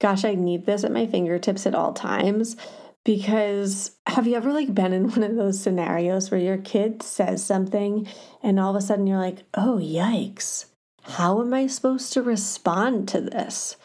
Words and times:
gosh, 0.00 0.24
I 0.24 0.34
need 0.34 0.66
this 0.66 0.84
at 0.84 0.92
my 0.92 1.06
fingertips 1.06 1.66
at 1.66 1.74
all 1.74 1.92
times. 1.92 2.56
Because 3.02 3.92
have 4.06 4.26
you 4.26 4.36
ever 4.36 4.52
like 4.52 4.74
been 4.74 4.92
in 4.92 5.10
one 5.10 5.22
of 5.22 5.36
those 5.36 5.60
scenarios 5.60 6.30
where 6.30 6.40
your 6.40 6.58
kid 6.58 7.02
says 7.02 7.44
something 7.44 8.06
and 8.42 8.60
all 8.60 8.70
of 8.70 8.76
a 8.76 8.84
sudden 8.84 9.06
you're 9.06 9.18
like, 9.18 9.44
oh 9.54 9.78
yikes, 9.82 10.66
how 11.02 11.40
am 11.40 11.54
I 11.54 11.66
supposed 11.66 12.12
to 12.12 12.22
respond 12.22 13.08
to 13.08 13.20
this? 13.20 13.76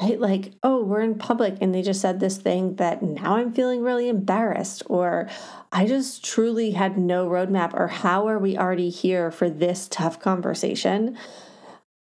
Right? 0.00 0.20
Like, 0.20 0.52
oh, 0.62 0.84
we're 0.84 1.00
in 1.00 1.16
public 1.16 1.58
and 1.60 1.74
they 1.74 1.82
just 1.82 2.00
said 2.00 2.20
this 2.20 2.36
thing 2.36 2.76
that 2.76 3.02
now 3.02 3.36
I'm 3.36 3.52
feeling 3.52 3.82
really 3.82 4.08
embarrassed, 4.08 4.82
or 4.86 5.28
I 5.72 5.86
just 5.86 6.24
truly 6.24 6.72
had 6.72 6.98
no 6.98 7.28
roadmap, 7.28 7.72
or 7.74 7.88
how 7.88 8.28
are 8.28 8.38
we 8.38 8.58
already 8.58 8.90
here 8.90 9.30
for 9.30 9.48
this 9.48 9.88
tough 9.88 10.20
conversation? 10.20 11.16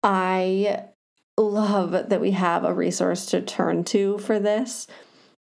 I 0.02 0.84
love 1.38 1.92
that 1.92 2.20
we 2.20 2.32
have 2.32 2.64
a 2.64 2.74
resource 2.74 3.26
to 3.26 3.40
turn 3.40 3.84
to 3.84 4.18
for 4.18 4.38
this. 4.38 4.86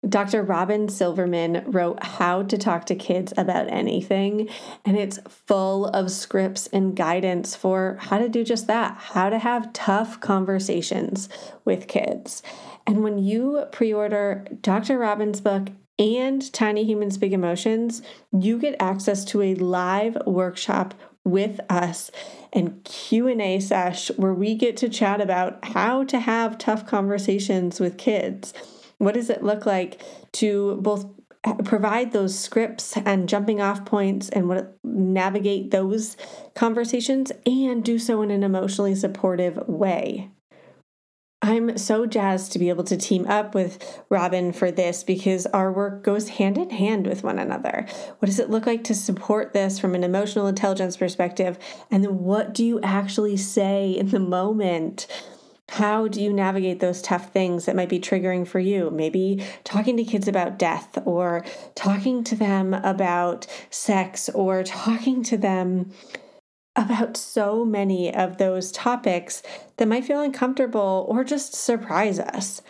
Dr. 0.07 0.43
Robyn 0.43 0.89
Silverman 0.89 1.63
wrote 1.65 2.03
How 2.03 2.43
to 2.43 2.57
Talk 2.57 2.85
to 2.85 2.95
Kids 2.95 3.33
About 3.35 3.67
Anything, 3.69 4.47
and 4.85 4.95
it's 4.95 5.19
full 5.27 5.87
of 5.87 6.11
scripts 6.11 6.67
and 6.67 6.95
guidance 6.95 7.55
for 7.55 7.97
how 7.99 8.19
to 8.19 8.29
do 8.29 8.43
just 8.43 8.67
that, 8.67 8.95
how 8.97 9.29
to 9.29 9.39
have 9.39 9.73
tough 9.73 10.19
conversations 10.21 11.29
with 11.65 11.87
kids. 11.87 12.43
And 12.85 13.03
when 13.03 13.17
you 13.17 13.65
pre 13.71 13.91
order 13.91 14.45
Dr. 14.61 14.97
Robyn's 14.97 15.41
book 15.41 15.69
and 15.99 16.53
Tiny 16.53 16.83
Humans 16.85 17.17
Big 17.17 17.33
Emotions, 17.33 18.01
you 18.31 18.59
get 18.59 18.75
access 18.79 19.25
to 19.25 19.41
a 19.41 19.55
live 19.55 20.17
workshop 20.25 20.93
with 21.23 21.59
us 21.69 22.11
and 22.53 22.81
Q&A 22.85 23.59
sesh 23.59 24.09
where 24.15 24.33
we 24.33 24.55
get 24.55 24.77
to 24.77 24.87
chat 24.87 25.19
about 25.19 25.65
how 25.65 26.03
to 26.05 26.19
have 26.19 26.57
tough 26.57 26.85
conversations 26.85 27.79
with 27.79 27.97
kids. 27.97 28.53
What 28.97 29.13
does 29.13 29.29
it 29.29 29.43
look 29.43 29.65
like 29.65 30.01
to 30.33 30.77
both 30.81 31.05
provide 31.63 32.11
those 32.11 32.37
scripts 32.37 32.97
and 32.97 33.29
jumping 33.29 33.61
off 33.61 33.85
points 33.85 34.29
and 34.29 34.49
what 34.49 34.77
navigate 34.83 35.71
those 35.71 36.17
conversations 36.55 37.31
and 37.45 37.83
do 37.83 37.99
so 37.99 38.21
in 38.21 38.31
an 38.31 38.43
emotionally 38.43 38.95
supportive 38.95 39.67
way? 39.67 40.31
I'm 41.39 41.77
so 41.77 42.07
jazzed 42.07 42.51
to 42.53 42.59
be 42.59 42.69
able 42.69 42.83
to 42.85 42.97
team 42.97 43.27
up 43.27 43.53
with 43.53 44.03
Robyn 44.09 44.53
for 44.53 44.71
this 44.71 45.03
because 45.03 45.45
our 45.45 45.71
work 45.71 46.03
goes 46.03 46.29
hand 46.29 46.57
in 46.57 46.71
hand 46.71 47.05
with 47.05 47.23
one 47.23 47.37
another. 47.37 47.85
What 48.17 48.25
does 48.25 48.39
it 48.39 48.49
look 48.49 48.65
like 48.65 48.83
to 48.85 48.95
support 48.95 49.53
this 49.53 49.77
from 49.77 49.93
an 49.93 50.03
emotional 50.03 50.47
intelligence 50.47 50.97
perspective? 50.97 51.59
And 51.91 52.03
then 52.03 52.23
what 52.23 52.55
do 52.55 52.65
you 52.65 52.81
actually 52.81 53.37
say 53.37 53.91
in 53.91 54.09
the 54.09 54.19
moment? 54.19 55.05
How 55.69 56.07
do 56.07 56.21
you 56.21 56.31
navigate 56.31 56.79
those 56.79 57.01
tough 57.01 57.31
things 57.31 57.65
that 57.65 57.75
might 57.75 57.89
be 57.89 57.99
triggering 57.99 58.47
for 58.47 58.59
you? 58.59 58.89
Maybe 58.89 59.45
talking 59.63 59.97
to 59.97 60.03
kids 60.03 60.27
about 60.27 60.57
death, 60.57 60.97
or 61.05 61.45
talking 61.75 62.23
to 62.25 62.35
them 62.35 62.73
about 62.73 63.47
sex, 63.69 64.29
or 64.29 64.63
talking 64.63 65.23
to 65.23 65.37
them 65.37 65.91
about 66.75 67.17
so 67.17 67.65
many 67.65 68.13
of 68.13 68.37
those 68.37 68.71
topics 68.71 69.41
that 69.77 69.87
might 69.87 70.05
feel 70.05 70.21
uncomfortable 70.21 71.05
or 71.09 71.23
just 71.23 71.53
surprise 71.53 72.19
us 72.19 72.61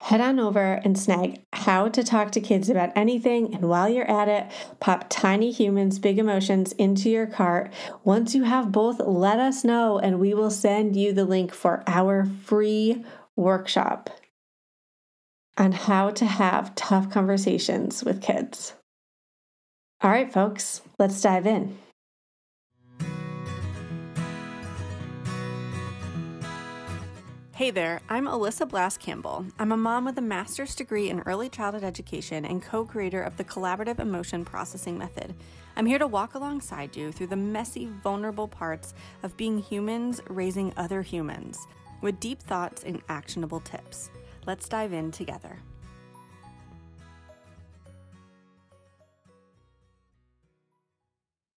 head 0.00 0.20
on 0.20 0.40
over 0.40 0.80
and 0.84 0.98
snag 0.98 1.40
How 1.52 1.88
to 1.88 2.02
Talk 2.02 2.32
to 2.32 2.40
Kids 2.40 2.68
About 2.68 2.90
Anything. 2.96 3.54
And 3.54 3.68
while 3.68 3.88
you're 3.88 4.10
at 4.10 4.28
it, 4.28 4.50
pop 4.80 5.06
Tiny 5.08 5.52
Humans 5.52 5.98
Big 5.98 6.18
Emotions 6.18 6.72
into 6.72 7.10
your 7.10 7.26
cart. 7.26 7.72
Once 8.02 8.34
you 8.34 8.44
have 8.44 8.72
both, 8.72 8.98
let 8.98 9.38
us 9.38 9.62
know 9.62 9.98
and 9.98 10.18
we 10.18 10.34
will 10.34 10.50
send 10.50 10.96
you 10.96 11.12
the 11.12 11.24
link 11.24 11.52
for 11.52 11.84
our 11.86 12.26
free 12.44 13.04
workshop 13.36 14.10
on 15.56 15.72
how 15.72 16.10
to 16.10 16.24
have 16.24 16.74
tough 16.74 17.10
conversations 17.10 18.02
with 18.02 18.22
kids. 18.22 18.74
All 20.02 20.10
right, 20.10 20.32
folks, 20.32 20.80
let's 20.98 21.20
dive 21.20 21.46
in. 21.46 21.76
Hey 27.60 27.70
there, 27.70 28.00
I'm 28.08 28.24
Alyssa 28.24 28.66
Blask 28.66 29.00
Campbell. 29.00 29.44
I'm 29.58 29.70
a 29.70 29.76
mom 29.76 30.06
with 30.06 30.16
a 30.16 30.22
master's 30.22 30.74
degree 30.74 31.10
in 31.10 31.20
early 31.26 31.50
childhood 31.50 31.84
education 31.84 32.46
and 32.46 32.62
co 32.62 32.86
creator 32.86 33.20
of 33.20 33.36
the 33.36 33.44
Collaborative 33.44 33.98
Emotion 33.98 34.46
Processing 34.46 34.96
Method. 34.96 35.34
I'm 35.76 35.84
here 35.84 35.98
to 35.98 36.06
walk 36.06 36.34
alongside 36.34 36.96
you 36.96 37.12
through 37.12 37.26
the 37.26 37.36
messy, 37.36 37.90
vulnerable 38.02 38.48
parts 38.48 38.94
of 39.22 39.36
being 39.36 39.58
humans 39.58 40.22
raising 40.30 40.72
other 40.78 41.02
humans 41.02 41.66
with 42.00 42.18
deep 42.18 42.40
thoughts 42.40 42.82
and 42.82 43.02
actionable 43.10 43.60
tips. 43.60 44.08
Let's 44.46 44.66
dive 44.66 44.94
in 44.94 45.10
together. 45.10 45.58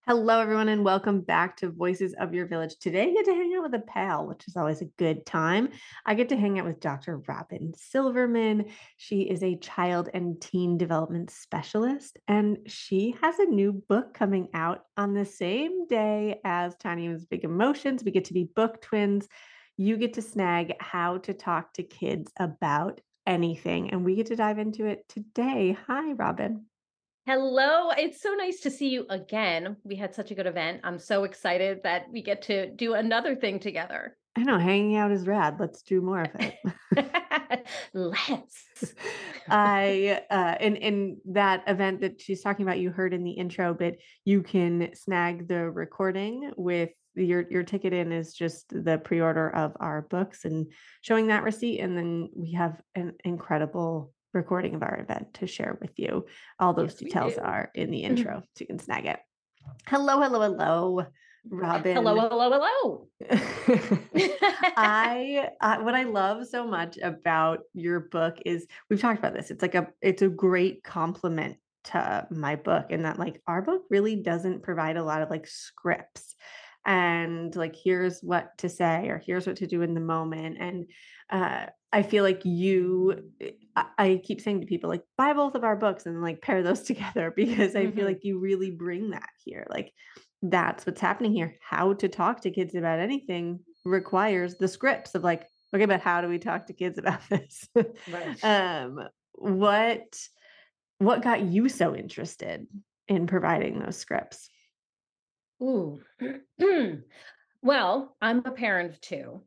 Hello, 0.05 0.41
everyone, 0.41 0.67
and 0.67 0.83
welcome 0.83 1.21
back 1.21 1.55
to 1.55 1.69
Voices 1.69 2.13
of 2.19 2.33
Your 2.33 2.45
Village. 2.45 2.75
Today, 2.77 3.03
I 3.03 3.13
get 3.13 3.23
to 3.23 3.33
hang 3.33 3.53
out 3.55 3.63
with 3.63 3.73
a 3.73 3.85
pal, 3.85 4.27
which 4.27 4.45
is 4.49 4.57
always 4.57 4.81
a 4.81 4.91
good 4.97 5.25
time. 5.25 5.69
I 6.05 6.13
get 6.13 6.27
to 6.27 6.35
hang 6.35 6.59
out 6.59 6.65
with 6.65 6.81
Dr. 6.81 7.19
Robyn 7.19 7.71
Silverman. 7.73 8.65
She 8.97 9.21
is 9.21 9.41
a 9.43 9.55
child 9.55 10.09
and 10.13 10.41
teen 10.41 10.77
development 10.77 11.29
specialist, 11.29 12.19
and 12.27 12.57
she 12.67 13.15
has 13.21 13.39
a 13.39 13.45
new 13.45 13.81
book 13.87 14.13
coming 14.13 14.49
out 14.53 14.83
on 14.97 15.13
the 15.13 15.23
same 15.23 15.87
day 15.87 16.41
as 16.43 16.75
Tiny 16.75 17.03
Humans 17.03 17.23
Big 17.23 17.45
Emotions. 17.45 18.03
We 18.03 18.11
get 18.11 18.25
to 18.25 18.33
be 18.33 18.49
book 18.53 18.81
twins. 18.81 19.29
You 19.77 19.95
get 19.95 20.15
to 20.15 20.21
snag 20.21 20.73
how 20.81 21.19
to 21.19 21.33
talk 21.33 21.71
to 21.75 21.83
kids 21.83 22.29
about 22.37 22.99
anything, 23.25 23.91
and 23.91 24.03
we 24.03 24.15
get 24.15 24.25
to 24.25 24.35
dive 24.35 24.59
into 24.59 24.85
it 24.85 25.07
today. 25.07 25.77
Hi, 25.87 26.11
Robyn. 26.11 26.65
Hello. 27.25 27.89
It's 27.91 28.21
so 28.21 28.33
nice 28.33 28.59
to 28.61 28.69
see 28.69 28.89
you 28.89 29.05
again. 29.09 29.77
We 29.85 29.95
had 29.95 30.13
such 30.13 30.31
a 30.31 30.35
good 30.35 30.45
event. 30.45 30.81
I'm 30.83 30.99
so 30.99 31.23
excited 31.23 31.79
that 31.83 32.07
we 32.11 32.21
get 32.21 32.41
to 32.43 32.69
do 32.71 32.95
another 32.95 33.33
thing 33.33 33.59
together. 33.59 34.17
I 34.35 34.43
know 34.43 34.59
hanging 34.59 34.97
out 34.97 35.13
is 35.13 35.25
rad. 35.25 35.55
Let's 35.57 35.83
do 35.83 36.01
more 36.01 36.23
of 36.23 36.31
it. 36.41 37.65
Let's. 37.93 38.65
I 39.49 40.21
uh 40.29 40.55
in 40.59 40.75
in 40.75 41.17
that 41.31 41.63
event 41.65 42.01
that 42.01 42.19
she's 42.19 42.41
talking 42.41 42.65
about 42.65 42.79
you 42.79 42.89
heard 42.91 43.13
in 43.13 43.23
the 43.23 43.31
intro, 43.31 43.73
but 43.73 43.95
you 44.25 44.43
can 44.43 44.89
snag 44.93 45.47
the 45.47 45.69
recording 45.69 46.51
with 46.57 46.89
your 47.15 47.45
your 47.49 47.63
ticket 47.63 47.93
in 47.93 48.11
is 48.11 48.33
just 48.33 48.65
the 48.69 48.97
pre-order 48.97 49.49
of 49.55 49.77
our 49.79 50.01
books 50.01 50.43
and 50.43 50.69
showing 51.01 51.27
that 51.27 51.43
receipt 51.43 51.79
and 51.79 51.97
then 51.97 52.29
we 52.35 52.51
have 52.53 52.81
an 52.95 53.13
incredible 53.23 54.11
recording 54.33 54.75
of 54.75 54.83
our 54.83 54.99
event 54.99 55.33
to 55.35 55.47
share 55.47 55.77
with 55.81 55.91
you. 55.97 56.25
All 56.59 56.73
those 56.73 56.91
yes, 56.91 56.99
details 56.99 57.37
are 57.37 57.71
in 57.75 57.91
the 57.91 58.03
mm-hmm. 58.03 58.17
intro, 58.17 58.41
so 58.41 58.61
you 58.61 58.67
can 58.67 58.79
snag 58.79 59.05
it. 59.05 59.19
Hello, 59.87 60.19
hello, 60.19 60.41
hello. 60.41 61.05
Robyn. 61.49 61.95
Hello, 61.95 62.15
hello, 62.29 62.51
hello. 62.51 63.07
I, 64.77 65.49
I 65.59 65.79
what 65.79 65.93
I 65.93 66.03
love 66.03 66.47
so 66.47 66.65
much 66.65 66.97
about 66.97 67.59
your 67.73 67.99
book 67.99 68.37
is 68.45 68.65
we've 68.89 69.01
talked 69.01 69.19
about 69.19 69.33
this. 69.33 69.51
It's 69.51 69.61
like 69.61 69.75
a 69.75 69.87
it's 70.01 70.21
a 70.21 70.29
great 70.29 70.83
compliment 70.83 71.57
to 71.85 72.27
my 72.31 72.55
book 72.55 72.87
and 72.91 73.03
that 73.03 73.19
like 73.19 73.41
our 73.45 73.61
book 73.61 73.83
really 73.89 74.15
doesn't 74.15 74.63
provide 74.63 74.95
a 74.95 75.03
lot 75.03 75.21
of 75.21 75.29
like 75.29 75.45
scripts 75.45 76.35
and 76.85 77.55
like 77.55 77.75
here's 77.75 78.21
what 78.21 78.57
to 78.57 78.69
say 78.69 79.09
or 79.09 79.17
here's 79.17 79.45
what 79.45 79.57
to 79.57 79.67
do 79.67 79.81
in 79.81 79.93
the 79.93 79.99
moment 79.99 80.57
and 80.59 80.85
uh, 81.29 81.65
i 81.93 82.01
feel 82.01 82.23
like 82.23 82.43
you 82.43 83.31
I, 83.75 83.85
I, 83.97 84.21
keep 84.23 84.41
saying 84.41 84.61
to 84.61 84.67
people 84.67 84.89
like 84.89 85.03
buy 85.17 85.33
both 85.33 85.55
of 85.55 85.63
our 85.63 85.75
books 85.75 86.05
and 86.05 86.21
like 86.21 86.41
pair 86.41 86.61
those 86.61 86.81
together 86.83 87.31
because 87.35 87.75
i 87.75 87.85
mm-hmm. 87.85 87.95
feel 87.95 88.05
like 88.05 88.23
you 88.23 88.39
really 88.39 88.71
bring 88.71 89.11
that 89.11 89.29
here 89.43 89.65
like 89.69 89.93
that's 90.41 90.85
what's 90.85 90.99
happening 90.99 91.33
here 91.33 91.55
how 91.61 91.93
to 91.93 92.09
talk 92.09 92.41
to 92.41 92.51
kids 92.51 92.75
about 92.75 92.99
anything 92.99 93.59
requires 93.85 94.55
the 94.57 94.67
scripts 94.67 95.15
of 95.15 95.23
like 95.23 95.47
okay 95.73 95.85
but 95.85 96.01
how 96.01 96.21
do 96.21 96.27
we 96.27 96.37
talk 96.37 96.67
to 96.67 96.73
kids 96.73 96.97
about 96.97 97.21
this 97.29 97.67
right. 97.75 98.43
um 98.43 98.99
what 99.33 100.17
what 100.97 101.21
got 101.21 101.41
you 101.41 101.69
so 101.69 101.95
interested 101.95 102.67
in 103.07 103.27
providing 103.27 103.79
those 103.79 103.97
scripts 103.97 104.49
Ooh. 105.63 106.01
well, 107.61 108.15
I'm 108.21 108.39
a 108.45 108.51
parent 108.51 108.91
of 108.91 109.01
two. 109.01 109.41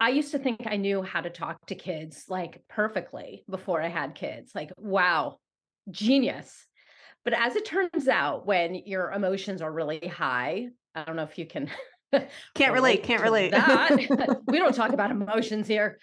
I 0.00 0.10
used 0.10 0.30
to 0.32 0.38
think 0.38 0.62
I 0.66 0.76
knew 0.76 1.02
how 1.02 1.20
to 1.20 1.30
talk 1.30 1.66
to 1.66 1.74
kids 1.74 2.24
like 2.28 2.62
perfectly 2.68 3.44
before 3.50 3.82
I 3.82 3.88
had 3.88 4.14
kids. 4.14 4.52
Like, 4.54 4.70
wow, 4.76 5.38
genius. 5.90 6.66
But 7.24 7.34
as 7.34 7.56
it 7.56 7.66
turns 7.66 8.08
out, 8.08 8.46
when 8.46 8.74
your 8.74 9.10
emotions 9.12 9.60
are 9.60 9.72
really 9.72 10.06
high, 10.06 10.68
I 10.94 11.04
don't 11.04 11.16
know 11.16 11.24
if 11.24 11.36
you 11.36 11.46
can. 11.46 11.70
can't 12.54 12.72
relate. 12.72 13.02
Can't 13.02 13.22
relate. 13.22 13.50
that. 13.50 14.40
we 14.46 14.58
don't 14.58 14.74
talk 14.74 14.92
about 14.92 15.10
emotions 15.10 15.66
here. 15.66 15.98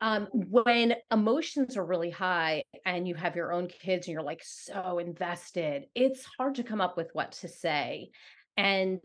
Um, 0.00 0.28
when 0.32 0.94
emotions 1.10 1.76
are 1.76 1.84
really 1.84 2.10
high 2.10 2.62
and 2.84 3.08
you 3.08 3.14
have 3.14 3.34
your 3.34 3.52
own 3.52 3.66
kids 3.66 4.06
and 4.06 4.12
you're 4.12 4.22
like 4.22 4.42
so 4.44 4.98
invested, 4.98 5.86
it's 5.94 6.24
hard 6.38 6.56
to 6.56 6.64
come 6.64 6.80
up 6.80 6.96
with 6.96 7.10
what 7.12 7.32
to 7.32 7.48
say. 7.48 8.10
And 8.56 9.04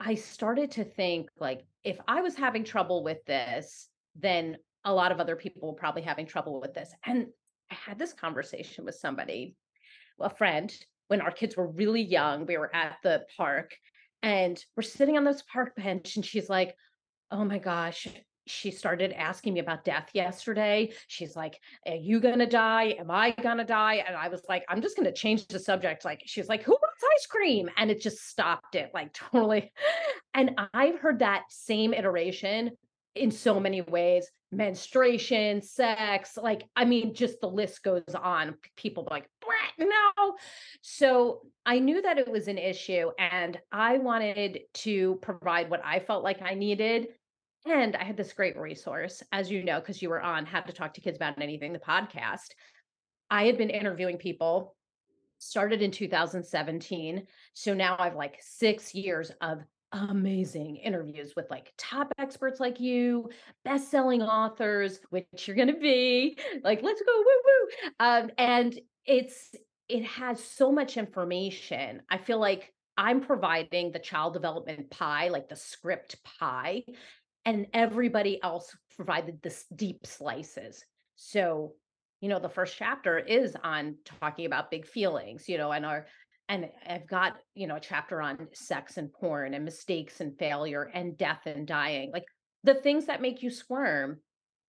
I 0.00 0.14
started 0.14 0.70
to 0.72 0.84
think 0.84 1.28
like 1.38 1.62
if 1.84 1.98
I 2.08 2.22
was 2.22 2.34
having 2.34 2.64
trouble 2.64 3.04
with 3.04 3.24
this, 3.26 3.88
then 4.16 4.56
a 4.84 4.92
lot 4.92 5.12
of 5.12 5.20
other 5.20 5.36
people 5.36 5.68
were 5.68 5.74
probably 5.78 6.02
having 6.02 6.26
trouble 6.26 6.60
with 6.60 6.72
this. 6.72 6.92
And 7.04 7.26
I 7.70 7.74
had 7.74 7.98
this 7.98 8.14
conversation 8.14 8.84
with 8.86 8.94
somebody, 8.94 9.54
a 10.18 10.30
friend, 10.30 10.74
when 11.08 11.20
our 11.20 11.30
kids 11.30 11.56
were 11.56 11.66
really 11.66 12.02
young. 12.02 12.46
We 12.46 12.56
were 12.56 12.74
at 12.74 12.96
the 13.02 13.24
park 13.36 13.76
and 14.22 14.62
we're 14.76 14.82
sitting 14.82 15.16
on 15.16 15.24
this 15.24 15.42
park 15.50 15.74
bench, 15.76 16.16
and 16.16 16.24
she's 16.24 16.48
like, 16.48 16.74
Oh 17.30 17.44
my 17.44 17.58
gosh, 17.58 18.08
she 18.46 18.70
started 18.70 19.12
asking 19.12 19.54
me 19.54 19.60
about 19.60 19.84
death 19.84 20.10
yesterday. 20.14 20.92
She's 21.08 21.36
like, 21.36 21.58
Are 21.86 21.94
you 21.94 22.20
gonna 22.20 22.46
die? 22.46 22.96
Am 22.98 23.10
I 23.10 23.32
gonna 23.42 23.64
die? 23.64 24.04
And 24.06 24.16
I 24.16 24.28
was 24.28 24.42
like, 24.48 24.64
I'm 24.68 24.82
just 24.82 24.96
gonna 24.96 25.12
change 25.12 25.46
the 25.46 25.58
subject. 25.58 26.04
Like, 26.04 26.22
she's 26.26 26.48
like, 26.48 26.62
Who 26.62 26.76
wants 27.02 27.22
ice 27.22 27.26
cream? 27.26 27.70
And 27.76 27.90
it 27.90 28.00
just 28.00 28.28
stopped 28.28 28.74
it, 28.74 28.90
like 28.94 29.12
totally. 29.32 29.72
And 30.34 30.58
I've 30.74 30.98
heard 30.98 31.20
that 31.20 31.44
same 31.50 31.94
iteration 31.94 32.72
in 33.14 33.30
so 33.30 33.58
many 33.58 33.80
ways 33.82 34.30
menstruation, 34.52 35.62
sex, 35.62 36.36
like, 36.36 36.64
I 36.74 36.84
mean, 36.84 37.14
just 37.14 37.40
the 37.40 37.46
list 37.46 37.84
goes 37.84 38.02
on. 38.20 38.56
People 38.76 39.06
like, 39.08 39.28
no. 39.78 40.36
So 40.82 41.42
I 41.64 41.78
knew 41.78 42.02
that 42.02 42.18
it 42.18 42.28
was 42.28 42.48
an 42.48 42.58
issue, 42.58 43.10
and 43.18 43.56
I 43.70 43.98
wanted 43.98 44.60
to 44.74 45.18
provide 45.22 45.70
what 45.70 45.84
I 45.84 46.00
felt 46.00 46.24
like 46.24 46.42
I 46.42 46.54
needed 46.54 47.08
and 47.66 47.94
I 47.94 48.04
had 48.04 48.16
this 48.16 48.32
great 48.32 48.56
resource, 48.56 49.22
as 49.32 49.50
you 49.50 49.62
know, 49.62 49.80
because 49.80 50.00
you 50.00 50.08
were 50.08 50.20
on 50.20 50.46
How 50.46 50.60
to 50.60 50.72
Talk 50.72 50.94
to 50.94 51.00
Kids 51.00 51.16
About 51.16 51.40
Anything, 51.40 51.72
the 51.72 51.78
podcast. 51.78 52.48
I 53.30 53.44
had 53.44 53.58
been 53.58 53.70
interviewing 53.70 54.16
people, 54.16 54.74
started 55.40 55.82
in 55.82 55.90
2017. 55.90 57.26
So 57.54 57.74
now 57.74 57.96
I've 57.98 58.14
like 58.14 58.38
six 58.40 58.94
years 58.94 59.32
of 59.40 59.58
amazing 59.92 60.76
interviews 60.76 61.32
with 61.34 61.50
like 61.50 61.72
top 61.76 62.12
experts 62.18 62.60
like 62.60 62.78
you, 62.78 63.28
best-selling 63.64 64.22
authors, 64.22 65.00
which 65.10 65.26
you're 65.46 65.56
gonna 65.56 65.76
be. 65.76 66.38
Like, 66.62 66.82
let's 66.82 67.02
go, 67.02 67.12
woo 67.16 67.24
woo. 67.24 67.68
Um, 67.98 68.30
and 68.38 68.78
it's 69.04 69.54
it 69.88 70.04
has 70.04 70.42
so 70.42 70.70
much 70.70 70.96
information. 70.96 72.02
I 72.08 72.18
feel 72.18 72.38
like 72.38 72.72
I'm 72.96 73.20
providing 73.20 73.90
the 73.90 73.98
child 73.98 74.34
development 74.34 74.90
pie, 74.90 75.28
like 75.28 75.48
the 75.48 75.56
script 75.56 76.22
pie, 76.22 76.84
and 77.44 77.66
everybody 77.72 78.40
else 78.42 78.76
provided 78.94 79.42
this 79.42 79.64
deep 79.74 80.06
slices. 80.06 80.84
So, 81.16 81.72
you 82.20 82.28
know, 82.28 82.38
the 82.38 82.48
first 82.48 82.76
chapter 82.76 83.18
is 83.18 83.56
on 83.62 83.96
talking 84.04 84.46
about 84.46 84.70
big 84.70 84.86
feelings, 84.86 85.48
you 85.48 85.58
know, 85.58 85.72
and 85.72 85.86
our 85.86 86.06
and 86.48 86.68
I've 86.84 87.06
got, 87.06 87.38
you 87.54 87.68
know, 87.68 87.76
a 87.76 87.80
chapter 87.80 88.20
on 88.20 88.48
sex 88.52 88.96
and 88.96 89.12
porn 89.12 89.54
and 89.54 89.64
mistakes 89.64 90.20
and 90.20 90.36
failure 90.36 90.90
and 90.92 91.16
death 91.16 91.42
and 91.46 91.64
dying. 91.64 92.10
Like 92.12 92.24
the 92.64 92.74
things 92.74 93.06
that 93.06 93.22
make 93.22 93.42
you 93.42 93.50
squirm 93.50 94.18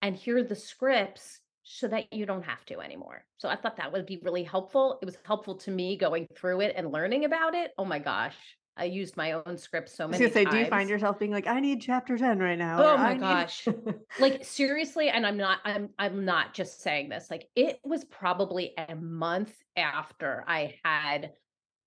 and 0.00 0.14
hear 0.14 0.44
the 0.44 0.54
scripts 0.54 1.40
so 1.64 1.88
that 1.88 2.12
you 2.12 2.24
don't 2.24 2.44
have 2.44 2.64
to 2.66 2.80
anymore. 2.80 3.24
So 3.38 3.48
I 3.48 3.56
thought 3.56 3.76
that 3.78 3.92
would 3.92 4.06
be 4.06 4.20
really 4.22 4.44
helpful. 4.44 4.98
It 5.02 5.06
was 5.06 5.18
helpful 5.24 5.56
to 5.56 5.70
me 5.70 5.96
going 5.96 6.28
through 6.36 6.60
it 6.60 6.74
and 6.76 6.92
learning 6.92 7.24
about 7.24 7.54
it. 7.54 7.72
Oh 7.76 7.84
my 7.84 7.98
gosh, 7.98 8.36
I 8.76 8.84
used 8.84 9.16
my 9.16 9.32
own 9.32 9.58
script 9.58 9.90
so 9.90 10.08
many 10.08 10.24
I 10.24 10.26
was 10.26 10.34
say, 10.34 10.44
times. 10.44 10.54
do 10.54 10.60
you 10.60 10.66
find 10.66 10.88
yourself 10.88 11.18
being 11.18 11.30
like, 11.30 11.46
I 11.46 11.60
need 11.60 11.80
chapter 11.80 12.16
10 12.16 12.38
right 12.38 12.58
now? 12.58 12.82
Oh 12.82 12.96
my 12.96 13.14
gosh. 13.14 13.68
like 14.18 14.44
seriously, 14.44 15.10
and 15.10 15.26
I'm 15.26 15.36
not, 15.36 15.58
I'm 15.64 15.90
I'm 15.98 16.24
not 16.24 16.54
just 16.54 16.80
saying 16.80 17.10
this. 17.10 17.30
Like 17.30 17.48
it 17.54 17.80
was 17.84 18.04
probably 18.04 18.72
a 18.88 18.94
month 18.94 19.54
after 19.76 20.44
I 20.46 20.74
had 20.84 21.32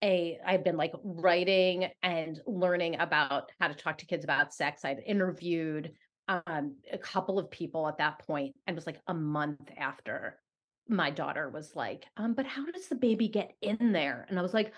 a 0.03 0.37
I've 0.45 0.63
been 0.63 0.77
like 0.77 0.93
writing 1.03 1.89
and 2.03 2.39
learning 2.45 2.99
about 2.99 3.51
how 3.59 3.67
to 3.67 3.73
talk 3.73 3.97
to 3.99 4.05
kids 4.05 4.23
about 4.23 4.53
sex. 4.53 4.85
I'd 4.85 5.01
interviewed 5.05 5.91
um 6.27 6.75
a 6.91 6.97
couple 6.97 7.39
of 7.39 7.49
people 7.51 7.87
at 7.87 7.97
that 7.99 8.19
point 8.19 8.55
and 8.65 8.75
it 8.75 8.77
was 8.77 8.87
like 8.87 8.99
a 9.07 9.13
month 9.13 9.69
after 9.77 10.39
my 10.87 11.09
daughter 11.09 11.49
was 11.49 11.75
like, 11.75 12.05
um, 12.17 12.33
but 12.33 12.45
how 12.45 12.65
does 12.65 12.87
the 12.87 12.95
baby 12.95 13.27
get 13.27 13.53
in 13.61 13.91
there? 13.91 14.25
And 14.29 14.37
I 14.37 14.41
was 14.41 14.53
like, 14.53 14.71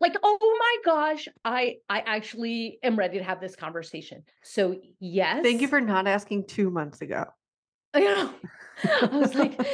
like 0.00 0.16
oh 0.22 0.56
my 0.58 0.76
gosh 0.84 1.28
i 1.44 1.76
i 1.88 2.00
actually 2.00 2.78
am 2.82 2.96
ready 2.96 3.18
to 3.18 3.24
have 3.24 3.40
this 3.40 3.56
conversation 3.56 4.22
so 4.42 4.76
yes 5.00 5.42
thank 5.42 5.60
you 5.60 5.68
for 5.68 5.80
not 5.80 6.06
asking 6.06 6.44
two 6.46 6.70
months 6.70 7.00
ago 7.00 7.24
I 7.94 8.00
know. 8.00 8.34
I 9.02 9.06
was 9.16 9.34
like, 9.34 9.56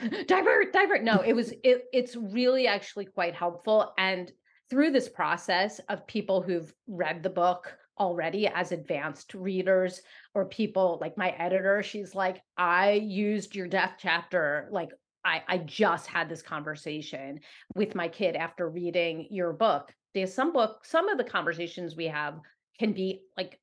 divert, 0.26 0.72
divert. 0.72 1.02
No, 1.02 1.20
it 1.20 1.34
was 1.34 1.52
it 1.62 1.84
it's 1.92 2.16
really 2.16 2.66
actually 2.66 3.06
quite 3.06 3.34
helpful. 3.34 3.92
And 3.98 4.30
through 4.70 4.90
this 4.90 5.08
process 5.08 5.80
of 5.88 6.06
people 6.06 6.42
who've 6.42 6.72
read 6.86 7.22
the 7.22 7.30
book 7.30 7.76
already 7.98 8.48
as 8.48 8.72
advanced 8.72 9.34
readers 9.34 10.02
or 10.34 10.46
people 10.46 10.98
like 11.00 11.16
my 11.16 11.30
editor, 11.30 11.82
she's 11.82 12.14
like, 12.14 12.42
I 12.56 12.92
used 12.92 13.54
your 13.54 13.68
death 13.68 13.94
chapter 13.98 14.68
like 14.72 14.90
I, 15.24 15.42
I 15.48 15.58
just 15.58 16.06
had 16.06 16.28
this 16.28 16.42
conversation 16.42 17.40
with 17.74 17.94
my 17.94 18.08
kid 18.08 18.36
after 18.36 18.68
reading 18.68 19.26
your 19.30 19.52
book. 19.52 19.92
There's 20.14 20.34
some 20.34 20.52
book, 20.52 20.84
some 20.84 21.08
of 21.08 21.18
the 21.18 21.24
conversations 21.24 21.96
we 21.96 22.06
have 22.06 22.38
can 22.78 22.92
be 22.92 23.22
like 23.36 23.58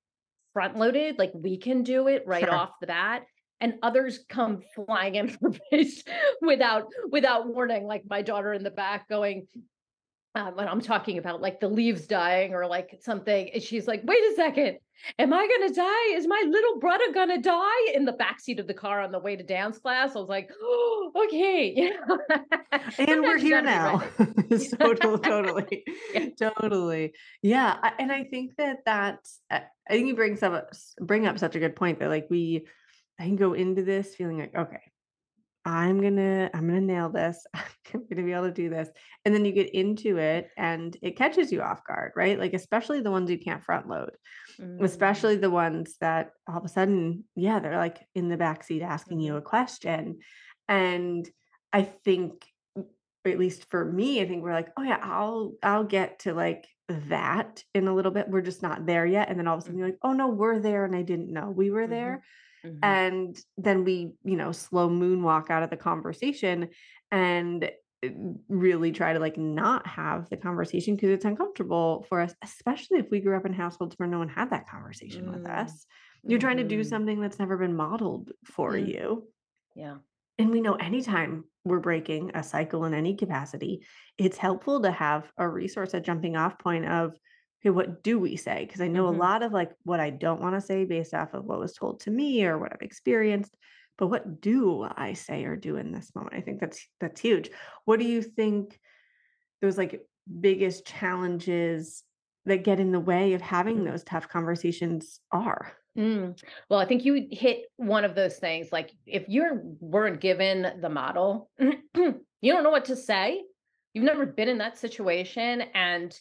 front 0.53 0.77
loaded, 0.77 1.17
like 1.17 1.31
we 1.33 1.57
can 1.57 1.83
do 1.83 2.07
it 2.07 2.23
right 2.25 2.43
sure. 2.43 2.53
off 2.53 2.71
the 2.81 2.87
bat. 2.87 3.23
And 3.59 3.75
others 3.83 4.25
come 4.27 4.63
flying 4.73 5.15
in 5.15 5.29
for 5.37 5.51
face 5.69 6.03
without 6.41 6.87
without 7.11 7.47
warning, 7.47 7.85
like 7.85 8.03
my 8.09 8.23
daughter 8.23 8.53
in 8.53 8.63
the 8.63 8.71
back 8.71 9.07
going, 9.07 9.47
um, 10.33 10.55
when 10.55 10.67
I'm 10.67 10.81
talking 10.81 11.17
about 11.17 11.41
like 11.41 11.59
the 11.59 11.67
leaves 11.67 12.07
dying 12.07 12.53
or 12.53 12.65
like 12.65 13.00
something, 13.01 13.50
and 13.53 13.61
she's 13.61 13.85
like, 13.85 14.01
"Wait 14.05 14.17
a 14.31 14.35
second, 14.35 14.77
am 15.19 15.33
I 15.33 15.45
gonna 15.47 15.73
die? 15.73 16.15
Is 16.15 16.25
my 16.25 16.41
little 16.47 16.79
brother 16.79 17.11
gonna 17.13 17.41
die?" 17.41 17.91
In 17.93 18.05
the 18.05 18.13
backseat 18.13 18.59
of 18.59 18.67
the 18.67 18.73
car 18.73 19.01
on 19.01 19.11
the 19.11 19.19
way 19.19 19.35
to 19.35 19.43
dance 19.43 19.77
class, 19.77 20.15
I 20.15 20.19
was 20.19 20.29
like, 20.29 20.50
"Oh, 20.61 21.11
okay, 21.25 21.73
yeah." 21.75 22.79
and 22.97 23.21
we're 23.21 23.38
here 23.38 23.61
now. 23.61 24.03
totally, 24.79 25.19
totally, 25.19 25.83
yeah. 26.13 26.25
totally, 26.39 27.13
yeah. 27.41 27.91
And 28.00 28.11
I 28.11 28.23
think 28.23 28.55
that 28.57 28.79
that's. 28.85 29.41
I 29.51 29.63
think 29.89 30.07
you 30.07 30.15
bring 30.15 30.41
up 30.41 30.71
bring 31.01 31.27
up 31.27 31.39
such 31.39 31.55
a 31.55 31.59
good 31.59 31.75
point 31.75 32.00
that 32.00 32.09
like 32.09 32.27
we, 32.29 32.67
I 33.19 33.23
can 33.23 33.35
go 33.35 33.51
into 33.51 33.83
this 33.83 34.15
feeling 34.15 34.39
like, 34.39 34.55
okay, 34.55 34.90
I'm 35.65 36.01
gonna 36.01 36.49
I'm 36.53 36.67
gonna 36.67 36.81
nail 36.81 37.09
this. 37.09 37.45
I'm 37.53 38.05
gonna 38.09 38.23
be 38.23 38.33
able 38.33 38.45
to 38.47 38.51
do 38.51 38.69
this. 38.69 38.89
And 39.25 39.33
then 39.35 39.45
you 39.45 39.51
get 39.51 39.69
into 39.75 40.17
it 40.17 40.49
and 40.57 40.97
it 41.03 41.15
catches 41.17 41.51
you 41.51 41.61
off 41.61 41.83
guard, 41.85 42.13
right? 42.15 42.39
Like 42.39 42.53
especially 42.53 43.01
the 43.01 43.11
ones 43.11 43.29
you 43.29 43.37
can't 43.37 43.63
front 43.63 43.87
load. 43.87 44.11
Mm. 44.59 44.81
Especially 44.83 45.35
the 45.35 45.51
ones 45.51 45.97
that 46.01 46.31
all 46.47 46.57
of 46.57 46.65
a 46.65 46.69
sudden, 46.69 47.25
yeah, 47.35 47.59
they're 47.59 47.77
like 47.77 47.99
in 48.15 48.29
the 48.29 48.37
back 48.37 48.63
seat 48.63 48.81
asking 48.81 49.19
you 49.19 49.33
Mhm. 49.33 49.37
a 49.37 49.41
question. 49.41 50.19
And 50.67 51.29
I 51.73 51.83
think 51.83 52.45
at 53.25 53.37
least 53.37 53.69
for 53.69 53.85
me, 53.85 54.19
I 54.21 54.27
think 54.27 54.41
we're 54.43 54.53
like, 54.53 54.71
oh 54.77 54.83
yeah, 54.83 54.99
I'll 55.01 55.53
I'll 55.61 55.83
get 55.83 56.19
to 56.19 56.33
like 56.33 56.67
that 56.87 57.63
in 57.75 57.87
a 57.87 57.93
little 57.95 58.11
bit. 58.11 58.29
We're 58.29 58.41
just 58.41 58.63
not 58.63 58.85
there 58.87 59.05
yet. 59.05 59.29
And 59.29 59.37
then 59.39 59.47
all 59.47 59.55
of 59.57 59.61
a 59.63 59.65
sudden 59.65 59.77
you're 59.77 59.87
Mhm. 59.87 59.91
like, 59.91 59.99
oh 60.03 60.13
no, 60.13 60.27
we're 60.29 60.59
there 60.59 60.85
and 60.85 60.95
I 60.95 61.03
didn't 61.03 61.31
know 61.31 61.51
we 61.51 61.69
were 61.71 61.87
Mhm. 61.87 61.89
there 61.89 62.23
Mhm. 62.63 62.81
and 62.83 63.39
then 63.57 63.83
we 63.83 64.13
you 64.23 64.35
know 64.35 64.51
slow 64.51 64.89
moonwalk 64.89 65.49
out 65.49 65.63
of 65.63 65.69
the 65.69 65.77
conversation 65.77 66.69
and 67.11 67.65
uh, 68.03 68.09
really 68.49 68.91
try 68.91 69.13
to 69.13 69.19
like 69.19 69.37
not 69.37 69.85
have 69.87 70.29
the 70.29 70.37
conversation 70.37 70.95
because 70.95 71.09
it's 71.11 71.25
uncomfortable 71.25 72.05
for 72.09 72.19
us 72.21 72.33
especially 72.43 72.99
if 72.99 73.09
we 73.11 73.19
grew 73.19 73.37
up 73.37 73.45
in 73.45 73.53
households 73.53 73.95
where 73.99 74.09
no 74.09 74.19
one 74.19 74.29
had 74.29 74.49
that 74.49 74.67
conversation 74.67 75.31
with 75.31 75.43
Mm. 75.43 75.45
us 75.45 75.85
you're 76.27 76.39
trying 76.39 76.57
to 76.57 76.63
do 76.63 76.83
Mhm. 76.83 76.85
something 76.85 77.19
that's 77.21 77.39
never 77.39 77.57
been 77.57 77.75
modeled 77.75 78.31
for 78.45 78.75
Mm. 78.75 78.77
you 78.77 79.27
Yeah. 79.75 79.99
and 80.37 80.49
we 80.49 80.61
know 80.61 80.75
anytime 80.75 81.45
we're 81.65 81.79
breaking 81.79 82.31
a 82.33 82.43
cycle 82.43 82.85
in 82.85 82.93
any 82.93 83.15
capacity, 83.15 83.85
it's 84.17 84.37
helpful 84.37 84.81
to 84.81 84.91
have 84.91 85.31
a 85.37 85.47
resource, 85.47 85.93
a 85.93 85.99
jumping 86.01 86.35
off 86.35 86.57
point 86.57 86.85
of, 86.87 87.15
okay, 87.61 87.69
what 87.69 88.03
do 88.03 88.19
we 88.19 88.35
say? 88.35 88.65
Because 88.65 88.81
I 88.81 88.87
know 88.87 89.07
a 89.07 89.11
Mhm. 89.11 89.17
lot 89.17 89.43
of 89.43 89.51
like 89.51 89.71
what 89.83 89.99
I 89.99 90.09
don't 90.09 90.41
want 90.41 90.55
to 90.55 90.61
say 90.61 90.85
based 90.85 91.13
off 91.13 91.33
of 91.33 91.45
what 91.45 91.59
was 91.59 91.73
told 91.73 92.01
to 92.01 92.11
me 92.11 92.45
or 92.45 92.57
what 92.57 92.73
I've 92.73 92.81
experienced. 92.81 93.55
But 93.97 94.07
what 94.07 94.41
do 94.41 94.87
I 94.95 95.13
say 95.13 95.45
or 95.45 95.55
do 95.55 95.77
in 95.77 95.91
this 95.91 96.15
moment? 96.15 96.35
I 96.35 96.41
think 96.41 96.59
that's 96.59 96.87
that's 96.99 97.21
huge. 97.21 97.51
What 97.85 97.99
do 97.99 98.05
you 98.05 98.21
think 98.21 98.79
those 99.61 99.77
like 99.77 100.01
biggest 100.39 100.85
challenges 100.85 102.03
that 102.45 102.63
get 102.63 102.79
in 102.79 102.91
the 102.91 102.99
way 102.99 103.33
of 103.33 103.41
having 103.41 103.83
those 103.83 104.03
tough 104.03 104.27
conversations 104.27 105.19
are? 105.31 105.73
Mm. 105.97 106.41
Well, 106.69 106.79
I 106.79 106.85
think 106.85 107.05
you 107.05 107.27
hit 107.29 107.65
one 107.75 108.05
of 108.05 108.15
those 108.15 108.37
things. 108.37 108.71
Like 108.71 108.91
if 109.05 109.25
you 109.27 109.77
weren't 109.79 110.21
given 110.21 110.79
the 110.81 110.89
model, 110.89 111.51
you 111.59 112.23
don't 112.43 112.63
know 112.63 112.71
what 112.71 112.85
to 112.85 112.95
say. 112.95 113.43
You've 113.93 114.05
never 114.05 114.25
been 114.25 114.47
in 114.47 114.59
that 114.59 114.77
situation, 114.77 115.61
and 115.73 116.17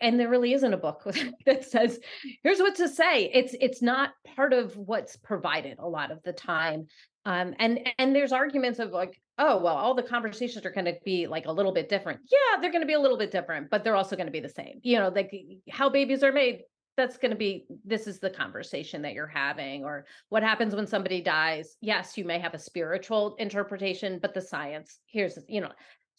and 0.00 0.18
there 0.18 0.28
really 0.28 0.52
isn't 0.52 0.72
a 0.72 0.78
book 0.78 1.02
that 1.46 1.64
says 1.64 1.98
here's 2.42 2.58
what 2.58 2.74
to 2.76 2.88
say. 2.88 3.30
It's 3.32 3.54
it's 3.60 3.82
not 3.82 4.10
part 4.36 4.52
of 4.52 4.76
what's 4.76 5.16
provided 5.16 5.78
a 5.78 5.88
lot 5.88 6.10
of 6.10 6.22
the 6.22 6.32
time. 6.32 6.86
Um, 7.24 7.54
and 7.58 7.88
and 7.98 8.14
there's 8.14 8.32
arguments 8.32 8.78
of 8.78 8.90
like, 8.90 9.20
oh 9.38 9.58
well, 9.60 9.76
all 9.76 9.94
the 9.94 10.02
conversations 10.02 10.66
are 10.66 10.72
going 10.72 10.86
to 10.86 10.96
be 11.04 11.26
like 11.26 11.46
a 11.46 11.52
little 11.52 11.72
bit 11.72 11.88
different. 11.88 12.20
Yeah, 12.30 12.60
they're 12.60 12.72
going 12.72 12.82
to 12.82 12.86
be 12.86 12.94
a 12.94 13.00
little 13.00 13.18
bit 13.18 13.30
different, 13.30 13.70
but 13.70 13.84
they're 13.84 13.96
also 13.96 14.16
going 14.16 14.26
to 14.26 14.32
be 14.32 14.40
the 14.40 14.48
same. 14.48 14.80
You 14.82 14.98
know, 14.98 15.08
like 15.08 15.32
how 15.70 15.88
babies 15.88 16.22
are 16.22 16.32
made 16.32 16.62
that's 16.96 17.16
going 17.16 17.30
to 17.30 17.36
be 17.36 17.66
this 17.84 18.06
is 18.06 18.18
the 18.18 18.30
conversation 18.30 19.02
that 19.02 19.14
you're 19.14 19.26
having 19.26 19.84
or 19.84 20.04
what 20.28 20.42
happens 20.42 20.74
when 20.74 20.86
somebody 20.86 21.22
dies 21.22 21.76
yes 21.80 22.18
you 22.18 22.24
may 22.24 22.38
have 22.38 22.54
a 22.54 22.58
spiritual 22.58 23.34
interpretation 23.36 24.18
but 24.20 24.34
the 24.34 24.40
science 24.40 24.98
here's 25.06 25.38
you 25.48 25.60
know 25.60 25.70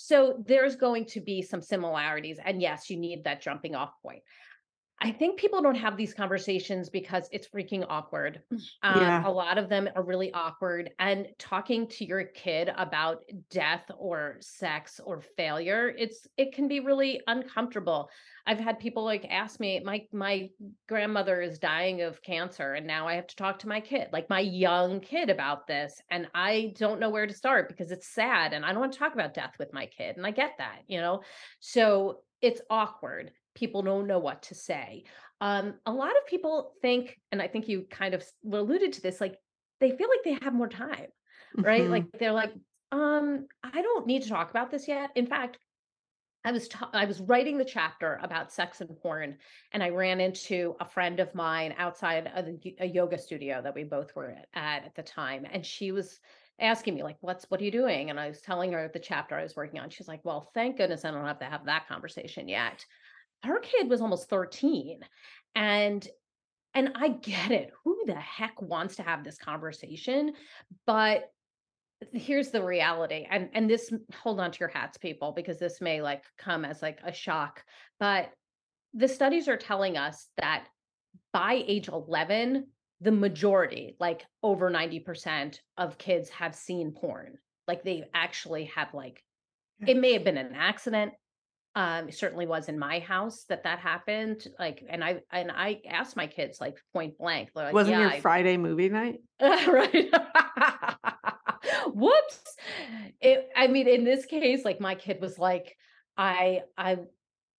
so 0.06 0.44
there's 0.46 0.76
going 0.76 1.06
to 1.06 1.22
be 1.22 1.42
some 1.42 1.62
similarities 1.62 2.38
and 2.44 2.62
yes 2.62 2.90
you 2.90 2.98
need 2.98 3.24
that 3.24 3.42
jumping 3.42 3.74
off 3.74 3.94
point 4.02 4.22
I 5.04 5.12
think 5.12 5.38
people 5.40 5.62
don't 5.62 5.76
have 5.76 5.98
these 5.98 6.14
conversations 6.14 6.90
because 6.90 7.28
it's 7.32 7.48
freaking 7.48 7.86
awkward. 7.90 8.42
Um, 8.84 9.00
Yeah. 9.02 9.24
a 9.26 9.32
lot 9.32 9.58
of 9.58 9.68
them 9.70 9.90
are 9.96 10.04
really 10.04 10.34
awkward. 10.34 10.92
And 10.98 11.28
talking 11.38 11.88
to 11.90 12.06
your 12.06 12.24
kid 12.24 12.72
about 12.78 13.24
death 13.50 13.92
or 13.98 14.38
sex 14.40 15.00
or 15.04 15.22
failure, 15.22 15.90
it's 15.90 16.26
it 16.38 16.54
can 16.54 16.68
be 16.68 16.80
really 16.80 17.22
uncomfortable. 17.28 18.10
I've 18.46 18.60
had 18.60 18.80
people 18.80 19.04
like 19.04 19.26
ask 19.30 19.60
me, 19.60 19.80
my 19.82 20.08
my 20.14 20.50
grandmother 20.88 21.42
is 21.42 21.60
dying 21.60 22.02
of 22.02 22.22
cancer, 22.22 22.74
and 22.74 22.88
now 22.88 23.08
I 23.08 23.16
have 23.16 23.28
to 23.28 23.36
talk 23.36 23.60
to 23.60 23.68
my 23.68 23.82
kid, 23.82 24.10
like 24.14 24.30
my 24.30 24.40
young 24.40 25.00
kid, 25.02 25.30
about 25.30 25.68
this, 25.68 26.02
and 26.10 26.28
I 26.34 26.74
don't 26.78 27.00
know 27.00 27.10
where 27.10 27.28
to 27.28 27.34
start 27.34 27.68
because 27.70 27.92
it's 27.92 28.08
sad, 28.08 28.54
and 28.54 28.66
I 28.66 28.72
don't 28.72 28.80
want 28.82 28.94
to 28.94 29.00
talk 29.00 29.14
about 29.14 29.34
death 29.34 29.56
with 29.60 29.74
my 29.74 29.86
kid, 29.86 30.18
and 30.18 30.26
I 30.26 30.32
get 30.32 30.58
that, 30.60 30.84
you 30.88 31.00
know. 31.00 31.24
So 31.60 32.24
it's 32.42 32.62
awkward 32.70 33.32
people 33.56 33.82
don't 33.82 34.08
know 34.08 34.20
what 34.20 34.44
to 34.44 34.56
say. 34.56 35.04
Um, 35.42 35.76
a 35.86 35.92
lot 35.92 36.12
of 36.12 36.26
people 36.28 36.74
think, 36.82 37.20
and 37.32 37.42
I 37.42 37.48
think 37.48 37.68
you 37.68 37.86
kind 37.90 38.14
of 38.14 38.24
alluded 38.52 38.94
to 38.94 39.02
this, 39.02 39.20
like 39.22 39.38
they 39.80 39.92
feel 39.92 40.10
like 40.10 40.24
they 40.24 40.46
have 40.46 40.54
more 40.54 40.70
time, 40.70 41.08
right? 41.62 41.84
Mhm. 41.84 41.90
Like 41.90 42.06
they're 42.18 42.32
like, 42.32 42.54
um, 42.92 43.48
I 43.64 43.82
don't 43.82 44.08
need 44.08 44.24
to 44.24 44.30
talk 44.30 44.50
about 44.50 44.72
this 44.72 44.88
yet. 44.88 45.12
In 45.16 45.26
fact, 45.28 45.58
I 46.46 46.52
was 46.52 46.68
ta- 46.68 46.90
I 46.94 47.06
was 47.06 47.22
writing 47.22 47.58
the 47.58 47.66
chapter 47.66 48.20
about 48.22 48.52
sex 48.52 48.82
and 48.82 48.96
porn, 48.98 49.38
and 49.72 49.82
I 49.82 49.90
ran 49.90 50.20
into 50.20 50.76
a 50.80 50.86
friend 50.86 51.20
of 51.22 51.34
mine 51.34 51.74
outside 51.78 52.28
of 52.36 52.46
the, 52.46 52.76
a 52.80 52.86
yoga 52.86 53.18
studio 53.18 53.62
that 53.62 53.74
we 53.76 53.84
both 53.86 54.14
were 54.16 54.32
at, 54.32 54.48
at 54.54 54.84
at 54.86 54.96
the 54.96 55.04
time, 55.04 55.46
and 55.50 55.66
she 55.66 55.92
was 55.94 56.20
asking 56.60 56.96
me 56.96 57.04
like, 57.04 57.18
"What's 57.22 57.46
what 57.50 57.62
are 57.62 57.64
you 57.64 57.72
doing?" 57.72 58.10
And 58.10 58.20
I 58.20 58.28
was 58.28 58.42
telling 58.42 58.74
her 58.74 58.90
the 58.90 59.00
chapter 59.00 59.36
I 59.36 59.44
was 59.44 59.56
working 59.56 59.80
on. 59.80 59.90
She's 59.90 60.08
like, 60.10 60.26
"Well, 60.26 60.52
thank 60.54 60.78
goodness 60.78 61.06
I 61.06 61.12
don't 61.12 61.26
have 61.26 61.40
to 61.40 61.46
have 61.46 61.66
that 61.66 61.88
conversation 61.88 62.50
yet." 62.50 62.86
Her 63.44 63.60
kid 63.60 63.90
was 63.90 64.02
almost 64.02 64.30
13 64.30 65.00
and 65.56 66.08
and 66.74 66.92
i 66.96 67.10
get 67.10 67.52
it 67.52 67.72
who 67.84 68.04
the 68.06 68.16
heck 68.16 68.62
wants 68.62 68.96
to 68.98 69.04
have 69.04 69.24
this 69.24 69.38
conversation? 69.38 70.34
But 70.86 71.30
here's 72.12 72.50
the 72.50 72.64
reality 72.64 73.26
and 73.30 73.50
and 73.54 73.70
this 73.70 73.94
hold 74.22 74.40
on 74.40 74.52
to 74.52 74.60
your 74.60 74.70
hats 74.70 74.98
people 74.98 75.32
because 75.32 75.58
this 75.58 75.80
may 75.80 76.02
like 76.02 76.24
come 76.38 76.66
as 76.66 76.82
like 76.82 77.00
a 77.06 77.14
shock 77.14 77.64
but 78.00 78.30
the 78.94 79.08
studies 79.08 79.48
are 79.48 79.58
telling 79.58 79.96
us 79.98 80.28
that 80.38 80.66
by 81.32 81.64
age 81.66 81.88
11 81.88 82.68
the 83.02 83.12
majority 83.12 83.96
like 84.00 84.26
over 84.42 84.70
90% 84.70 85.60
of 85.78 85.98
kids 85.98 86.30
have 86.30 86.56
seen 86.56 86.92
porn 86.92 87.38
like 87.68 87.84
they 87.84 88.04
actually 88.14 88.66
have 88.66 88.94
like 88.94 89.24
it 89.88 89.98
may 89.98 90.14
have 90.14 90.24
been 90.24 90.38
an 90.38 90.54
accident 90.56 91.14
um 91.76 92.08
it 92.10 92.14
certainly 92.16 92.46
was 92.46 92.70
in 92.70 92.78
my 92.78 93.00
house 93.00 93.46
that 93.50 93.64
that 93.64 93.80
happened 93.80 94.48
like 94.60 94.84
and 94.90 95.04
i 95.04 95.20
and 95.32 95.52
i 95.52 95.80
asked 95.90 96.16
my 96.16 96.28
kids 96.28 96.62
like 96.62 96.78
point 96.94 97.18
blank 97.18 97.50
like 97.56 97.74
Wasn't 97.74 97.94
yeah 97.96 98.02
your 98.02 98.10
I- 98.12 98.20
Friday 98.22 98.58
movie 98.58 98.90
night? 98.90 99.20
right 99.42 100.14
whoops 101.94 102.40
it, 103.22 103.50
i 103.56 103.68
mean 103.68 103.88
in 103.88 104.04
this 104.04 104.26
case 104.26 104.64
like 104.66 104.80
my 104.80 104.96
kid 104.96 105.20
was 105.22 105.40
like 105.40 105.76
i 106.18 106.62
i 106.78 106.98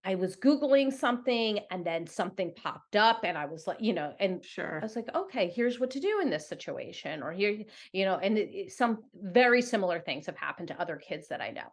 i 0.05 0.15
was 0.15 0.37
googling 0.37 0.93
something 0.93 1.61
and 1.71 1.85
then 1.85 2.07
something 2.07 2.53
popped 2.55 2.97
up 2.97 3.21
and 3.25 3.37
i 3.39 3.47
was 3.47 3.67
like 3.67 3.79
you 3.81 3.93
know 3.95 4.13
and 4.21 4.45
Sure. 4.45 4.79
I 4.81 4.85
was 4.85 4.95
like, 4.97 5.09
okay, 5.15 5.49
here's 5.55 5.81
what 5.81 5.91
to 5.93 6.01
do 6.01 6.21
in 6.23 6.29
this 6.31 6.47
situation, 6.49 7.23
or 7.23 7.33
here, 7.33 7.63
you 7.93 8.05
know, 8.05 8.17
and 8.23 8.37
it- 8.39 8.51
it- 8.55 8.73
some 8.73 9.05
very 9.15 9.63
similar 9.63 9.99
things 10.01 10.27
have 10.27 10.37
happened 10.37 10.69
to 10.69 10.81
other 10.81 10.97
kids 10.97 11.29
that 11.29 11.41
I 11.41 11.51
know. 11.51 11.73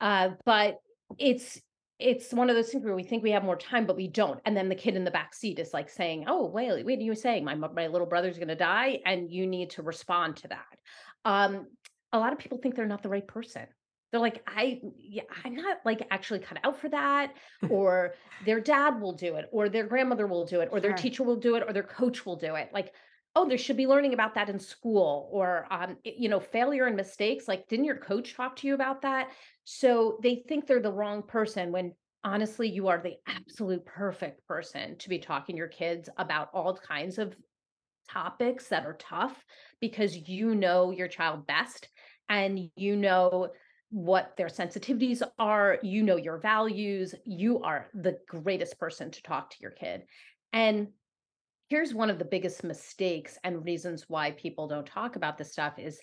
Uh, 0.00 0.30
but 0.46 0.78
it's 1.18 1.60
it's 1.98 2.32
one 2.32 2.48
of 2.48 2.56
those 2.56 2.70
things 2.70 2.82
where 2.84 2.94
we 2.94 3.02
think 3.02 3.22
we 3.22 3.32
have 3.32 3.44
more 3.44 3.56
time, 3.56 3.84
but 3.84 3.94
we 3.96 4.08
don't. 4.08 4.40
And 4.46 4.56
then 4.56 4.70
the 4.70 4.74
kid 4.74 4.96
in 4.96 5.04
the 5.04 5.10
back 5.10 5.34
seat 5.34 5.58
is 5.58 5.74
like 5.74 5.90
saying, 5.90 6.24
"Oh, 6.26 6.46
wait, 6.46 6.84
wait, 6.84 7.00
you 7.00 7.14
saying 7.14 7.44
my 7.44 7.54
my 7.54 7.88
little 7.88 8.06
brother's 8.06 8.36
going 8.38 8.48
to 8.48 8.54
die?" 8.54 9.00
And 9.04 9.30
you 9.30 9.46
need 9.46 9.70
to 9.70 9.82
respond 9.82 10.36
to 10.38 10.48
that. 10.48 10.78
Um, 11.24 11.66
a 12.12 12.18
lot 12.18 12.32
of 12.32 12.38
people 12.38 12.58
think 12.58 12.74
they're 12.74 12.86
not 12.86 13.02
the 13.02 13.08
right 13.08 13.26
person. 13.26 13.66
They're 14.10 14.20
like, 14.20 14.42
I, 14.46 14.80
yeah, 14.96 15.22
I'm 15.44 15.54
not 15.54 15.78
like 15.84 16.06
actually 16.10 16.40
cut 16.40 16.58
out 16.64 16.80
for 16.80 16.88
that, 16.88 17.34
or 17.70 18.14
their 18.44 18.60
dad 18.60 19.00
will 19.00 19.12
do 19.12 19.36
it, 19.36 19.46
or 19.52 19.68
their 19.68 19.86
grandmother 19.86 20.26
will 20.26 20.46
do 20.46 20.60
it, 20.60 20.68
or 20.72 20.80
their 20.80 20.90
Sure. 20.92 20.98
teacher 20.98 21.22
will 21.22 21.36
do 21.36 21.54
it, 21.56 21.62
or 21.66 21.72
their 21.72 21.84
coach 21.84 22.26
will 22.26 22.36
do 22.36 22.54
it. 22.56 22.70
Like, 22.72 22.92
oh, 23.36 23.48
there 23.48 23.58
should 23.58 23.76
be 23.76 23.86
learning 23.86 24.12
about 24.12 24.34
that 24.34 24.48
in 24.48 24.58
school, 24.58 25.28
or 25.32 25.66
um, 25.70 25.96
you 26.04 26.28
know, 26.28 26.40
failure 26.40 26.86
and 26.86 26.96
mistakes. 26.96 27.46
Like, 27.46 27.68
didn't 27.68 27.84
your 27.84 27.96
coach 27.96 28.34
talk 28.34 28.56
to 28.56 28.66
you 28.66 28.74
about 28.74 29.02
that? 29.02 29.30
So 29.64 30.18
they 30.22 30.42
think 30.48 30.66
they're 30.66 30.80
the 30.80 30.92
wrong 30.92 31.22
person 31.22 31.70
when 31.70 31.94
honestly, 32.24 32.68
you 32.68 32.88
are 32.88 33.00
the 33.00 33.16
absolute 33.26 33.84
perfect 33.86 34.46
person 34.46 34.96
to 34.98 35.08
be 35.08 35.18
talking 35.18 35.56
your 35.56 35.68
kids 35.68 36.08
about 36.16 36.50
all 36.52 36.76
kinds 36.76 37.18
of 37.18 37.34
topics 38.10 38.68
that 38.68 38.84
are 38.84 38.96
tough 38.98 39.44
because 39.80 40.28
you 40.28 40.54
know 40.54 40.90
your 40.90 41.08
child 41.08 41.46
best 41.46 41.88
and 42.28 42.70
you 42.76 42.96
know 42.96 43.48
what 43.90 44.36
their 44.36 44.48
sensitivities 44.48 45.22
are, 45.38 45.78
you 45.82 46.02
know 46.02 46.16
your 46.16 46.38
values, 46.38 47.14
you 47.24 47.60
are 47.62 47.88
the 47.94 48.18
greatest 48.28 48.78
person 48.78 49.10
to 49.10 49.22
talk 49.22 49.50
to 49.50 49.56
your 49.60 49.72
kid. 49.72 50.02
And 50.52 50.88
here's 51.70 51.94
one 51.94 52.10
of 52.10 52.18
the 52.18 52.24
biggest 52.24 52.64
mistakes 52.64 53.38
and 53.44 53.64
reasons 53.64 54.04
why 54.08 54.32
people 54.32 54.66
don't 54.66 54.86
talk 54.86 55.16
about 55.16 55.38
this 55.38 55.52
stuff 55.52 55.78
is 55.78 56.00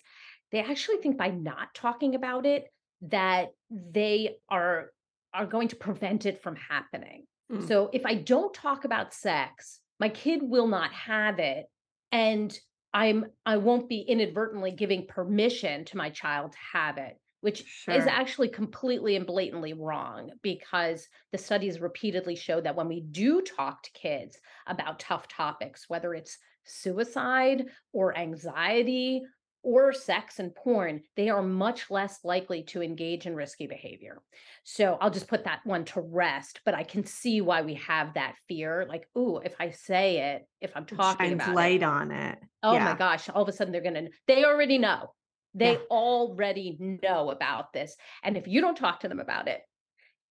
they 0.50 0.60
actually 0.60 0.96
think 0.96 1.18
by 1.18 1.28
not 1.28 1.72
talking 1.74 2.14
about 2.14 2.46
it 2.46 2.64
that 3.02 3.50
they 3.70 4.36
are 4.48 4.90
are 5.34 5.46
going 5.46 5.68
to 5.68 5.76
prevent 5.76 6.24
it 6.24 6.42
from 6.42 6.56
happening. 6.56 7.24
Mm. 7.52 7.68
So 7.68 7.90
if 7.92 8.06
I 8.06 8.14
don't 8.14 8.52
talk 8.54 8.86
about 8.86 9.12
sex, 9.12 9.78
my 10.00 10.08
kid 10.08 10.40
will 10.42 10.66
not 10.66 10.90
have 10.92 11.38
it 11.38 11.66
and 12.10 12.58
I'm 12.94 13.26
I 13.44 13.58
won't 13.58 13.90
be 13.90 14.00
inadvertently 14.00 14.70
giving 14.70 15.06
permission 15.06 15.84
to 15.86 15.98
my 15.98 16.08
child 16.08 16.52
to 16.52 16.58
have 16.72 16.96
it 16.96 17.18
which 17.40 17.64
sure. 17.64 17.94
is 17.94 18.06
actually 18.06 18.48
completely 18.48 19.16
and 19.16 19.26
blatantly 19.26 19.72
wrong 19.72 20.30
because 20.42 21.08
the 21.32 21.38
studies 21.38 21.80
repeatedly 21.80 22.34
show 22.34 22.60
that 22.60 22.76
when 22.76 22.88
we 22.88 23.00
do 23.00 23.42
talk 23.42 23.82
to 23.82 23.92
kids 23.92 24.38
about 24.66 24.98
tough 24.98 25.28
topics, 25.28 25.84
whether 25.88 26.14
it's 26.14 26.38
suicide 26.64 27.66
or 27.92 28.16
anxiety 28.16 29.22
or 29.62 29.92
sex 29.92 30.38
and 30.38 30.54
porn, 30.54 31.02
they 31.16 31.28
are 31.28 31.42
much 31.42 31.90
less 31.90 32.20
likely 32.24 32.62
to 32.62 32.82
engage 32.82 33.26
in 33.26 33.34
risky 33.34 33.66
behavior. 33.66 34.22
So 34.64 34.96
I'll 35.00 35.10
just 35.10 35.28
put 35.28 35.44
that 35.44 35.60
one 35.64 35.84
to 35.86 36.00
rest, 36.00 36.60
but 36.64 36.74
I 36.74 36.84
can 36.84 37.04
see 37.04 37.40
why 37.40 37.62
we 37.62 37.74
have 37.74 38.14
that 38.14 38.36
fear. 38.48 38.86
Like, 38.88 39.08
oh, 39.16 39.38
if 39.38 39.54
I 39.58 39.70
say 39.70 40.34
it, 40.34 40.46
if 40.60 40.70
I'm 40.74 40.86
talking 40.86 41.32
about 41.32 41.54
light 41.54 41.82
it, 41.82 41.84
on 41.84 42.12
it. 42.12 42.38
Oh 42.62 42.74
yeah. 42.74 42.84
my 42.84 42.94
gosh, 42.94 43.28
all 43.28 43.42
of 43.42 43.48
a 43.48 43.52
sudden 43.52 43.72
they're 43.72 43.82
gonna 43.82 44.08
they 44.26 44.44
already 44.44 44.78
know. 44.78 45.12
They 45.58 45.72
yeah. 45.72 45.78
already 45.90 46.76
know 47.02 47.30
about 47.30 47.72
this. 47.72 47.96
And 48.22 48.36
if 48.36 48.46
you 48.46 48.60
don't 48.60 48.76
talk 48.76 49.00
to 49.00 49.08
them 49.08 49.20
about 49.20 49.48
it, 49.48 49.62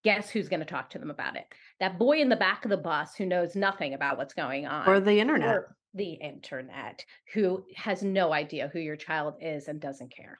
guess 0.04 0.30
who's 0.30 0.48
going 0.48 0.60
to 0.60 0.66
talk 0.66 0.90
to 0.90 0.98
them 0.98 1.10
about 1.10 1.36
it? 1.36 1.44
That 1.80 1.98
boy 1.98 2.18
in 2.18 2.28
the 2.28 2.36
back 2.36 2.64
of 2.64 2.70
the 2.70 2.76
bus 2.76 3.14
who 3.14 3.26
knows 3.26 3.54
nothing 3.54 3.94
about 3.94 4.16
what's 4.16 4.34
going 4.34 4.66
on. 4.66 4.88
Or 4.88 5.00
the 5.00 5.20
internet. 5.20 5.48
Or 5.48 5.76
the 5.94 6.12
internet, 6.12 7.04
who 7.32 7.64
has 7.74 8.02
no 8.02 8.32
idea 8.32 8.70
who 8.72 8.78
your 8.78 8.96
child 8.96 9.34
is 9.40 9.68
and 9.68 9.80
doesn't 9.80 10.14
care. 10.14 10.38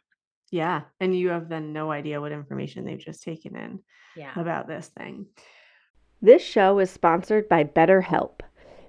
Yeah. 0.51 0.83
And 1.01 1.17
you 1.17 1.29
have 1.29 1.49
then 1.49 1.73
no 1.73 1.91
idea 1.91 2.21
what 2.21 2.33
information 2.33 2.85
they've 2.85 2.99
just 2.99 3.23
taken 3.23 3.57
in 3.57 3.81
yeah. 4.17 4.33
about 4.37 4.69
this 4.69 4.89
thing. 4.97 5.27
This 6.23 6.43
show 6.43 6.79
is 6.79 6.91
sponsored 6.91 7.49
by 7.49 7.65
BetterHelp. 7.65 8.41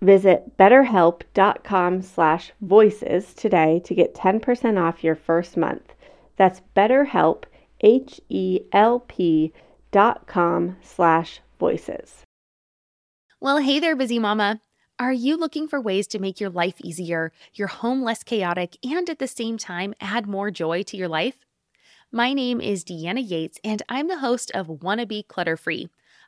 Visit 0.00 0.56
betterhelp.com 0.56 2.02
slash 2.02 2.52
voices 2.60 3.34
today 3.34 3.80
to 3.84 3.94
get 3.94 4.14
10% 4.14 4.80
off 4.80 5.02
your 5.02 5.16
first 5.16 5.56
month. 5.56 5.92
That's 6.36 6.62
betterhelp, 6.76 7.44
H-E-L-P 7.80 9.52
dot 9.90 10.26
com 10.26 10.76
slash 10.82 11.40
voices. 11.58 12.22
Well, 13.40 13.58
hey 13.58 13.80
there, 13.80 13.96
busy 13.96 14.18
mama. 14.18 14.60
Are 15.00 15.12
you 15.12 15.36
looking 15.36 15.66
for 15.66 15.80
ways 15.80 16.06
to 16.08 16.18
make 16.18 16.40
your 16.40 16.50
life 16.50 16.74
easier, 16.82 17.32
your 17.54 17.68
home 17.68 18.02
less 18.02 18.22
chaotic, 18.22 18.76
and 18.84 19.08
at 19.08 19.18
the 19.18 19.28
same 19.28 19.58
time 19.58 19.94
add 20.00 20.26
more 20.26 20.50
joy 20.50 20.82
to 20.84 20.96
your 20.96 21.08
life? 21.08 21.44
My 22.12 22.32
name 22.32 22.60
is 22.60 22.84
Deanna 22.84 23.28
Yates, 23.28 23.58
and 23.64 23.82
I'm 23.88 24.08
the 24.08 24.18
host 24.18 24.50
of 24.52 24.66
Wannabe 24.66 25.26
Clutter 25.26 25.56
Free– 25.56 25.88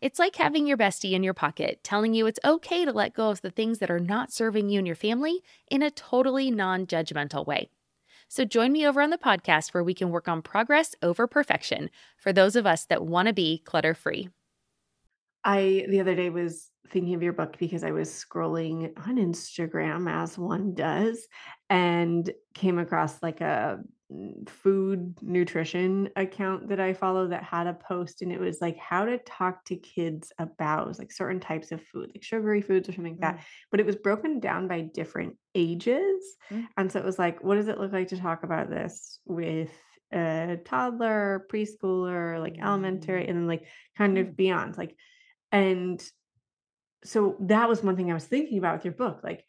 It's 0.00 0.18
like 0.18 0.36
having 0.36 0.66
your 0.66 0.76
bestie 0.76 1.12
in 1.12 1.22
your 1.22 1.34
pocket 1.34 1.80
telling 1.82 2.14
you 2.14 2.26
it's 2.26 2.40
okay 2.44 2.84
to 2.84 2.92
let 2.92 3.14
go 3.14 3.30
of 3.30 3.40
the 3.40 3.50
things 3.50 3.78
that 3.78 3.90
are 3.90 4.00
not 4.00 4.32
serving 4.32 4.68
you 4.68 4.78
and 4.78 4.86
your 4.86 4.96
family 4.96 5.42
in 5.70 5.82
a 5.82 5.90
totally 5.90 6.50
non 6.50 6.86
judgmental 6.86 7.46
way. 7.46 7.68
So 8.28 8.44
join 8.44 8.72
me 8.72 8.86
over 8.86 9.00
on 9.00 9.10
the 9.10 9.18
podcast 9.18 9.72
where 9.72 9.84
we 9.84 9.94
can 9.94 10.10
work 10.10 10.28
on 10.28 10.42
progress 10.42 10.94
over 11.02 11.26
perfection 11.26 11.90
for 12.18 12.32
those 12.32 12.56
of 12.56 12.66
us 12.66 12.84
that 12.86 13.04
want 13.04 13.28
to 13.28 13.34
be 13.34 13.62
clutter 13.64 13.94
free. 13.94 14.28
I, 15.44 15.84
the 15.88 16.00
other 16.00 16.14
day, 16.14 16.30
was 16.30 16.70
thinking 16.88 17.14
of 17.14 17.22
your 17.22 17.32
book 17.32 17.58
because 17.58 17.84
I 17.84 17.90
was 17.90 18.08
scrolling 18.08 18.92
on 19.06 19.16
Instagram 19.16 20.10
as 20.10 20.38
one 20.38 20.74
does 20.74 21.26
and 21.68 22.30
came 22.54 22.78
across 22.78 23.22
like 23.22 23.40
a 23.40 23.78
food 24.48 25.16
nutrition 25.22 26.10
account 26.16 26.68
that 26.68 26.80
I 26.80 26.92
follow 26.92 27.28
that 27.28 27.42
had 27.42 27.66
a 27.66 27.74
post 27.74 28.22
and 28.22 28.30
it 28.30 28.38
was 28.38 28.60
like 28.60 28.76
how 28.76 29.06
to 29.06 29.18
talk 29.18 29.64
to 29.66 29.76
kids 29.76 30.32
about 30.38 30.98
like 30.98 31.10
certain 31.10 31.40
types 31.40 31.72
of 31.72 31.82
food, 31.82 32.10
like 32.14 32.22
sugary 32.22 32.60
foods 32.60 32.88
or 32.88 32.92
something 32.92 33.14
like 33.14 33.20
that. 33.22 33.36
Mm. 33.36 33.42
But 33.70 33.80
it 33.80 33.86
was 33.86 33.96
broken 33.96 34.40
down 34.40 34.68
by 34.68 34.82
different 34.82 35.36
ages. 35.54 36.22
Mm. 36.50 36.66
And 36.76 36.92
so 36.92 36.98
it 36.98 37.04
was 37.04 37.18
like, 37.18 37.42
what 37.42 37.56
does 37.56 37.68
it 37.68 37.78
look 37.78 37.92
like 37.92 38.08
to 38.08 38.18
talk 38.18 38.44
about 38.44 38.68
this 38.68 39.18
with 39.24 39.72
a 40.12 40.58
toddler, 40.64 41.46
preschooler, 41.50 42.38
like 42.38 42.58
elementary, 42.62 43.24
mm. 43.24 43.28
and 43.28 43.38
then 43.38 43.46
like 43.46 43.66
kind 43.96 44.18
of 44.18 44.28
mm. 44.28 44.36
beyond? 44.36 44.76
Like, 44.76 44.96
and 45.50 46.02
so 47.04 47.36
that 47.40 47.68
was 47.68 47.82
one 47.82 47.96
thing 47.96 48.10
I 48.10 48.14
was 48.14 48.26
thinking 48.26 48.58
about 48.58 48.76
with 48.76 48.84
your 48.84 48.94
book. 48.94 49.20
Like, 49.24 49.44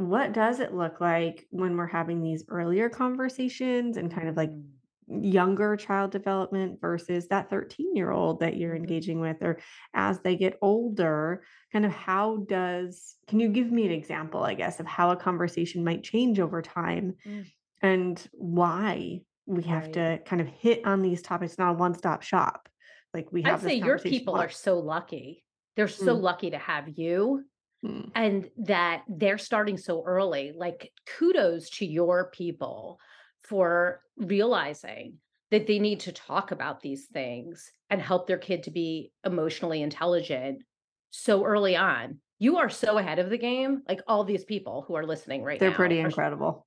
what 0.00 0.32
does 0.32 0.60
it 0.60 0.74
look 0.74 1.00
like 1.00 1.46
when 1.50 1.76
we're 1.76 1.86
having 1.86 2.22
these 2.22 2.44
earlier 2.48 2.88
conversations 2.88 3.96
and 3.96 4.12
kind 4.12 4.28
of 4.28 4.36
like 4.36 4.50
mm. 4.50 4.64
younger 5.08 5.76
child 5.76 6.10
development 6.10 6.80
versus 6.80 7.28
that 7.28 7.50
13 7.50 7.96
year 7.96 8.10
old 8.10 8.40
that 8.40 8.56
you're 8.56 8.74
mm-hmm. 8.74 8.84
engaging 8.84 9.20
with 9.20 9.36
or 9.42 9.58
as 9.94 10.20
they 10.20 10.36
get 10.36 10.58
older 10.62 11.42
kind 11.72 11.84
of 11.84 11.92
how 11.92 12.38
does 12.48 13.16
can 13.28 13.40
you 13.40 13.48
give 13.48 13.70
me 13.70 13.84
an 13.84 13.92
example 13.92 14.42
i 14.42 14.54
guess 14.54 14.80
of 14.80 14.86
how 14.86 15.10
a 15.10 15.16
conversation 15.16 15.84
might 15.84 16.02
change 16.02 16.38
over 16.40 16.62
time 16.62 17.14
mm. 17.26 17.44
and 17.82 18.28
why 18.32 19.20
we 19.46 19.64
have 19.64 19.84
right. 19.84 19.92
to 19.92 20.18
kind 20.24 20.40
of 20.40 20.46
hit 20.46 20.86
on 20.86 21.02
these 21.02 21.22
topics 21.22 21.58
not 21.58 21.70
a 21.70 21.78
one-stop 21.78 22.22
shop 22.22 22.68
like 23.12 23.30
we 23.32 23.42
have 23.42 23.64
i'd 23.64 23.68
say 23.68 23.74
your 23.74 23.98
people 23.98 24.36
are 24.36 24.50
so 24.50 24.78
lucky 24.78 25.44
they're 25.76 25.88
so 25.88 26.16
mm. 26.16 26.22
lucky 26.22 26.50
to 26.50 26.58
have 26.58 26.88
you 26.96 27.44
Mm. 27.84 28.10
and 28.14 28.50
that 28.58 29.04
they're 29.08 29.38
starting 29.38 29.78
so 29.78 30.04
early. 30.04 30.52
Like, 30.54 30.92
kudos 31.18 31.70
to 31.78 31.86
your 31.86 32.30
people 32.30 33.00
for 33.40 34.02
realizing 34.18 35.14
that 35.50 35.66
they 35.66 35.78
need 35.78 36.00
to 36.00 36.12
talk 36.12 36.52
about 36.52 36.80
these 36.80 37.06
things 37.06 37.72
and 37.88 38.00
help 38.00 38.26
their 38.26 38.38
kid 38.38 38.64
to 38.64 38.70
be 38.70 39.12
emotionally 39.24 39.82
intelligent 39.82 40.62
so 41.10 41.44
early 41.44 41.74
on. 41.74 42.18
You 42.38 42.58
are 42.58 42.68
so 42.68 42.98
ahead 42.98 43.18
of 43.18 43.30
the 43.30 43.38
game. 43.38 43.82
Like 43.88 44.02
all 44.06 44.24
these 44.24 44.44
people 44.44 44.84
who 44.86 44.94
are 44.94 45.06
listening 45.06 45.42
right 45.42 45.58
they're 45.58 45.70
now. 45.70 45.72
They're 45.72 45.86
pretty 45.86 46.00
incredible. 46.00 46.66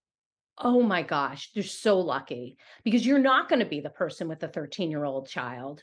Oh 0.58 0.82
my 0.84 1.02
gosh, 1.02 1.52
they're 1.54 1.63
so 1.63 1.99
lucky 1.99 2.58
because 2.84 3.06
you're 3.06 3.19
not 3.19 3.49
going 3.49 3.60
to 3.60 3.65
be 3.65 3.82
the 3.82 3.89
person 3.89 4.28
with 4.28 4.39
the 4.39 4.47
13 4.47 4.91
year 4.91 5.04
old 5.04 5.28
child 5.28 5.82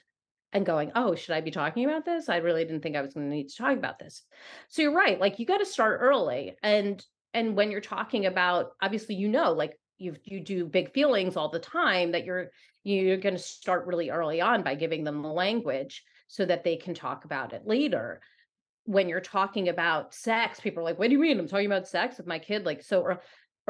and 0.53 0.67
going, 0.67 0.91
oh, 0.95 1.15
should 1.15 1.35
I 1.35 1.41
be 1.41 1.51
talking 1.51 1.85
about 1.85 2.05
this? 2.05 2.29
I 2.29 2.39
really 2.39 2.65
didn't 2.65 2.83
think 2.83 2.97
I 2.97 3.03
was 3.03 3.15
going 3.15 3.29
to 3.29 3.35
need 3.35 3.49
to 3.49 3.57
talk 3.57 3.77
about 3.77 3.99
this. 3.99 4.23
So 4.69 4.83
you're 4.83 4.95
right. 4.95 5.21
Like 5.21 5.39
you 5.39 5.47
got 5.47 5.59
to 5.59 5.67
start 5.67 6.01
early. 6.03 6.57
And 6.63 7.05
and 7.33 7.57
when 7.57 7.71
you're 7.71 7.81
talking 7.81 8.27
about, 8.27 8.71
obviously, 8.83 9.15
you 9.15 9.29
know, 9.29 9.53
like 9.53 9.79
you 9.99 10.17
you 10.25 10.41
do 10.41 10.65
big 10.65 10.93
feelings 10.93 11.37
all 11.37 11.51
the 11.51 11.61
time 11.61 12.13
that 12.13 12.25
you're 12.25 12.51
you're 12.83 13.19
going 13.19 13.37
to 13.37 13.43
start 13.43 13.87
really 13.87 14.11
early 14.11 14.41
on 14.41 14.63
by 14.63 14.75
giving 14.75 15.05
them 15.05 15.23
the 15.23 15.29
language 15.29 16.03
so 16.29 16.45
that 16.47 16.65
they 16.65 16.77
can 16.77 16.95
talk 16.95 17.25
about 17.25 17.53
it 17.53 17.67
later. 17.67 18.21
When 18.85 19.09
you're 19.09 19.21
talking 19.21 19.69
about 19.69 20.15
sex, 20.15 20.59
people 20.59 20.81
are 20.81 20.85
like, 20.85 20.99
"What 20.99 21.09
do 21.09 21.13
you 21.13 21.21
mean? 21.21 21.39
I'm 21.39 21.47
talking 21.47 21.67
about 21.67 21.87
sex 21.87 22.17
with 22.17 22.27
my 22.27 22.39
kid 22.39 22.65
like 22.65 22.83
so 22.83 23.19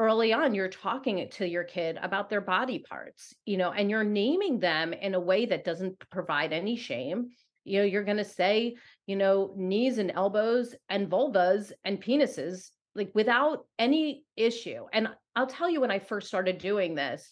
early 0.01 0.33
on 0.33 0.55
you're 0.55 0.67
talking 0.67 1.29
to 1.29 1.47
your 1.47 1.63
kid 1.63 1.99
about 2.01 2.27
their 2.27 2.41
body 2.41 2.79
parts 2.79 3.35
you 3.45 3.55
know 3.55 3.71
and 3.71 3.87
you're 3.87 4.03
naming 4.03 4.59
them 4.59 4.93
in 4.93 5.13
a 5.13 5.19
way 5.19 5.45
that 5.45 5.63
doesn't 5.63 5.97
provide 6.09 6.51
any 6.51 6.75
shame. 6.75 7.29
You 7.63 7.79
know 7.79 7.85
you're 7.85 8.03
going 8.03 8.17
to 8.17 8.25
say 8.25 8.75
you 9.05 9.15
know 9.15 9.53
knees 9.55 9.99
and 9.99 10.11
elbows 10.11 10.73
and 10.89 11.07
vulvas 11.07 11.71
and 11.85 12.03
penises 12.03 12.71
like 12.95 13.11
without 13.13 13.67
any 13.77 14.23
issue. 14.35 14.85
And 14.91 15.07
i'll 15.35 15.47
tell 15.47 15.69
you 15.69 15.79
when 15.79 15.91
i 15.91 15.99
first 15.99 16.27
started 16.27 16.57
doing 16.57 16.95
this 16.95 17.31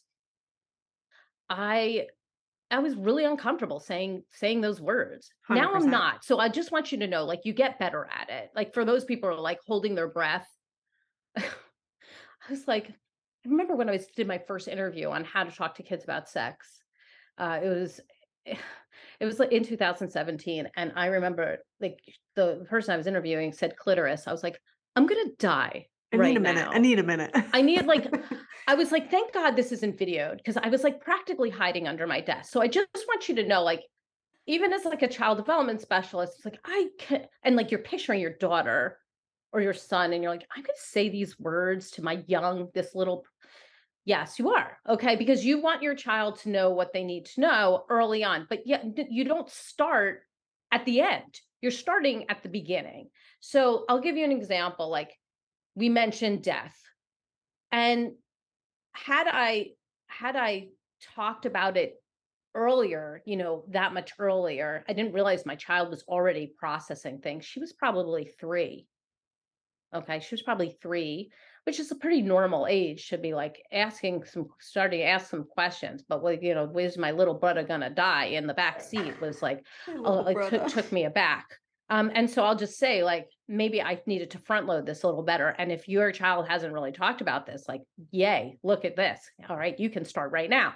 i 1.50 2.06
i 2.72 2.80
was 2.80 2.96
really 2.96 3.26
uncomfortable 3.26 3.80
saying 3.80 4.24
saying 4.32 4.62
those 4.62 4.80
words. 4.80 5.32
100%. 5.50 5.56
now 5.56 5.74
i'm 5.74 5.90
not. 5.90 6.24
So 6.24 6.38
i 6.38 6.48
just 6.48 6.72
want 6.72 6.92
you 6.92 7.00
to 7.00 7.08
know 7.08 7.26
like 7.26 7.42
you 7.46 7.54
get 7.54 7.80
better 7.80 8.08
at 8.16 8.30
it. 8.30 8.52
Like 8.56 8.76
for 8.76 8.86
those 8.86 9.06
people 9.06 9.30
who 9.30 9.38
are 9.38 9.42
like 9.42 9.60
holding 9.66 9.96
their 9.96 10.10
breath 10.10 10.48
I 12.50 12.52
was 12.52 12.68
like, 12.68 12.90
I 12.90 13.50
remember 13.50 13.76
when 13.76 13.90
I 13.90 13.94
was 13.94 14.08
did 14.08 14.28
my 14.28 14.40
first 14.40 14.68
interview 14.68 15.10
on 15.10 15.24
how 15.24 15.44
to 15.44 15.52
talk 15.52 15.76
to 15.76 15.84
kids 15.84 16.04
about 16.04 16.28
sex. 16.28 16.82
Uh, 17.38 17.60
it 17.64 17.70
was 17.70 18.02
it 19.20 19.26
was 19.26 19.40
like 19.40 19.52
in 19.52 19.64
2017 19.64 20.70
and 20.76 20.92
i 20.96 21.08
remember 21.08 21.60
like 21.80 22.00
the 22.36 22.66
person 22.70 22.94
i 22.94 22.98
was 22.98 23.08
interviewing 23.08 23.52
said 23.52 23.76
clitoris 23.76 24.28
i 24.28 24.32
was 24.32 24.44
like 24.44 24.60
i'm 24.96 25.06
gonna 25.06 25.30
die 25.38 25.86
i 26.14 26.18
right 26.18 26.30
need 26.30 26.38
a 26.38 26.40
minute 26.40 26.66
now. 26.66 26.72
i 26.72 26.80
need 26.80 27.00
a 27.00 27.04
minute 27.04 27.32
i 27.54 27.62
need 27.62 27.86
like 27.86 28.12
i 28.68 28.76
was 28.76 28.92
like 28.92 29.12
thank 29.12 29.34
god 29.34 29.56
this 29.56 29.72
isn't 29.72 29.98
videoed 29.98 30.38
because 30.38 30.58
i 30.58 30.70
was 30.70 30.84
like 30.84 31.02
practically 31.02 31.50
hiding 31.50 31.88
under 31.88 32.08
my 32.08 32.22
desk 32.22 32.52
so 32.52 32.62
i 32.62 32.68
just 32.68 32.88
want 33.08 33.28
you 33.30 33.36
to 33.36 33.48
know 33.48 33.62
like 33.62 33.82
even 34.48 34.74
as 34.74 34.86
like 34.86 35.02
a 35.02 35.08
child 35.08 35.38
development 35.38 35.82
specialist 35.82 36.34
it's 36.38 36.46
like 36.46 36.60
i 36.66 36.88
can 36.98 37.26
and 37.44 37.56
like 37.56 37.72
you're 37.72 37.82
picturing 37.82 38.22
your 38.22 38.34
daughter 38.34 38.98
or 39.52 39.62
your 39.62 39.74
son 39.74 40.14
and 40.14 40.24
you're 40.24 40.32
like 40.32 40.48
i'm 40.56 40.64
going 40.64 40.76
to 40.76 40.82
say 40.82 41.10
these 41.10 41.40
words 41.40 41.92
to 41.92 42.04
my 42.04 42.24
young 42.28 42.68
this 42.74 42.94
little 42.96 43.26
yes 44.06 44.40
you 44.40 44.50
are 44.52 44.78
okay? 44.88 45.16
Because 45.16 45.46
you 45.46 45.62
want 45.62 45.84
your 45.84 45.96
child 45.96 46.40
to 46.40 46.50
know 46.50 46.72
what 46.72 46.94
they 46.94 47.04
need 47.04 47.26
to 47.26 47.42
know 47.42 47.86
early 47.90 48.24
on 48.24 48.48
but 48.50 48.66
yet 48.66 48.84
you 49.10 49.24
don't 49.24 49.50
start 49.50 50.22
at 50.72 50.86
the 50.86 51.02
end. 51.02 51.40
You're 51.62 51.72
starting 51.72 52.30
at 52.30 52.42
the 52.44 52.50
beginning. 52.50 53.10
So 53.40 53.86
i'll 53.90 54.02
give 54.02 54.18
you 54.18 54.24
an 54.24 54.32
example 54.32 54.90
like 54.90 55.16
we 55.76 55.90
mentioned 55.90 56.44
death. 56.44 56.76
And 57.72 58.14
had 58.94 59.28
i 59.30 59.68
had 60.08 60.36
i 60.36 60.70
talked 61.16 61.46
about 61.46 61.78
it 61.78 61.94
earlier 62.56 63.22
you 63.26 63.38
know 63.38 63.64
that 63.70 63.94
much 63.94 64.12
earlier 64.18 64.84
i 64.90 64.94
didn't 64.94 65.14
realize 65.14 65.46
my 65.46 65.56
child 65.56 65.90
was 65.92 66.04
already 66.08 66.52
processing 66.58 67.20
things. 67.20 67.46
She 67.46 67.60
was 67.60 67.74
probably 67.74 68.26
3 68.40 68.88
Okay, 69.94 70.20
she 70.20 70.36
was 70.36 70.42
probably 70.42 70.78
three, 70.82 71.32
which 71.66 71.80
is 71.80 71.92
a 71.92 71.96
pretty 71.96 72.22
normal 72.22 72.68
age 72.68 73.10
to 73.10 73.18
be 73.18 73.34
like 73.34 73.64
asking 73.72 74.24
some, 74.26 74.48
starting 74.60 75.00
to 75.00 75.06
ask 75.06 75.30
some 75.30 75.46
questions. 75.46 76.04
But 76.08 76.24
like, 76.24 76.44
you 76.44 76.54
know, 76.54 76.66
where's 76.66 76.98
my 76.98 77.12
little 77.12 77.34
brother 77.34 77.64
gonna 77.64 77.90
die 77.90 78.26
in 78.26 78.48
the 78.48 78.54
back 78.54 78.82
seat 78.82 79.20
was 79.20 79.42
like, 79.42 79.66
oh, 79.88 80.22
like 80.22 80.50
took, 80.50 80.68
took 80.68 80.92
me 80.92 81.06
aback. 81.06 81.46
Um, 81.90 82.12
and 82.14 82.30
so 82.30 82.44
I'll 82.44 82.56
just 82.56 82.78
say, 82.78 83.04
like, 83.04 83.30
maybe 83.48 83.82
I 83.82 84.00
needed 84.06 84.32
to 84.32 84.40
front 84.40 84.68
load 84.68 84.86
this 84.86 85.02
a 85.04 85.08
little 85.08 85.24
better. 85.24 85.56
And 85.58 85.72
if 85.72 85.88
your 85.88 86.12
child 86.12 86.48
hasn't 86.48 86.74
really 86.74 86.92
talked 86.92 87.22
about 87.22 87.48
this, 87.48 87.66
like, 87.68 87.82
yay, 88.12 88.60
look 88.62 88.86
at 88.86 88.96
this. 88.96 89.20
All 89.50 89.58
right, 89.58 89.80
you 89.80 89.90
can 89.90 90.06
start 90.06 90.32
right 90.32 90.50
now. 90.50 90.76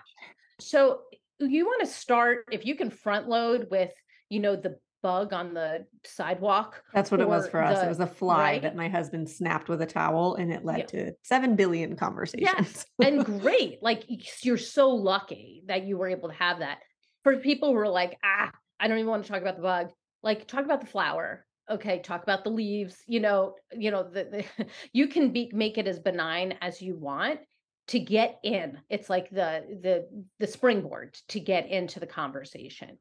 So 0.60 1.02
you 1.40 1.66
want 1.66 1.82
to 1.82 1.88
start 1.88 2.46
if 2.52 2.66
you 2.66 2.76
can 2.76 2.90
front 2.90 3.30
load 3.30 3.68
with, 3.70 3.92
you 4.30 4.40
know, 4.40 4.56
the 4.56 4.80
bug 5.04 5.34
on 5.34 5.54
the 5.54 5.86
sidewalk. 6.04 6.82
That's 6.94 7.12
what 7.12 7.20
it 7.20 7.28
was 7.28 7.48
for 7.48 7.62
us. 7.62 7.80
The, 7.80 7.86
it 7.86 7.90
was 7.90 8.00
a 8.00 8.08
fly 8.08 8.54
right? 8.54 8.62
that 8.64 8.76
my 8.76 8.90
husband 8.90 9.30
snapped 9.30 9.70
with 9.70 9.82
a 9.82 9.86
towel 9.86 10.36
and 10.36 10.52
it 10.52 10.66
led 10.66 10.80
yeah. 10.80 10.86
to 10.86 11.14
7 11.22 11.56
billion 11.56 11.96
conversations. 11.96 12.48
Yes. 12.58 12.86
and 13.00 13.24
great. 13.24 13.84
Like 13.84 14.06
you're 14.44 14.58
so 14.58 14.90
lucky 14.90 15.64
that 15.68 15.84
you 15.84 15.98
were 15.98 16.08
able 16.08 16.30
to 16.30 16.36
have 16.36 16.60
that. 16.60 16.80
For 17.24 17.38
people 17.38 17.72
who 17.72 17.78
are 17.78 17.90
like, 17.90 18.18
ah, 18.24 18.52
I 18.80 18.88
don't 18.88 18.98
even 18.98 19.10
want 19.10 19.26
to 19.26 19.32
talk 19.32 19.42
about 19.42 19.58
the 19.58 19.62
bug. 19.62 19.92
Like 20.24 20.48
talk 20.48 20.66
about 20.66 20.82
the 20.82 20.88
flower. 20.88 21.46
Okay, 21.70 22.00
talk 22.00 22.24
about 22.24 22.44
the 22.44 22.50
leaves. 22.50 22.98
You 23.08 23.20
know, 23.20 23.56
you 23.72 23.92
know, 23.92 24.04
the, 24.04 24.46
the 24.58 24.66
you 24.94 25.08
can 25.08 25.32
be 25.32 25.52
make 25.54 25.78
it 25.78 25.88
as 25.88 26.00
benign 26.00 26.56
as 26.62 26.82
you 26.82 26.98
want 26.98 27.40
to 27.88 28.00
get 28.00 28.40
in. 28.44 28.80
It's 28.90 29.10
like 29.10 29.30
the 29.30 29.64
the 29.82 30.26
the 30.40 30.48
springboard 30.48 31.18
to 31.30 31.40
get 31.40 31.70
into 31.70 32.00
the 32.00 32.08
conversation 32.08 32.98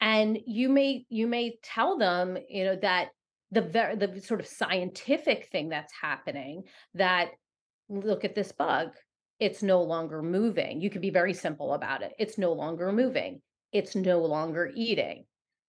and 0.00 0.38
you 0.46 0.68
may 0.68 1.04
you 1.08 1.26
may 1.26 1.56
tell 1.62 1.98
them 1.98 2.36
you 2.48 2.64
know 2.64 2.76
that 2.76 3.08
the 3.50 3.62
very 3.62 3.96
the 3.96 4.20
sort 4.20 4.40
of 4.40 4.46
scientific 4.46 5.48
thing 5.50 5.68
that's 5.68 5.92
happening 6.00 6.64
that 6.94 7.30
look 7.88 8.24
at 8.24 8.34
this 8.34 8.52
bug. 8.52 8.90
It's 9.40 9.62
no 9.62 9.82
longer 9.82 10.22
moving. 10.22 10.80
You 10.80 10.90
can 10.90 11.00
be 11.00 11.10
very 11.10 11.34
simple 11.34 11.74
about 11.74 12.02
it. 12.02 12.12
It's 12.18 12.38
no 12.38 12.52
longer 12.52 12.92
moving. 12.92 13.42
It's 13.72 13.94
no 13.94 14.20
longer 14.20 14.70
eating. 14.74 15.24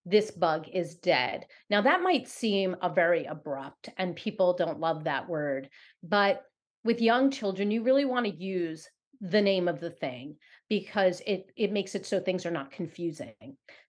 This 0.05 0.29
bug 0.29 0.67
is 0.71 0.95
dead. 0.95 1.45
Now 1.69 1.81
that 1.81 2.01
might 2.01 2.27
seem 2.27 2.75
a 2.81 2.93
very 2.93 3.25
abrupt 3.25 3.89
and 3.97 4.15
people 4.15 4.53
don't 4.53 4.79
love 4.79 5.03
that 5.05 5.27
word 5.27 5.69
but 6.03 6.43
with 6.83 7.01
young 7.01 7.31
children 7.31 7.71
you 7.71 7.83
really 7.83 8.05
want 8.05 8.25
to 8.27 8.35
use 8.35 8.87
the 9.19 9.41
name 9.41 9.67
of 9.67 9.79
the 9.79 9.89
thing 9.89 10.35
because 10.69 11.21
it 11.25 11.51
it 11.55 11.71
makes 11.71 11.95
it 11.95 12.05
so 12.05 12.19
things 12.19 12.45
are 12.45 12.51
not 12.51 12.71
confusing 12.71 13.33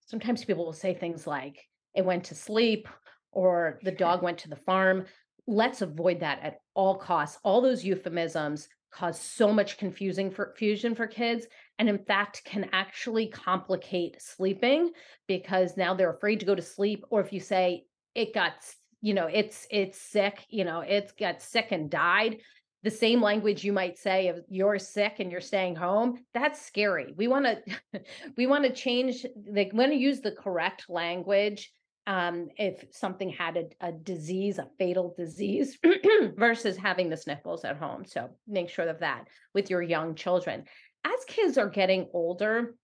sometimes 0.07 0.45
people 0.45 0.65
will 0.65 0.73
say 0.73 0.95
things 0.95 1.27
like 1.27 1.63
it 1.95 2.05
went 2.05 2.25
to 2.25 2.35
sleep 2.35 2.89
or 3.33 3.79
the 3.83 3.91
dog 4.05 4.23
went 4.23 4.39
to 4.39 4.49
the 4.49 4.57
farm. 4.57 5.05
Let's 5.47 5.83
avoid 5.83 6.21
that 6.21 6.41
at 6.43 6.61
all 6.75 6.97
costs. 6.97 7.39
All 7.45 7.61
those 7.61 7.85
euphemisms 7.85 8.69
cause 8.93 9.21
so 9.21 9.53
much 9.53 9.79
confusing 9.79 10.31
for 10.31 10.55
fusion 10.57 10.95
for 10.95 11.07
kids 11.07 11.47
and 11.79 11.89
in 11.89 11.99
fact 11.99 12.43
can 12.45 12.69
actually 12.73 13.27
complicate 13.27 14.21
sleeping 14.23 14.91
because 15.27 15.77
now 15.77 15.93
they're 15.93 16.15
afraid 16.15 16.41
to 16.41 16.47
go 16.47 16.55
to 16.55 16.63
sleep 16.63 17.05
or 17.11 17.21
if 17.21 17.33
you 17.33 17.41
say 17.41 17.85
it 18.15 18.33
got 18.33 18.53
you 19.03 19.13
know 19.13 19.27
it's 19.27 19.67
it's 19.71 20.01
sick 20.01 20.47
you 20.49 20.65
know 20.65 20.81
it's 20.81 21.13
got 21.13 21.43
sick 21.43 21.69
and 21.73 21.91
died 21.91 22.39
the 22.87 22.91
same 22.93 23.21
language 23.21 23.65
you 23.65 23.73
might 23.73 23.99
say 23.99 24.29
of 24.29 24.39
you're 24.49 24.79
sick 24.79 25.15
and 25.19 25.33
you're 25.33 25.41
staying 25.41 25.75
home 25.75 26.25
that's 26.33 26.65
scary. 26.65 27.13
We 27.17 27.27
want 27.27 27.45
to 27.47 28.01
we 28.37 28.47
want 28.47 28.63
to 28.63 28.73
change 28.73 29.27
they 29.37 29.69
want 29.75 29.91
to 29.91 29.99
use 29.99 30.21
the 30.21 30.31
correct 30.31 30.85
language 30.89 31.73
um, 32.07 32.47
if 32.57 32.85
something 32.93 33.29
had 33.29 33.57
a, 33.57 33.89
a 33.89 33.91
disease 33.91 34.59
a 34.59 34.69
fatal 34.79 35.17
disease 35.19 35.77
versus 36.37 36.77
having 36.77 37.11
the 37.11 37.17
sniffles 37.17 37.65
at 37.65 37.77
home. 37.77 38.05
So 38.05 38.31
make 38.47 38.69
sure 38.69 38.87
of 38.87 39.01
that 39.01 39.27
with 39.53 39.69
your 39.69 39.83
young 39.83 40.15
children. 40.15 40.63
As 41.05 41.25
kids 41.27 41.59
are 41.59 41.69
getting 41.69 42.09
older 42.13 42.77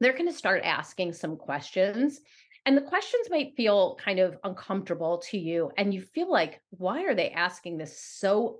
they're 0.00 0.12
going 0.12 0.30
to 0.30 0.32
start 0.32 0.60
asking 0.62 1.14
some 1.14 1.38
questions 1.38 2.20
and 2.66 2.76
the 2.76 2.82
questions 2.82 3.28
might 3.30 3.56
feel 3.56 3.96
kind 3.96 4.18
of 4.18 4.36
uncomfortable 4.44 5.22
to 5.30 5.38
you 5.38 5.70
and 5.78 5.94
you 5.94 6.02
feel 6.02 6.30
like 6.30 6.60
why 6.68 7.04
are 7.04 7.14
they 7.14 7.30
asking 7.30 7.78
this 7.78 7.98
so 7.98 8.58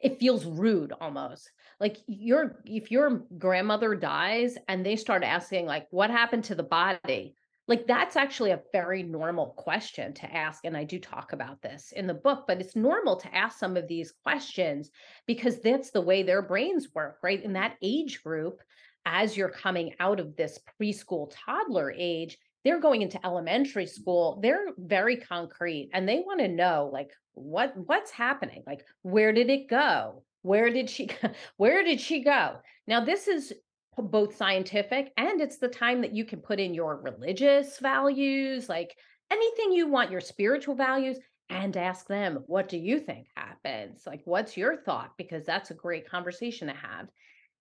it 0.00 0.18
feels 0.18 0.44
rude 0.44 0.92
almost. 1.00 1.50
Like 1.80 1.96
your 2.06 2.60
if 2.64 2.90
your 2.90 3.22
grandmother 3.38 3.94
dies 3.94 4.56
and 4.68 4.84
they 4.84 4.96
start 4.96 5.22
asking 5.22 5.66
like 5.66 5.86
what 5.90 6.10
happened 6.10 6.44
to 6.44 6.54
the 6.54 6.62
body? 6.62 7.34
Like 7.66 7.86
that's 7.86 8.16
actually 8.16 8.52
a 8.52 8.62
very 8.72 9.02
normal 9.02 9.48
question 9.58 10.14
to 10.14 10.34
ask 10.34 10.64
and 10.64 10.74
i 10.74 10.84
do 10.84 10.98
talk 10.98 11.34
about 11.34 11.60
this 11.60 11.92
in 11.94 12.06
the 12.06 12.14
book 12.14 12.44
but 12.46 12.62
it's 12.62 12.74
normal 12.74 13.16
to 13.16 13.34
ask 13.34 13.58
some 13.58 13.76
of 13.76 13.86
these 13.86 14.14
questions 14.24 14.90
because 15.26 15.60
that's 15.60 15.90
the 15.90 16.00
way 16.00 16.22
their 16.22 16.40
brains 16.40 16.88
work 16.94 17.18
right? 17.22 17.42
In 17.42 17.52
that 17.52 17.76
age 17.82 18.22
group 18.22 18.62
as 19.04 19.36
you're 19.36 19.50
coming 19.50 19.94
out 20.00 20.18
of 20.18 20.34
this 20.34 20.58
preschool 20.80 21.30
toddler 21.46 21.92
age 21.96 22.38
they're 22.64 22.80
going 22.80 23.02
into 23.02 23.24
elementary 23.24 23.86
school 23.86 24.40
they're 24.42 24.66
very 24.76 25.16
concrete 25.16 25.90
and 25.92 26.08
they 26.08 26.18
want 26.20 26.40
to 26.40 26.48
know 26.48 26.90
like 26.92 27.10
what 27.38 27.72
what's 27.76 28.10
happening? 28.10 28.62
Like 28.66 28.84
where 29.02 29.32
did 29.32 29.50
it 29.50 29.68
go? 29.68 30.22
Where 30.42 30.70
did 30.70 30.90
she 30.90 31.08
where 31.56 31.84
did 31.84 32.00
she 32.00 32.22
go? 32.22 32.56
Now 32.86 33.04
this 33.04 33.28
is 33.28 33.52
both 33.96 34.36
scientific 34.36 35.12
and 35.16 35.40
it's 35.40 35.58
the 35.58 35.68
time 35.68 36.02
that 36.02 36.14
you 36.14 36.24
can 36.24 36.40
put 36.40 36.60
in 36.60 36.72
your 36.72 37.00
religious 37.00 37.80
values 37.80 38.68
like 38.68 38.96
anything 39.30 39.72
you 39.72 39.88
want 39.88 40.12
your 40.12 40.20
spiritual 40.20 40.76
values 40.76 41.18
and 41.50 41.76
ask 41.76 42.06
them 42.06 42.44
what 42.46 42.68
do 42.68 42.78
you 42.78 43.00
think 43.00 43.26
happens? 43.36 44.02
Like 44.06 44.22
what's 44.24 44.56
your 44.56 44.76
thought? 44.76 45.12
Because 45.16 45.44
that's 45.44 45.70
a 45.70 45.74
great 45.74 46.08
conversation 46.08 46.68
to 46.68 46.74
have. 46.74 47.08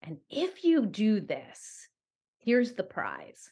And 0.03 0.17
if 0.29 0.63
you 0.63 0.85
do 0.85 1.21
this 1.21 1.87
here's 2.39 2.73
the 2.73 2.83
prize 2.83 3.49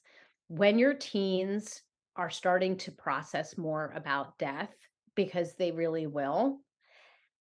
when 0.47 0.79
your 0.79 0.93
teens 0.93 1.81
are 2.15 2.29
starting 2.29 2.77
to 2.77 2.91
process 2.91 3.57
more 3.57 3.91
about 3.95 4.37
death 4.37 4.73
because 5.15 5.55
they 5.55 5.71
really 5.71 6.07
will 6.07 6.59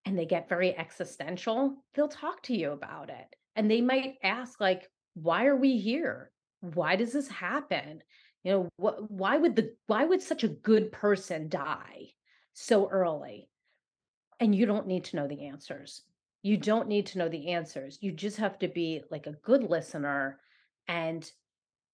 and 0.04 0.18
they 0.18 0.26
get 0.26 0.48
very 0.48 0.76
existential 0.76 1.76
they'll 1.94 2.08
talk 2.08 2.42
to 2.42 2.56
you 2.56 2.72
about 2.72 3.10
it 3.10 3.36
and 3.56 3.70
they 3.70 3.80
might 3.80 4.14
ask 4.22 4.60
like 4.60 4.88
why 5.14 5.46
are 5.46 5.56
we 5.56 5.78
here? 5.78 6.30
Why 6.60 6.96
does 6.96 7.12
this 7.12 7.28
happen? 7.28 8.02
You 8.42 8.52
know 8.52 8.68
what 8.76 9.10
why 9.10 9.38
would 9.38 9.56
the 9.56 9.74
why 9.86 10.04
would 10.04 10.22
such 10.22 10.44
a 10.44 10.48
good 10.48 10.92
person 10.92 11.48
die 11.48 12.10
so 12.52 12.88
early? 12.88 13.48
And 14.40 14.54
you 14.54 14.66
don't 14.66 14.86
need 14.86 15.04
to 15.04 15.16
know 15.16 15.28
the 15.28 15.46
answers. 15.46 16.02
You 16.42 16.58
don't 16.58 16.88
need 16.88 17.06
to 17.06 17.18
know 17.18 17.28
the 17.28 17.52
answers. 17.52 17.98
You 18.02 18.12
just 18.12 18.36
have 18.36 18.58
to 18.58 18.68
be 18.68 19.02
like 19.10 19.26
a 19.26 19.36
good 19.44 19.62
listener 19.62 20.40
and 20.88 21.30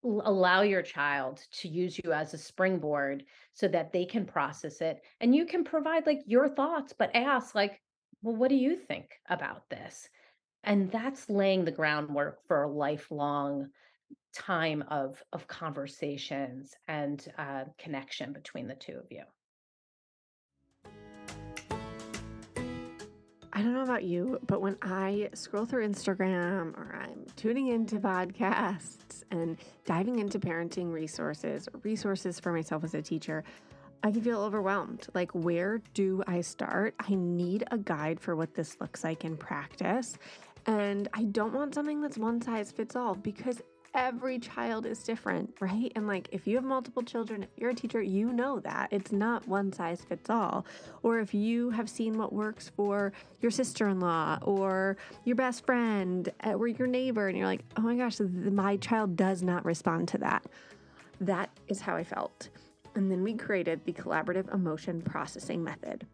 allow 0.03 0.63
your 0.63 0.83
child 0.83 1.43
to 1.53 1.69
use 1.69 2.01
you 2.03 2.13
as 2.13 2.33
a 2.33 2.39
springboard 2.39 3.25
so 3.53 3.69
that 3.69 3.93
they 3.93 4.05
can 4.05 4.25
process 4.25 4.81
it 4.81 5.03
and 5.21 5.35
you 5.35 5.45
can 5.45 5.63
provide 5.63 6.07
like 6.07 6.23
your 6.27 6.49
thoughts 6.49 6.95
but 6.99 7.15
ask 7.15 7.55
like 7.55 7.81
well 8.23 8.37
what 8.37 8.49
do 8.49 8.57
you 8.57 8.77
think 8.77 9.11
about 9.29 9.69
this? 9.71 10.09
And 10.65 10.91
that's 10.91 11.31
laying 11.31 11.65
the 11.65 11.71
groundwork 11.71 12.39
for 12.47 12.63
a 12.63 12.71
lifelong 12.71 13.69
time 14.35 14.85
of 14.89 15.23
of 15.33 15.47
conversations 15.49 16.75
and 16.87 17.27
uh, 17.39 17.65
connection 17.79 18.33
between 18.33 18.69
the 18.69 18.75
two 18.75 18.93
of 18.93 19.07
you 19.11 19.23
I 23.53 23.63
don't 23.63 23.75
know 23.75 23.83
about 23.83 24.05
you, 24.05 24.39
but 24.47 24.61
when 24.61 24.77
I 24.81 25.29
scroll 25.35 25.67
through 25.67 25.89
Instagram 25.89 26.73
or 26.77 26.97
I'm 27.03 27.27
tuning 27.35 27.69
into 27.69 27.97
podcasts 27.97 29.25
and 29.33 29.57
diving 29.85 30.21
into 30.21 30.39
parenting 30.39 30.93
resources, 30.93 31.69
resources 31.83 32.39
for 32.39 32.53
myself 32.53 32.85
as 32.85 32.95
a 32.95 33.03
teacher, 33.03 33.43
I 34.05 34.13
can 34.13 34.23
feel 34.23 34.41
overwhelmed. 34.41 35.09
Like, 35.15 35.33
where 35.33 35.83
do 35.95 36.23
I 36.27 36.43
start? 36.43 36.95
I 37.01 37.15
need 37.15 37.65
a 37.73 37.79
guide 37.79 38.21
for 38.21 38.37
what 38.37 38.55
this 38.55 38.81
looks 38.81 39.03
like 39.03 39.25
in 39.25 39.37
practice. 39.37 40.17
And 40.67 41.09
I 41.13 41.25
don't 41.25 41.53
want 41.53 41.75
something 41.75 42.01
that's 42.01 42.19
one 42.19 42.41
size 42.41 42.71
fits 42.71 42.95
all 42.95 43.15
because 43.15 43.61
every 43.95 44.39
child 44.39 44.87
is 44.87 45.03
different, 45.03 45.55
right? 45.61 45.93
And 45.97 46.07
like 46.07 46.29
if 46.33 46.47
you 46.47 46.57
have 46.57 46.65
multiple 46.65 47.03
children, 47.03 47.43
if 47.43 47.49
you're 47.57 47.71
a 47.71 47.75
teacher, 47.75 48.03
you 48.03 48.33
know 48.33 48.61
that 48.61 48.89
it's 48.91 49.13
not 49.13 49.47
one 49.49 49.73
size 49.73 50.03
fits 50.03 50.31
all. 50.31 50.65
Or 51.03 51.19
if 51.19 51.35
you 51.35 51.71
have 51.71 51.89
seen 51.89 52.17
what 52.19 52.33
works 52.33 52.71
for 52.77 53.13
your 53.41 53.51
sister 53.51 53.89
in 53.89 54.01
law 54.01 54.39
or 54.43 54.97
your 55.25 55.37
best 55.37 55.67
friend 55.67 56.29
eh, 56.41 56.53
or 56.53 56.69
your 56.69 56.87
neighbor, 56.87 57.29
and 57.29 57.37
you're 57.37 57.47
like, 57.47 57.65
oh 57.77 57.83
my 57.83 57.97
gosh, 57.97 58.21
my 58.21 58.77
child 58.77 59.17
does 59.17 59.43
not 59.43 59.65
respond 59.65 60.09
to 60.09 60.19
that. 60.19 60.45
That 61.21 61.51
is 61.69 61.81
how 61.81 61.97
I 61.97 62.05
felt. 62.05 62.49
And 62.95 63.11
then 63.11 63.23
we 63.23 63.35
created 63.35 63.85
the 63.85 63.93
collaborative 63.93 64.53
emotion 64.53 65.01
processing 65.03 65.63
method. 65.63 66.07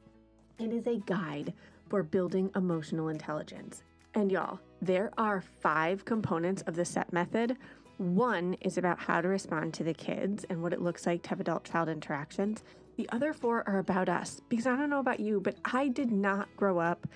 It 0.58 0.72
is 0.72 0.86
a 0.86 0.96
guide 1.06 1.52
for 1.88 2.02
building 2.02 2.50
emotional 2.56 3.08
intelligence. 3.08 3.82
And 4.14 4.32
y'all, 4.32 4.60
there 4.82 5.10
are 5.16 5.40
five 5.40 6.04
components 6.04 6.62
of 6.62 6.76
the 6.76 6.84
CEP 6.84 7.12
method. 7.12 7.56
One 7.98 8.54
is 8.60 8.76
about 8.76 8.98
how 8.98 9.20
to 9.20 9.28
respond 9.28 9.72
to 9.74 9.84
the 9.84 9.94
kids 9.94 10.44
and 10.50 10.62
what 10.62 10.72
it 10.72 10.82
looks 10.82 11.06
like 11.06 11.22
to 11.22 11.30
have 11.30 11.40
adult 11.40 11.64
child 11.64 11.88
interactions. 11.88 12.62
The 12.96 13.08
other 13.10 13.32
four 13.32 13.66
are 13.66 13.78
about 13.78 14.08
us 14.08 14.40
because 14.48 14.66
I 14.66 14.76
don't 14.76 14.90
know 14.90 15.00
about 15.00 15.20
you, 15.20 15.40
but 15.40 15.56
I 15.64 15.88
did 15.88 16.10
not 16.10 16.48
grow 16.56 16.78
up 16.78 17.06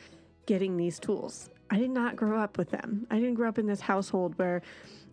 getting 0.46 0.76
these 0.76 0.98
tools. 0.98 1.50
I 1.70 1.78
did 1.78 1.90
not 1.90 2.16
grow 2.16 2.38
up 2.38 2.58
with 2.58 2.70
them. 2.70 3.06
I 3.10 3.16
didn't 3.16 3.34
grow 3.34 3.48
up 3.48 3.58
in 3.58 3.66
this 3.66 3.80
household 3.80 4.38
where 4.38 4.62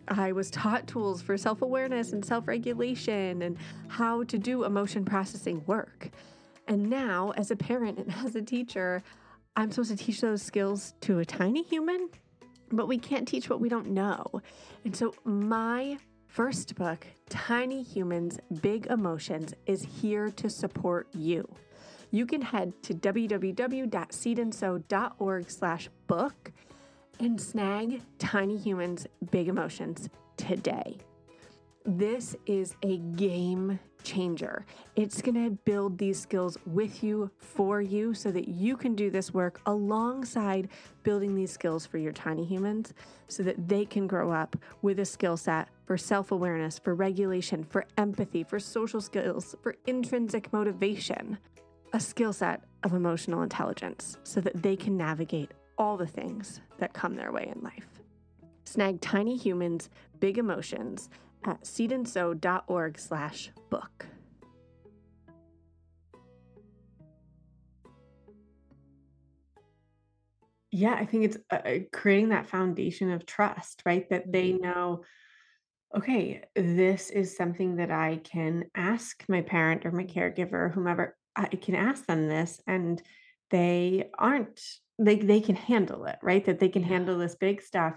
I 0.08 0.32
was 0.32 0.50
taught 0.50 0.88
tools 0.88 1.22
for 1.22 1.38
self 1.38 1.62
awareness 1.62 2.14
and 2.14 2.24
self 2.24 2.48
regulation 2.48 3.42
and 3.42 3.58
how 3.88 4.24
to 4.24 4.38
do 4.38 4.64
emotion 4.64 5.06
processing 5.06 5.64
work. 5.66 6.10
And 6.68 6.90
now, 6.90 7.34
as 7.38 7.52
a 7.52 7.56
parent 7.56 8.00
and 8.00 8.14
as 8.26 8.36
a 8.36 8.42
teacher, 8.42 9.04
I'm 9.56 9.72
supposed 9.72 9.92
to 9.92 9.98
teach 9.98 10.22
those 10.22 10.42
skills 10.42 10.94
to 11.02 11.20
a 11.20 11.26
tiny 11.26 11.64
human 11.64 12.10
but 12.72 12.88
we 12.88 12.98
can't 12.98 13.28
teach 13.28 13.50
what 13.50 13.60
we 13.60 13.68
don't 13.70 13.90
know. 13.90 14.42
And 14.84 14.96
so, 14.96 15.14
my 15.24 15.98
first 16.28 16.76
book, 16.76 17.06
Tiny 17.30 17.84
Humans, 17.84 18.40
Big 18.62 18.88
Emotions, 18.88 19.54
is 19.66 19.84
here 19.84 20.30
to 20.32 20.50
support 20.50 21.08
you. 21.14 21.48
You 22.12 22.26
can 22.26 22.42
head 22.42 22.74
to 22.84 22.94
www.seedandsew.org 22.94 25.50
slash 25.50 25.90
book 26.08 26.52
and 27.20 27.42
snag 27.42 28.02
Tiny 28.20 28.58
Humans, 28.58 29.08
Big 29.32 29.48
Emotions 29.48 30.10
today. 30.38 30.98
This 31.86 32.36
is 32.46 32.76
a 32.84 32.98
game 32.98 33.80
changer. 34.08 34.66
It's 34.96 35.22
going 35.22 35.36
to 35.44 35.52
build 35.52 35.98
these 35.98 36.20
skills 36.20 36.58
with 36.66 37.04
you, 37.04 37.30
for 37.38 37.82
you, 37.82 38.14
so 38.14 38.32
that 38.32 38.48
you 38.48 38.78
can 38.78 38.96
do 38.96 39.10
this 39.10 39.34
work 39.34 39.60
alongside 39.66 40.70
building 41.04 41.36
these 41.36 41.52
skills 41.52 41.86
for 41.86 41.98
your 41.98 42.14
tiny 42.14 42.46
humans 42.46 42.94
so 43.28 43.44
that 43.44 43.68
they 43.68 43.84
can 43.84 44.08
grow 44.08 44.32
up 44.32 44.56
with 44.82 45.00
a 45.00 45.06
skill 45.06 45.36
set 45.36 45.68
for 45.86 45.98
self 45.98 46.32
awareness, 46.32 46.80
for 46.80 46.96
regulation, 46.96 47.66
for 47.66 47.86
empathy, 47.98 48.44
for 48.44 48.60
social 48.60 49.02
skills, 49.02 49.56
for 49.62 49.76
intrinsic 49.86 50.52
motivation, 50.54 51.38
a 51.92 52.00
skill 52.00 52.32
set 52.32 52.62
of 52.84 52.94
emotional 52.94 53.42
intelligence 53.42 54.18
so 54.24 54.40
that 54.40 54.64
they 54.64 54.78
can 54.78 54.96
navigate 54.96 55.52
all 55.78 55.98
the 55.98 56.08
things 56.08 56.62
that 56.78 56.94
come 56.94 57.16
their 57.16 57.34
way 57.34 57.52
in 57.54 57.62
life. 57.62 57.88
Snag 58.64 59.02
Tiny 59.02 59.36
Humans, 59.36 59.90
Big 60.20 60.38
Emotions 60.38 61.10
at 61.48 61.64
seedandsew.org 61.64 63.00
slash 63.00 63.52
book. 63.70 64.08
Yeah, 70.72 70.94
I 70.94 71.06
think 71.06 71.26
it's 71.26 71.38
uh, 71.50 71.56
uh, 71.56 71.80
creating 71.92 72.30
that 72.30 72.48
foundation 72.48 73.12
of 73.12 73.26
trust, 73.26 73.82
right? 73.86 74.08
That 74.10 74.32
they 74.32 74.52
mm-hmm. 74.52 74.64
know, 74.64 75.04
okay, 75.96 76.44
this 76.56 77.10
is 77.10 77.36
something 77.36 77.78
that 77.78 77.90
I 77.90 78.18
can 78.24 78.66
ask 78.76 79.24
my 79.28 79.42
parent 79.42 79.86
or 79.86 79.92
my 79.92 80.04
caregiver, 80.04 80.72
whomever, 80.72 81.18
I 81.36 81.48
can 81.48 81.76
ask 81.76 82.06
them 82.06 82.28
this, 82.28 82.62
and 82.68 83.02
they 83.50 84.10
aren't, 84.20 84.62
they, 85.00 85.16
they 85.16 85.40
can 85.40 85.56
handle 85.56 86.06
it, 86.06 86.18
right? 86.22 86.46
That 86.46 86.60
they 86.60 86.70
can 86.70 86.84
handle 86.84 87.18
this 87.18 87.36
big 87.36 87.62
stuff. 87.62 87.96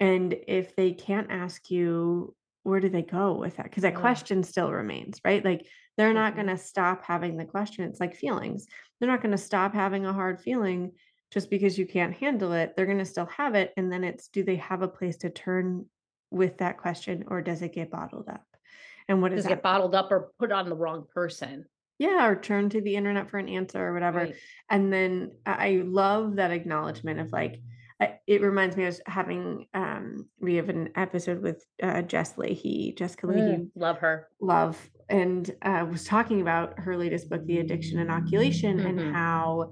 And 0.00 0.34
if 0.48 0.74
they 0.76 0.92
can't 0.92 1.30
ask 1.30 1.70
you 1.70 2.34
where 2.62 2.80
do 2.80 2.88
they 2.88 3.02
go 3.02 3.34
with 3.34 3.56
that? 3.56 3.64
Because 3.64 3.82
that 3.82 3.94
yeah. 3.94 4.00
question 4.00 4.42
still 4.42 4.70
remains, 4.70 5.20
right? 5.24 5.44
Like 5.44 5.66
they're 5.96 6.12
not 6.12 6.34
mm-hmm. 6.34 6.46
going 6.46 6.56
to 6.56 6.62
stop 6.62 7.04
having 7.04 7.36
the 7.36 7.44
question. 7.44 7.84
It's 7.84 8.00
like 8.00 8.16
feelings. 8.16 8.66
They're 8.98 9.08
not 9.08 9.22
going 9.22 9.32
to 9.32 9.38
stop 9.38 9.74
having 9.74 10.06
a 10.06 10.12
hard 10.12 10.40
feeling 10.40 10.92
just 11.32 11.50
because 11.50 11.78
you 11.78 11.86
can't 11.86 12.14
handle 12.14 12.52
it. 12.52 12.74
They're 12.76 12.86
going 12.86 12.98
to 12.98 13.04
still 13.04 13.26
have 13.26 13.54
it. 13.54 13.72
And 13.76 13.90
then 13.90 14.04
it's 14.04 14.28
do 14.28 14.42
they 14.42 14.56
have 14.56 14.82
a 14.82 14.88
place 14.88 15.18
to 15.18 15.30
turn 15.30 15.86
with 16.30 16.58
that 16.58 16.78
question 16.78 17.24
or 17.28 17.42
does 17.42 17.62
it 17.62 17.74
get 17.74 17.90
bottled 17.90 18.28
up? 18.28 18.44
And 19.08 19.22
what 19.22 19.32
does 19.32 19.44
it 19.44 19.48
get 19.48 19.62
bottled 19.62 19.94
up 19.94 20.12
or 20.12 20.30
put 20.38 20.52
on 20.52 20.68
the 20.68 20.76
wrong 20.76 21.04
person? 21.12 21.64
Yeah, 21.98 22.26
or 22.26 22.36
turn 22.36 22.70
to 22.70 22.80
the 22.80 22.96
internet 22.96 23.28
for 23.28 23.38
an 23.38 23.48
answer 23.48 23.84
or 23.84 23.92
whatever. 23.92 24.18
Right. 24.20 24.34
And 24.70 24.92
then 24.92 25.32
I 25.44 25.82
love 25.84 26.36
that 26.36 26.50
acknowledgement 26.50 27.20
of 27.20 27.32
like, 27.32 27.60
it 28.26 28.40
reminds 28.40 28.76
me 28.76 28.84
of 28.84 28.98
having 29.06 29.66
um 29.74 30.26
we 30.40 30.54
have 30.56 30.68
an 30.68 30.90
episode 30.96 31.42
with 31.42 31.64
uh, 31.82 32.02
Jess 32.02 32.34
Lahey, 32.34 32.96
Jessica 32.96 33.26
Lahey, 33.26 33.58
mm, 33.58 33.70
love 33.74 33.98
her, 33.98 34.28
love, 34.40 34.78
and 35.08 35.50
uh, 35.62 35.86
was 35.90 36.04
talking 36.04 36.40
about 36.40 36.78
her 36.78 36.96
latest 36.96 37.28
book, 37.28 37.44
The 37.44 37.58
Addiction 37.58 37.98
Inoculation, 37.98 38.78
mm-hmm. 38.78 38.98
and 38.98 39.14
how 39.14 39.70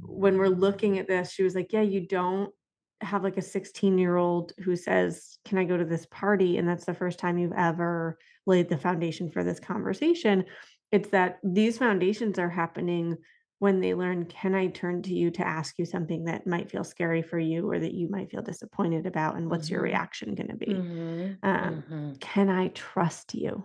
when 0.00 0.38
we're 0.38 0.48
looking 0.48 0.98
at 0.98 1.06
this, 1.06 1.32
she 1.32 1.42
was 1.42 1.54
like, 1.54 1.72
"Yeah, 1.72 1.82
you 1.82 2.06
don't 2.06 2.52
have 3.00 3.22
like 3.22 3.36
a 3.36 3.42
16 3.42 3.98
year 3.98 4.16
old 4.16 4.52
who 4.58 4.76
says, 4.76 5.38
Can 5.44 5.58
I 5.58 5.64
go 5.64 5.76
to 5.76 5.84
this 5.84 6.06
party? 6.06 6.58
And 6.58 6.68
that's 6.68 6.84
the 6.84 6.94
first 6.94 7.18
time 7.18 7.38
you've 7.38 7.52
ever 7.52 8.18
laid 8.46 8.68
the 8.68 8.76
foundation 8.76 9.30
for 9.30 9.44
this 9.44 9.60
conversation. 9.60 10.44
It's 10.90 11.10
that 11.10 11.38
these 11.44 11.78
foundations 11.78 12.38
are 12.38 12.48
happening 12.48 13.16
when 13.58 13.80
they 13.80 13.94
learn, 13.94 14.24
can 14.26 14.54
I 14.54 14.68
turn 14.68 15.02
to 15.02 15.14
you 15.14 15.30
to 15.32 15.46
ask 15.46 15.78
you 15.78 15.84
something 15.84 16.24
that 16.24 16.46
might 16.46 16.70
feel 16.70 16.84
scary 16.84 17.22
for 17.22 17.38
you 17.38 17.68
or 17.68 17.78
that 17.78 17.94
you 17.94 18.08
might 18.08 18.30
feel 18.30 18.42
disappointed 18.42 19.06
about? 19.06 19.36
And 19.36 19.50
what's 19.50 19.66
mm-hmm. 19.66 19.74
your 19.74 19.82
reaction 19.82 20.34
going 20.34 20.48
to 20.48 20.56
be? 20.56 20.66
Mm-hmm. 20.66 21.48
Um, 21.48 21.74
mm-hmm. 21.74 22.12
Can 22.20 22.48
I 22.48 22.68
trust 22.68 23.34
you? 23.34 23.64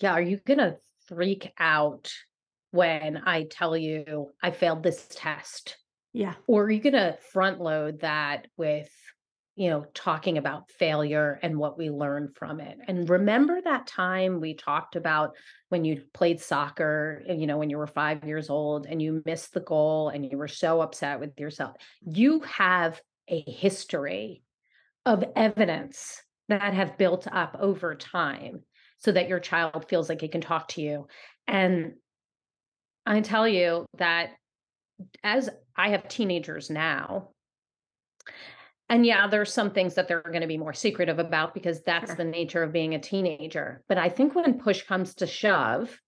Yeah. 0.00 0.12
Are 0.12 0.22
you 0.22 0.38
going 0.44 0.58
to 0.58 0.76
freak 1.06 1.52
out 1.58 2.12
when 2.70 3.22
I 3.26 3.44
tell 3.44 3.76
you 3.76 4.30
I 4.42 4.52
failed 4.52 4.82
this 4.82 5.06
test? 5.10 5.76
Yeah. 6.12 6.34
Or 6.46 6.64
are 6.64 6.70
you 6.70 6.80
going 6.80 6.92
to 6.92 7.18
front 7.32 7.60
load 7.60 8.00
that 8.00 8.46
with 8.56 8.90
you 9.54 9.68
know, 9.68 9.84
talking 9.94 10.38
about 10.38 10.70
failure 10.70 11.38
and 11.42 11.58
what 11.58 11.76
we 11.76 11.90
learned 11.90 12.34
from 12.36 12.60
it. 12.60 12.78
And 12.88 13.08
remember 13.08 13.60
that 13.60 13.86
time 13.86 14.40
we 14.40 14.54
talked 14.54 14.96
about 14.96 15.36
when 15.68 15.84
you 15.84 16.02
played 16.14 16.40
soccer, 16.40 17.22
eh, 17.28 17.34
you 17.34 17.46
know, 17.46 17.58
when 17.58 17.68
you 17.68 17.76
were 17.76 17.86
five 17.86 18.24
years 18.24 18.48
old 18.48 18.86
and 18.86 19.02
you 19.02 19.22
missed 19.26 19.52
the 19.52 19.60
goal 19.60 20.08
and 20.08 20.24
you 20.24 20.38
were 20.38 20.48
so 20.48 20.80
upset 20.80 21.20
with 21.20 21.38
yourself. 21.38 21.76
You 22.00 22.40
have 22.40 23.00
a 23.28 23.42
history 23.42 24.42
of 25.04 25.24
evidence 25.36 26.22
that 26.48 26.74
have 26.74 26.96
built 26.96 27.26
up 27.30 27.56
over 27.60 27.94
time 27.94 28.62
so 28.98 29.12
that 29.12 29.28
your 29.28 29.40
child 29.40 29.86
feels 29.88 30.08
like 30.08 30.22
it 30.22 30.32
can 30.32 30.40
talk 30.40 30.68
to 30.68 30.80
you. 30.80 31.06
And 31.46 31.94
I 33.04 33.20
tell 33.20 33.48
you 33.48 33.84
that 33.98 34.30
as 35.22 35.50
I 35.76 35.90
have 35.90 36.08
teenagers 36.08 36.70
now, 36.70 37.30
and 38.92 39.06
yeah, 39.06 39.26
there's 39.26 39.50
some 39.50 39.70
things 39.70 39.94
that 39.94 40.06
they're 40.06 40.20
going 40.20 40.42
to 40.42 40.46
be 40.46 40.58
more 40.58 40.74
secretive 40.74 41.18
about 41.18 41.54
because 41.54 41.80
that's 41.80 42.10
sure. 42.10 42.16
the 42.16 42.24
nature 42.24 42.62
of 42.62 42.74
being 42.74 42.94
a 42.94 42.98
teenager. 42.98 43.82
But 43.88 43.96
I 43.96 44.10
think 44.10 44.34
when 44.34 44.58
push 44.58 44.82
comes 44.82 45.14
to 45.14 45.26
shove, 45.26 45.98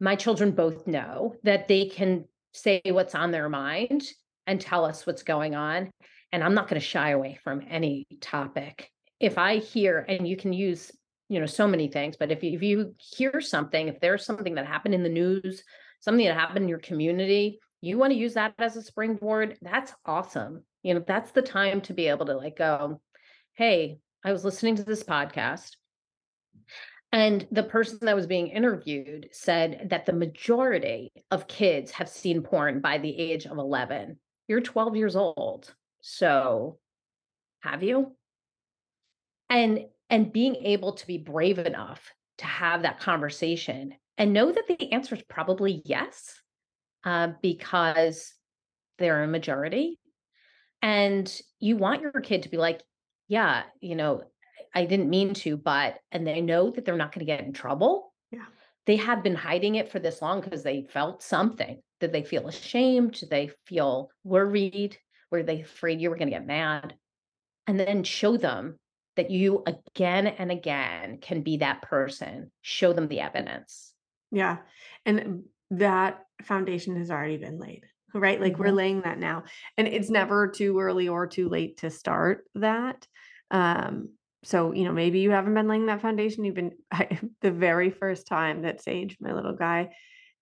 my 0.00 0.16
children 0.16 0.50
both 0.50 0.88
know 0.88 1.36
that 1.44 1.68
they 1.68 1.86
can 1.86 2.24
say 2.52 2.82
what's 2.84 3.14
on 3.14 3.30
their 3.30 3.48
mind 3.48 4.02
and 4.44 4.60
tell 4.60 4.84
us 4.84 5.06
what's 5.06 5.22
going 5.22 5.54
on. 5.54 5.92
And 6.32 6.42
I'm 6.42 6.54
not 6.54 6.66
going 6.66 6.80
to 6.80 6.86
shy 6.86 7.10
away 7.10 7.38
from 7.44 7.62
any 7.70 8.08
topic. 8.20 8.90
If 9.20 9.38
I 9.38 9.58
hear, 9.58 10.04
and 10.08 10.26
you 10.26 10.36
can 10.36 10.52
use, 10.52 10.90
you 11.28 11.38
know, 11.38 11.46
so 11.46 11.68
many 11.68 11.86
things, 11.86 12.16
but 12.16 12.32
if 12.32 12.42
you, 12.42 12.54
if 12.54 12.62
you 12.64 12.96
hear 12.98 13.40
something, 13.40 13.86
if 13.86 14.00
there's 14.00 14.26
something 14.26 14.56
that 14.56 14.66
happened 14.66 14.96
in 14.96 15.04
the 15.04 15.08
news, 15.08 15.62
something 16.00 16.26
that 16.26 16.36
happened 16.36 16.64
in 16.64 16.68
your 16.68 16.80
community, 16.80 17.60
you 17.80 17.98
want 17.98 18.12
to 18.12 18.18
use 18.18 18.34
that 18.34 18.54
as 18.58 18.76
a 18.76 18.82
springboard, 18.82 19.58
that's 19.62 19.94
awesome. 20.04 20.64
You 20.82 20.94
know, 20.94 21.04
that's 21.06 21.32
the 21.32 21.42
time 21.42 21.80
to 21.82 21.92
be 21.92 22.08
able 22.08 22.26
to 22.26 22.36
like 22.36 22.56
go, 22.56 23.00
hey, 23.54 23.98
I 24.24 24.32
was 24.32 24.44
listening 24.44 24.76
to 24.76 24.84
this 24.84 25.02
podcast. 25.02 25.76
And 27.12 27.46
the 27.50 27.62
person 27.62 27.98
that 28.02 28.16
was 28.16 28.26
being 28.26 28.48
interviewed 28.48 29.28
said 29.32 29.88
that 29.90 30.06
the 30.06 30.12
majority 30.12 31.12
of 31.30 31.48
kids 31.48 31.90
have 31.92 32.08
seen 32.08 32.42
porn 32.42 32.80
by 32.80 32.98
the 32.98 33.16
age 33.18 33.46
of 33.46 33.58
11. 33.58 34.18
You're 34.46 34.60
12 34.60 34.96
years 34.96 35.16
old. 35.16 35.74
So 36.00 36.78
have 37.60 37.82
you? 37.82 38.16
And 39.48 39.86
and 40.08 40.32
being 40.32 40.56
able 40.56 40.94
to 40.94 41.06
be 41.06 41.18
brave 41.18 41.58
enough 41.58 42.12
to 42.38 42.44
have 42.44 42.82
that 42.82 43.00
conversation 43.00 43.94
and 44.18 44.32
know 44.32 44.50
that 44.50 44.66
the 44.66 44.92
answer 44.92 45.14
is 45.14 45.22
probably 45.28 45.82
yes, 45.84 46.40
uh, 47.04 47.28
because 47.42 48.34
they're 48.98 49.22
a 49.22 49.28
majority. 49.28 49.99
And 50.82 51.40
you 51.58 51.76
want 51.76 52.02
your 52.02 52.12
kid 52.12 52.44
to 52.44 52.48
be 52.48 52.56
like, 52.56 52.82
yeah, 53.28 53.64
you 53.80 53.94
know, 53.94 54.22
I 54.74 54.86
didn't 54.86 55.10
mean 55.10 55.34
to, 55.34 55.56
but, 55.56 55.98
and 56.12 56.26
they 56.26 56.40
know 56.40 56.70
that 56.70 56.84
they're 56.84 56.96
not 56.96 57.12
going 57.12 57.26
to 57.26 57.32
get 57.32 57.44
in 57.44 57.52
trouble. 57.52 58.12
Yeah. 58.30 58.46
They 58.86 58.96
have 58.96 59.22
been 59.22 59.34
hiding 59.34 59.74
it 59.74 59.90
for 59.90 59.98
this 59.98 60.22
long 60.22 60.40
because 60.40 60.62
they 60.62 60.86
felt 60.90 61.22
something. 61.22 61.80
Did 62.00 62.12
they 62.12 62.22
feel 62.22 62.48
ashamed? 62.48 63.12
Did 63.12 63.30
they 63.30 63.50
feel 63.66 64.10
worried? 64.24 64.96
Were 65.30 65.42
they 65.42 65.60
afraid 65.60 66.00
you 66.00 66.10
were 66.10 66.16
going 66.16 66.28
to 66.28 66.36
get 66.36 66.46
mad? 66.46 66.94
And 67.66 67.78
then 67.78 68.04
show 68.04 68.36
them 68.36 68.78
that 69.16 69.30
you 69.30 69.62
again 69.66 70.26
and 70.26 70.50
again 70.50 71.18
can 71.20 71.42
be 71.42 71.58
that 71.58 71.82
person. 71.82 72.50
Show 72.62 72.92
them 72.92 73.08
the 73.08 73.20
evidence. 73.20 73.92
Yeah. 74.30 74.58
And 75.04 75.44
that 75.72 76.24
foundation 76.42 76.96
has 76.96 77.10
already 77.10 77.36
been 77.36 77.58
laid, 77.58 77.84
right? 78.14 78.40
Like 78.40 78.54
mm-hmm. 78.54 78.62
we're 78.62 78.72
laying 78.72 79.00
that 79.02 79.18
now. 79.18 79.44
And 79.76 79.88
it's 79.88 80.10
never 80.10 80.48
too 80.48 80.78
early 80.78 81.08
or 81.08 81.26
too 81.26 81.48
late 81.48 81.78
to 81.78 81.90
start 81.90 82.44
that. 82.54 83.06
Um, 83.50 84.10
so 84.42 84.72
you 84.72 84.84
know 84.84 84.92
maybe 84.92 85.20
you 85.20 85.30
haven't 85.30 85.54
been 85.54 85.68
laying 85.68 85.86
that 85.86 86.00
foundation 86.00 86.44
you've 86.44 86.54
been 86.54 86.72
I, 86.92 87.18
the 87.40 87.50
very 87.50 87.90
first 87.90 88.26
time 88.26 88.62
that 88.62 88.82
sage 88.82 89.16
my 89.20 89.32
little 89.32 89.54
guy 89.54 89.90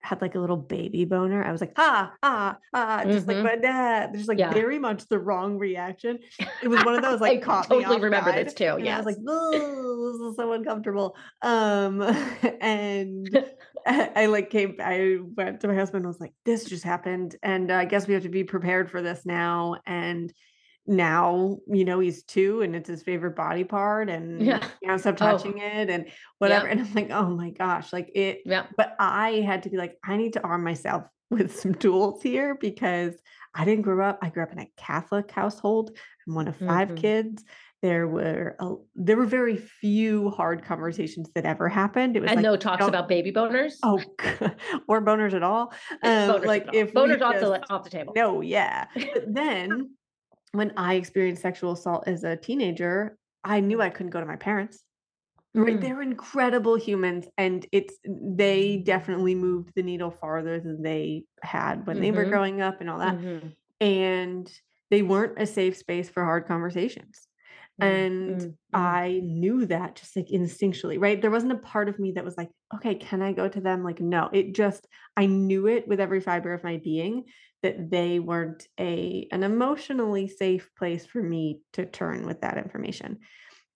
had 0.00 0.22
like 0.22 0.37
a 0.37 0.38
little 0.38 0.57
baby 0.57 1.04
boner 1.04 1.42
i 1.44 1.50
was 1.50 1.61
like 1.61 1.72
ah 1.76 2.12
ah 2.22 2.57
ah 2.72 3.02
just 3.04 3.26
mm-hmm. 3.26 3.42
like 3.42 3.54
but 3.54 3.62
dad 3.62 4.12
there's 4.12 4.28
like 4.28 4.38
yeah. 4.38 4.52
very 4.52 4.78
much 4.78 5.04
the 5.09 5.18
wrong 5.18 5.59
reaction 5.59 6.20
it 6.62 6.68
was 6.68 6.85
one 6.85 6.94
of 6.94 7.02
those 7.02 7.20
like 7.20 7.46
I 7.48 7.64
totally 7.64 7.98
remember 7.98 8.31
guide, 8.31 8.46
this 8.46 8.54
too 8.54 8.78
yeah 8.81 8.94
i 8.94 9.00
was 9.00 9.07
like 9.07 9.16
this 9.16 10.31
is 10.31 10.37
so 10.37 10.52
uncomfortable 10.52 11.16
um 11.42 12.00
and 12.61 13.44
I, 13.88 14.11
I 14.16 14.27
like 14.27 14.51
came 14.51 14.77
i 14.81 15.18
went 15.37 15.61
to 15.61 15.68
my 15.68 15.74
husband 15.74 16.05
and 16.05 16.09
was 16.09 16.20
like 16.20 16.35
this 16.44 16.64
just 16.64 16.85
happened 16.85 17.37
and 17.42 17.70
uh, 17.70 17.77
i 17.77 17.85
guess 17.85 18.07
we 18.07 18.14
have 18.14 18.22
to 18.24 18.29
be 18.29 18.44
prepared 18.44 18.90
for 18.90 19.03
this 19.03 19.24
now 19.24 19.77
and 19.87 20.33
now 20.87 21.59
you 21.68 21.85
know 21.85 22.01
he's 22.01 22.22
two 22.22 22.62
and 22.62 22.74
it's 22.74 22.88
his 22.88 23.03
favorite 23.03 23.37
body 23.37 23.62
part 23.62 24.09
and 24.09 24.40
yeah. 24.40 24.66
you 24.81 24.88
know 24.88 24.96
stop 24.96 25.14
oh. 25.14 25.16
touching 25.16 25.61
oh. 25.61 25.81
it 25.81 25.90
and 25.90 26.07
whatever 26.38 26.66
and 26.66 26.81
i'm 26.81 26.94
like 26.94 27.11
oh 27.11 27.29
my 27.29 27.51
gosh 27.51 27.92
like 27.92 28.11
it 28.14 28.40
yeah 28.46 28.66
but 28.77 28.96
i 28.98 29.42
had 29.46 29.62
to 29.62 29.70
be 29.70 29.77
like 29.77 29.96
i 30.03 30.16
need 30.16 30.33
to 30.33 30.40
arm 30.42 30.64
myself 30.64 31.05
with 31.31 31.61
some 31.61 31.74
tools 31.74 32.22
here 32.22 32.57
because 32.59 33.14
i 33.55 33.66
didn't 33.66 33.83
grow 33.83 34.09
up 34.09 34.18
i 34.22 34.31
grew 34.31 34.42
up 34.42 34.53
in 34.53 34.59
a 34.59 34.70
catholic 34.79 35.31
household 35.31 35.90
i'm 36.27 36.35
one 36.35 36.48
of 36.48 36.57
5 36.57 36.66
mm-hmm. 36.66 36.94
kids 36.96 37.44
there 37.82 38.08
were 38.08 38.56
a, 38.58 38.74
there 38.96 39.16
were 39.16 39.26
very 39.26 39.56
few 39.56 40.30
hard 40.30 40.64
conversations 40.64 41.30
that 41.34 41.44
ever 41.44 41.68
happened. 41.68 42.16
It 42.16 42.20
was 42.20 42.30
and 42.30 42.38
like, 42.38 42.42
no 42.42 42.56
talks 42.56 42.84
about 42.84 43.08
baby 43.08 43.30
boners. 43.30 43.74
Oh, 43.82 44.02
or 44.88 45.00
boners 45.00 45.32
at 45.32 45.42
all. 45.42 45.72
Um, 46.02 46.10
boners 46.30 46.44
like 46.44 46.66
all. 46.66 46.74
if 46.74 46.92
boners 46.92 47.22
off 47.22 47.36
the 47.36 47.72
off 47.72 47.84
the 47.84 47.90
table. 47.90 48.12
No, 48.16 48.40
yeah. 48.40 48.86
But 48.94 49.24
then 49.32 49.90
when 50.52 50.72
I 50.76 50.94
experienced 50.94 51.42
sexual 51.42 51.72
assault 51.72 52.04
as 52.08 52.24
a 52.24 52.36
teenager, 52.36 53.16
I 53.44 53.60
knew 53.60 53.80
I 53.80 53.90
couldn't 53.90 54.10
go 54.10 54.20
to 54.20 54.26
my 54.26 54.36
parents. 54.36 54.82
Right? 55.54 55.78
Mm. 55.78 55.80
They're 55.80 56.02
incredible 56.02 56.76
humans, 56.76 57.26
and 57.38 57.64
it's 57.72 57.94
they 58.04 58.82
definitely 58.84 59.34
moved 59.34 59.72
the 59.74 59.82
needle 59.82 60.10
farther 60.10 60.60
than 60.60 60.82
they 60.82 61.24
had 61.42 61.86
when 61.86 61.96
mm-hmm. 61.96 62.02
they 62.02 62.10
were 62.10 62.22
mm-hmm. 62.22 62.30
growing 62.30 62.60
up 62.60 62.80
and 62.80 62.90
all 62.90 62.98
that. 62.98 63.16
Mm-hmm. 63.16 63.48
And 63.80 64.52
they 64.90 65.02
weren't 65.02 65.40
a 65.40 65.46
safe 65.46 65.76
space 65.76 66.08
for 66.08 66.24
hard 66.24 66.46
conversations. 66.46 67.27
And 67.80 68.40
mm-hmm. 68.40 68.48
I 68.74 69.20
knew 69.22 69.66
that 69.66 69.96
just 69.96 70.16
like 70.16 70.28
instinctually, 70.28 71.00
right? 71.00 71.20
There 71.20 71.30
wasn't 71.30 71.52
a 71.52 71.58
part 71.58 71.88
of 71.88 71.98
me 71.98 72.12
that 72.12 72.24
was 72.24 72.36
like, 72.36 72.50
okay, 72.74 72.96
can 72.96 73.22
I 73.22 73.32
go 73.32 73.48
to 73.48 73.60
them? 73.60 73.84
Like, 73.84 74.00
no, 74.00 74.28
it 74.32 74.54
just, 74.54 74.86
I 75.16 75.26
knew 75.26 75.68
it 75.68 75.86
with 75.86 76.00
every 76.00 76.20
fiber 76.20 76.52
of 76.52 76.64
my 76.64 76.80
being 76.82 77.24
that 77.62 77.90
they 77.90 78.18
weren't 78.18 78.66
a 78.78 79.26
an 79.32 79.42
emotionally 79.42 80.28
safe 80.28 80.70
place 80.76 81.04
for 81.06 81.22
me 81.22 81.60
to 81.72 81.84
turn 81.84 82.26
with 82.26 82.40
that 82.40 82.58
information 82.58 83.18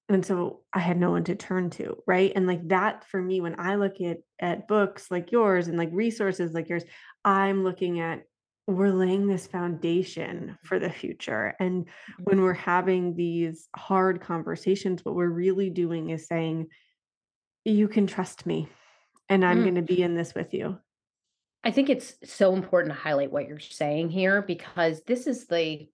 and 0.09 0.25
so 0.25 0.61
i 0.73 0.79
had 0.79 0.99
no 0.99 1.11
one 1.11 1.25
to 1.25 1.35
turn 1.35 1.71
to 1.71 1.97
right 2.07 2.33
and 2.37 2.47
like 2.47 2.67
that 2.69 3.05
for 3.05 3.21
me 3.21 3.41
when 3.41 3.59
i 3.59 3.75
look 3.77 4.01
at 4.01 4.19
at 4.41 4.69
books 4.69 5.11
like 5.11 5.33
yours 5.33 5.69
and 5.69 5.79
like 5.79 5.91
resources 5.93 6.53
like 6.53 6.69
yours 6.69 6.85
i'm 7.25 7.65
looking 7.65 8.01
at 8.01 8.23
we're 8.67 8.93
laying 8.93 9.27
this 9.27 9.47
foundation 9.47 10.57
for 10.63 10.79
the 10.79 10.91
future 10.91 11.55
and 11.59 11.87
when 12.25 12.37
mm-hmm. 12.37 12.45
we're 12.45 12.53
having 12.53 13.15
these 13.15 13.69
hard 13.75 14.21
conversations 14.21 15.05
what 15.05 15.15
we're 15.15 15.29
really 15.29 15.71
doing 15.71 16.11
is 16.11 16.27
saying 16.27 16.67
you 17.65 17.89
can 17.89 18.07
trust 18.07 18.47
me 18.47 18.69
and 19.29 19.45
i'm 19.45 19.59
mm. 19.59 19.65
going 19.65 19.75
to 19.75 19.83
be 19.83 20.03
in 20.03 20.15
this 20.15 20.35
with 20.35 20.55
you 20.55 20.79
I 21.65 21.71
think 21.71 21.91
it's 21.91 22.15
so 22.25 22.55
important 22.55 22.95
to 22.95 23.01
highlight 23.01 23.31
what 23.31 23.47
you're 23.47 23.61
saying 23.61 24.11
here 24.11 24.43
because 24.43 25.01
this 25.07 25.27
is 25.27 25.47
the 25.47 25.89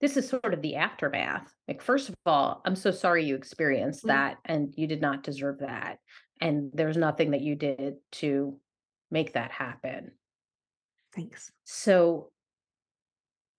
this 0.00 0.16
is 0.16 0.26
sort 0.26 0.54
of 0.54 0.62
the 0.62 0.76
aftermath. 0.76 1.52
Like 1.68 1.82
first 1.82 2.08
of 2.08 2.14
all, 2.24 2.62
I'm 2.64 2.74
so 2.74 2.90
sorry 2.90 3.26
you 3.26 3.34
experienced 3.34 4.04
mm. 4.04 4.08
that 4.08 4.38
and 4.46 4.72
you 4.76 4.86
did 4.86 5.02
not 5.02 5.22
deserve 5.22 5.58
that 5.58 5.98
and 6.40 6.70
there's 6.72 6.96
nothing 6.96 7.32
that 7.32 7.42
you 7.42 7.54
did 7.54 7.96
to 8.12 8.56
make 9.10 9.34
that 9.34 9.50
happen. 9.50 10.12
Thanks. 11.14 11.50
So 11.64 12.30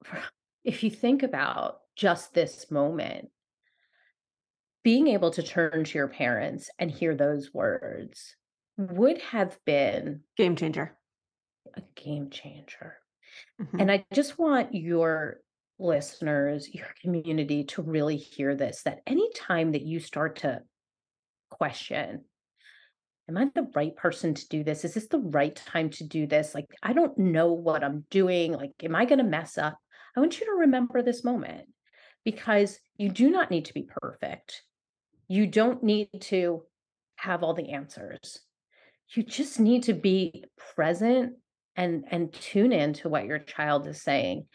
if 0.63 0.83
you 0.83 0.89
think 0.89 1.23
about 1.23 1.79
just 1.95 2.33
this 2.33 2.71
moment 2.71 3.29
being 4.83 5.07
able 5.07 5.29
to 5.29 5.43
turn 5.43 5.83
to 5.83 5.97
your 5.97 6.07
parents 6.07 6.69
and 6.79 6.89
hear 6.89 7.13
those 7.13 7.53
words 7.53 8.35
would 8.77 9.19
have 9.21 9.59
been 9.65 10.21
game 10.37 10.55
changer 10.55 10.97
a 11.75 11.81
game 11.95 12.29
changer. 12.29 12.97
Mm-hmm. 13.61 13.79
And 13.79 13.91
I 13.91 14.05
just 14.13 14.37
want 14.37 14.73
your 14.73 15.39
listeners, 15.79 16.69
your 16.73 16.87
community 17.01 17.63
to 17.65 17.81
really 17.81 18.17
hear 18.17 18.55
this 18.55 18.83
that 18.83 19.01
anytime 19.07 19.71
that 19.71 19.81
you 19.81 19.99
start 19.99 20.37
to 20.37 20.61
question, 21.49 22.25
am 23.29 23.37
I 23.37 23.49
the 23.53 23.69
right 23.75 23.95
person 23.95 24.33
to 24.33 24.47
do 24.49 24.63
this? 24.63 24.83
Is 24.83 24.93
this 24.93 25.07
the 25.07 25.19
right 25.19 25.55
time 25.55 25.89
to 25.91 26.03
do 26.03 26.27
this? 26.27 26.53
Like, 26.53 26.67
I 26.83 26.93
don't 26.93 27.17
know 27.17 27.53
what 27.53 27.83
I'm 27.83 28.05
doing. 28.09 28.53
Like, 28.53 28.71
am 28.83 28.95
I 28.95 29.05
going 29.05 29.19
to 29.19 29.23
mess 29.23 29.57
up? 29.57 29.77
I 30.15 30.19
want 30.19 30.39
you 30.39 30.45
to 30.47 30.59
remember 30.61 31.01
this 31.01 31.23
moment 31.23 31.67
because 32.25 32.79
you 32.97 33.09
do 33.09 33.29
not 33.29 33.51
need 33.51 33.65
to 33.65 33.73
be 33.73 33.87
perfect. 34.01 34.63
You 35.27 35.47
don't 35.47 35.83
need 35.83 36.09
to 36.21 36.63
have 37.15 37.43
all 37.43 37.53
the 37.53 37.69
answers. 37.69 38.39
You 39.15 39.23
just 39.23 39.59
need 39.59 39.83
to 39.83 39.93
be 39.93 40.45
present 40.75 41.33
and 41.75 42.05
and 42.11 42.33
tune 42.33 42.71
in 42.71 42.93
to 42.93 43.09
what 43.09 43.25
your 43.25 43.39
child 43.39 43.87
is 43.87 44.01
saying 44.01 44.45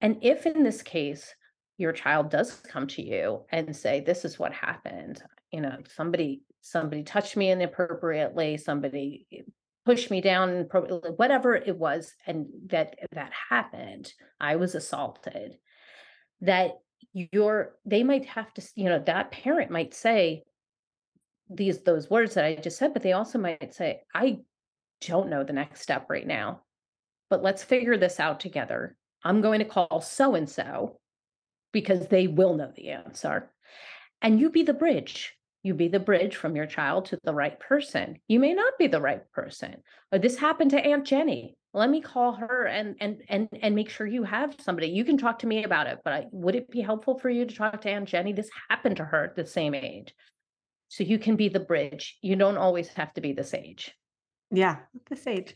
and 0.00 0.18
if 0.22 0.46
in 0.46 0.62
this 0.62 0.82
case 0.82 1.34
your 1.76 1.92
child 1.92 2.30
does 2.30 2.60
come 2.68 2.86
to 2.86 3.02
you 3.02 3.44
and 3.50 3.74
say 3.74 4.00
this 4.00 4.24
is 4.24 4.38
what 4.38 4.52
happened 4.52 5.22
you 5.50 5.60
know 5.60 5.76
somebody 5.94 6.42
somebody 6.70 7.02
touched 7.02 7.36
me 7.36 7.50
inappropriately 7.50 8.56
somebody 8.56 9.26
eh, 9.32 9.42
pushed 9.84 10.10
me 10.10 10.20
down 10.20 10.68
whatever 11.16 11.54
it 11.54 11.76
was 11.76 12.14
and 12.26 12.46
that 12.66 12.96
that 13.12 13.32
happened 13.50 14.12
i 14.40 14.56
was 14.56 14.74
assaulted 14.74 15.56
that 16.40 16.78
your 17.12 17.76
they 17.86 18.02
might 18.02 18.26
have 18.26 18.52
to 18.52 18.62
you 18.74 18.84
know 18.84 18.98
that 18.98 19.30
parent 19.30 19.70
might 19.70 19.94
say 19.94 20.42
these 21.50 21.82
those 21.84 22.10
words 22.10 22.34
that 22.34 22.44
i 22.44 22.54
just 22.54 22.76
said 22.76 22.92
but 22.92 23.02
they 23.02 23.12
also 23.12 23.38
might 23.38 23.74
say 23.74 24.00
i 24.14 24.38
don't 25.00 25.28
know 25.28 25.44
the 25.44 25.52
next 25.52 25.82
step 25.82 26.06
right 26.08 26.26
now, 26.26 26.62
but 27.30 27.42
let's 27.42 27.62
figure 27.62 27.96
this 27.96 28.20
out 28.20 28.40
together. 28.40 28.96
I'm 29.24 29.40
going 29.40 29.58
to 29.60 29.64
call 29.64 30.00
so 30.00 30.34
and 30.34 30.48
so 30.48 30.98
because 31.72 32.08
they 32.08 32.26
will 32.26 32.54
know 32.54 32.72
the 32.74 32.90
answer. 32.90 33.50
And 34.22 34.40
you 34.40 34.50
be 34.50 34.62
the 34.62 34.74
bridge. 34.74 35.34
You 35.62 35.74
be 35.74 35.88
the 35.88 36.00
bridge 36.00 36.36
from 36.36 36.56
your 36.56 36.66
child 36.66 37.06
to 37.06 37.18
the 37.24 37.34
right 37.34 37.58
person. 37.58 38.18
You 38.28 38.38
may 38.38 38.54
not 38.54 38.74
be 38.78 38.86
the 38.86 39.00
right 39.00 39.22
person. 39.32 39.76
Or 40.12 40.18
this 40.18 40.38
happened 40.38 40.70
to 40.70 40.84
Aunt 40.84 41.04
Jenny. 41.04 41.56
Let 41.74 41.90
me 41.90 42.00
call 42.00 42.32
her 42.32 42.64
and 42.64 42.96
and 43.00 43.22
and 43.28 43.48
and 43.60 43.74
make 43.74 43.90
sure 43.90 44.06
you 44.06 44.22
have 44.22 44.56
somebody. 44.60 44.88
You 44.88 45.04
can 45.04 45.18
talk 45.18 45.40
to 45.40 45.46
me 45.46 45.64
about 45.64 45.86
it, 45.86 45.98
but 46.02 46.12
I, 46.12 46.26
would 46.32 46.54
it 46.54 46.70
be 46.70 46.80
helpful 46.80 47.18
for 47.18 47.28
you 47.28 47.44
to 47.44 47.54
talk 47.54 47.80
to 47.82 47.90
Aunt 47.90 48.08
Jenny? 48.08 48.32
This 48.32 48.50
happened 48.70 48.96
to 48.96 49.04
her 49.04 49.24
at 49.24 49.36
the 49.36 49.44
same 49.46 49.74
age. 49.74 50.14
So 50.88 51.04
you 51.04 51.18
can 51.18 51.36
be 51.36 51.48
the 51.48 51.60
bridge. 51.60 52.16
You 52.22 52.36
don't 52.36 52.56
always 52.56 52.88
have 52.88 53.12
to 53.14 53.20
be 53.20 53.32
the 53.32 53.44
sage. 53.44 53.94
Yeah, 54.50 54.76
the 55.10 55.16
sage. 55.16 55.54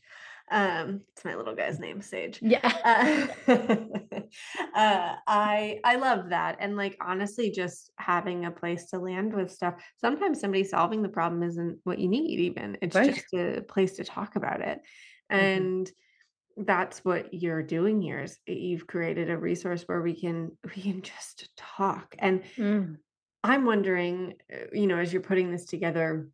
Um, 0.52 1.00
it's 1.12 1.24
my 1.24 1.34
little 1.34 1.54
guy's 1.56 1.78
name, 1.80 2.02
Sage. 2.02 2.38
Yeah. 2.42 2.60
Uh, 2.84 3.26
uh, 4.74 5.16
I 5.26 5.80
I 5.82 5.96
love 5.96 6.28
that, 6.28 6.58
and 6.60 6.76
like 6.76 6.96
honestly, 7.00 7.50
just 7.50 7.90
having 7.96 8.44
a 8.44 8.50
place 8.50 8.86
to 8.90 8.98
land 8.98 9.32
with 9.34 9.50
stuff. 9.50 9.82
Sometimes 9.96 10.40
somebody 10.40 10.62
solving 10.64 11.00
the 11.02 11.08
problem 11.08 11.42
isn't 11.42 11.80
what 11.84 11.98
you 11.98 12.08
need. 12.08 12.38
Even 12.38 12.76
it's 12.82 12.94
Right. 12.94 13.14
just 13.14 13.32
a 13.32 13.62
place 13.62 13.94
to 13.96 14.04
talk 14.04 14.36
about 14.36 14.60
it, 14.60 14.80
Mhm. 15.32 15.40
and 15.40 15.90
that's 16.58 17.02
what 17.02 17.32
you're 17.32 17.62
doing 17.62 18.02
here. 18.02 18.20
Is 18.20 18.38
you've 18.46 18.86
created 18.86 19.30
a 19.30 19.38
resource 19.38 19.84
where 19.84 20.02
we 20.02 20.20
can 20.20 20.58
we 20.76 20.82
can 20.82 21.00
just 21.02 21.56
talk. 21.56 22.14
And 22.18 22.44
Mm. 22.58 22.98
I'm 23.42 23.64
wondering, 23.64 24.34
uh, 24.52 24.66
you 24.72 24.86
know, 24.86 24.98
as 24.98 25.12
you're 25.12 25.22
putting 25.22 25.50
this 25.50 25.64
together 25.64 26.28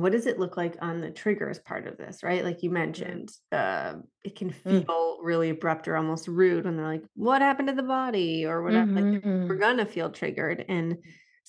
what 0.00 0.12
does 0.12 0.26
it 0.26 0.38
look 0.38 0.56
like 0.56 0.76
on 0.82 1.00
the 1.00 1.10
triggers 1.10 1.58
part 1.60 1.86
of 1.86 1.96
this 1.96 2.22
right 2.22 2.44
like 2.44 2.62
you 2.62 2.70
mentioned 2.70 3.30
the 3.50 4.02
it 4.24 4.34
can 4.36 4.50
Mm. 4.50 4.84
feel 4.86 5.18
really 5.22 5.50
abrupt 5.50 5.86
or 5.88 5.96
almost 5.96 6.26
rude 6.28 6.64
when 6.64 6.76
they're 6.76 6.86
like 6.86 7.04
what 7.14 7.42
happened 7.42 7.68
to 7.68 7.74
the 7.74 7.82
body 7.82 8.44
or 8.44 8.62
whatever 8.62 8.90
like 8.90 9.22
we're 9.24 9.56
Mhm. 9.56 9.60
gonna 9.60 9.86
feel 9.86 10.10
triggered 10.10 10.64
in 10.68 10.98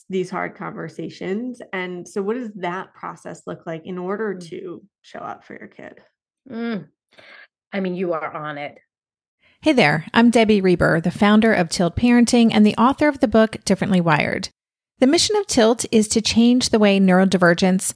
these 0.10 0.30
hard 0.30 0.56
conversations 0.56 1.62
and 1.74 2.08
so 2.08 2.22
what 2.22 2.36
does 2.36 2.52
that 2.56 2.94
process 2.94 3.42
look 3.48 3.66
like 3.66 3.86
in 3.86 3.98
order 3.98 4.36
Mm. 4.36 4.50
to 4.50 4.84
show 5.02 5.20
up 5.20 5.44
for 5.44 5.54
your 5.58 5.68
kid 5.68 6.02
Mm. 6.50 6.88
I 7.74 7.80
mean, 7.80 7.96
you 7.96 8.14
are 8.14 8.32
on 8.34 8.58
it. 8.60 8.78
Hey 9.62 9.74
there, 9.74 10.06
I'm 10.14 10.30
Debbie 10.30 10.62
Reber, 10.62 11.02
the 11.02 11.10
founder 11.10 11.52
of 11.54 11.70
Tilt 11.70 11.96
Parenting 11.96 12.52
and 12.54 12.64
the 12.66 12.76
author 12.76 13.08
of 13.08 13.20
the 13.20 13.28
book 13.28 13.58
Differently 13.66 14.00
Wired. 14.00 14.50
The 15.00 15.08
mission 15.08 15.36
of 15.38 15.48
Tilt 15.48 15.86
is 15.92 16.08
to 16.10 16.22
change 16.22 16.70
the 16.70 16.78
way 16.80 17.00
neurodivergence, 17.00 17.96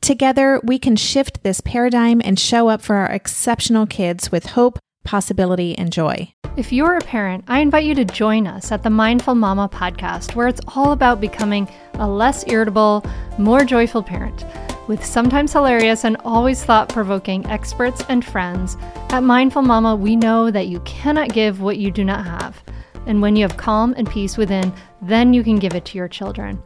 Together, 0.00 0.60
we 0.62 0.78
can 0.78 0.94
shift 0.94 1.42
this 1.42 1.60
paradigm 1.60 2.22
and 2.24 2.38
show 2.38 2.68
up 2.68 2.80
for 2.80 2.96
our 2.96 3.10
exceptional 3.10 3.86
kids 3.86 4.30
with 4.30 4.46
hope, 4.46 4.78
possibility, 5.04 5.76
and 5.76 5.92
joy. 5.92 6.32
If 6.56 6.72
you're 6.72 6.96
a 6.96 7.00
parent, 7.00 7.44
I 7.48 7.60
invite 7.60 7.84
you 7.84 7.94
to 7.96 8.04
join 8.04 8.46
us 8.46 8.72
at 8.72 8.82
the 8.82 8.90
Mindful 8.90 9.34
Mama 9.34 9.68
podcast, 9.68 10.34
where 10.34 10.48
it's 10.48 10.60
all 10.68 10.92
about 10.92 11.20
becoming 11.20 11.68
a 11.94 12.08
less 12.08 12.46
irritable, 12.46 13.04
more 13.36 13.64
joyful 13.64 14.02
parent. 14.02 14.44
With 14.86 15.04
sometimes 15.04 15.52
hilarious 15.52 16.04
and 16.04 16.16
always 16.24 16.64
thought 16.64 16.88
provoking 16.88 17.44
experts 17.46 18.04
and 18.08 18.24
friends, 18.24 18.76
at 19.10 19.22
Mindful 19.22 19.62
Mama, 19.62 19.96
we 19.96 20.14
know 20.14 20.50
that 20.50 20.68
you 20.68 20.80
cannot 20.80 21.32
give 21.32 21.60
what 21.60 21.78
you 21.78 21.90
do 21.90 22.04
not 22.04 22.24
have. 22.24 22.62
And 23.06 23.20
when 23.20 23.36
you 23.36 23.42
have 23.42 23.56
calm 23.56 23.94
and 23.96 24.08
peace 24.08 24.36
within, 24.36 24.72
then 25.02 25.34
you 25.34 25.42
can 25.42 25.58
give 25.58 25.74
it 25.74 25.84
to 25.86 25.98
your 25.98 26.08
children. 26.08 26.62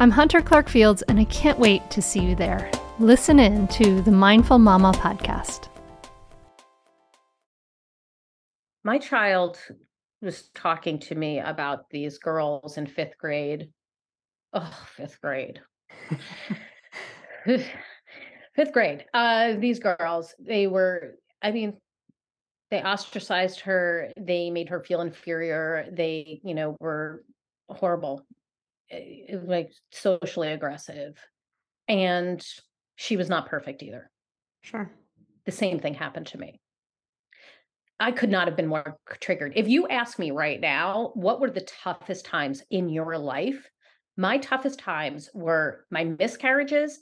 I'm 0.00 0.12
Hunter 0.12 0.40
Clark 0.40 0.68
Fields, 0.68 1.02
and 1.02 1.18
I 1.18 1.24
can't 1.24 1.58
wait 1.58 1.90
to 1.90 2.00
see 2.00 2.20
you 2.20 2.36
there. 2.36 2.70
Listen 3.00 3.40
in 3.40 3.66
to 3.66 4.00
the 4.00 4.12
Mindful 4.12 4.60
Mama 4.60 4.92
podcast. 4.92 5.66
My 8.84 8.98
child 8.98 9.58
was 10.22 10.50
talking 10.54 11.00
to 11.00 11.16
me 11.16 11.40
about 11.40 11.90
these 11.90 12.18
girls 12.18 12.78
in 12.78 12.86
fifth 12.86 13.18
grade. 13.18 13.70
Oh, 14.52 14.86
fifth 14.94 15.20
grade. 15.20 15.60
fifth 17.44 18.72
grade. 18.72 19.04
Uh, 19.12 19.54
these 19.54 19.80
girls, 19.80 20.32
they 20.38 20.68
were, 20.68 21.16
I 21.42 21.50
mean, 21.50 21.76
they 22.70 22.82
ostracized 22.82 23.58
her. 23.62 24.12
They 24.16 24.50
made 24.50 24.68
her 24.68 24.78
feel 24.78 25.00
inferior. 25.00 25.88
They, 25.90 26.40
you 26.44 26.54
know, 26.54 26.76
were 26.78 27.24
horrible, 27.68 28.24
Eh, 28.90 29.24
eh, 29.28 29.36
like 29.44 29.72
socially 29.90 30.48
aggressive. 30.48 31.18
And 31.86 32.44
she 32.96 33.16
was 33.16 33.28
not 33.28 33.48
perfect 33.48 33.82
either. 33.82 34.10
sure 34.62 34.90
The 35.46 35.52
same 35.52 35.78
thing 35.78 35.94
happened 35.94 36.26
to 36.28 36.38
me. 36.38 36.60
I 38.00 38.12
could 38.12 38.30
not 38.30 38.46
have 38.46 38.56
been 38.56 38.68
more 38.68 38.96
triggered. 39.20 39.54
If 39.56 39.68
you 39.68 39.88
ask 39.88 40.18
me 40.18 40.30
right 40.30 40.60
now, 40.60 41.10
what 41.14 41.40
were 41.40 41.50
the 41.50 41.66
toughest 41.82 42.26
times 42.26 42.62
in 42.70 42.88
your 42.88 43.18
life? 43.18 43.68
My 44.16 44.38
toughest 44.38 44.78
times 44.78 45.30
were 45.34 45.84
my 45.90 46.04
miscarriages 46.04 47.00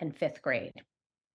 and 0.00 0.16
fifth 0.16 0.42
grade. 0.42 0.72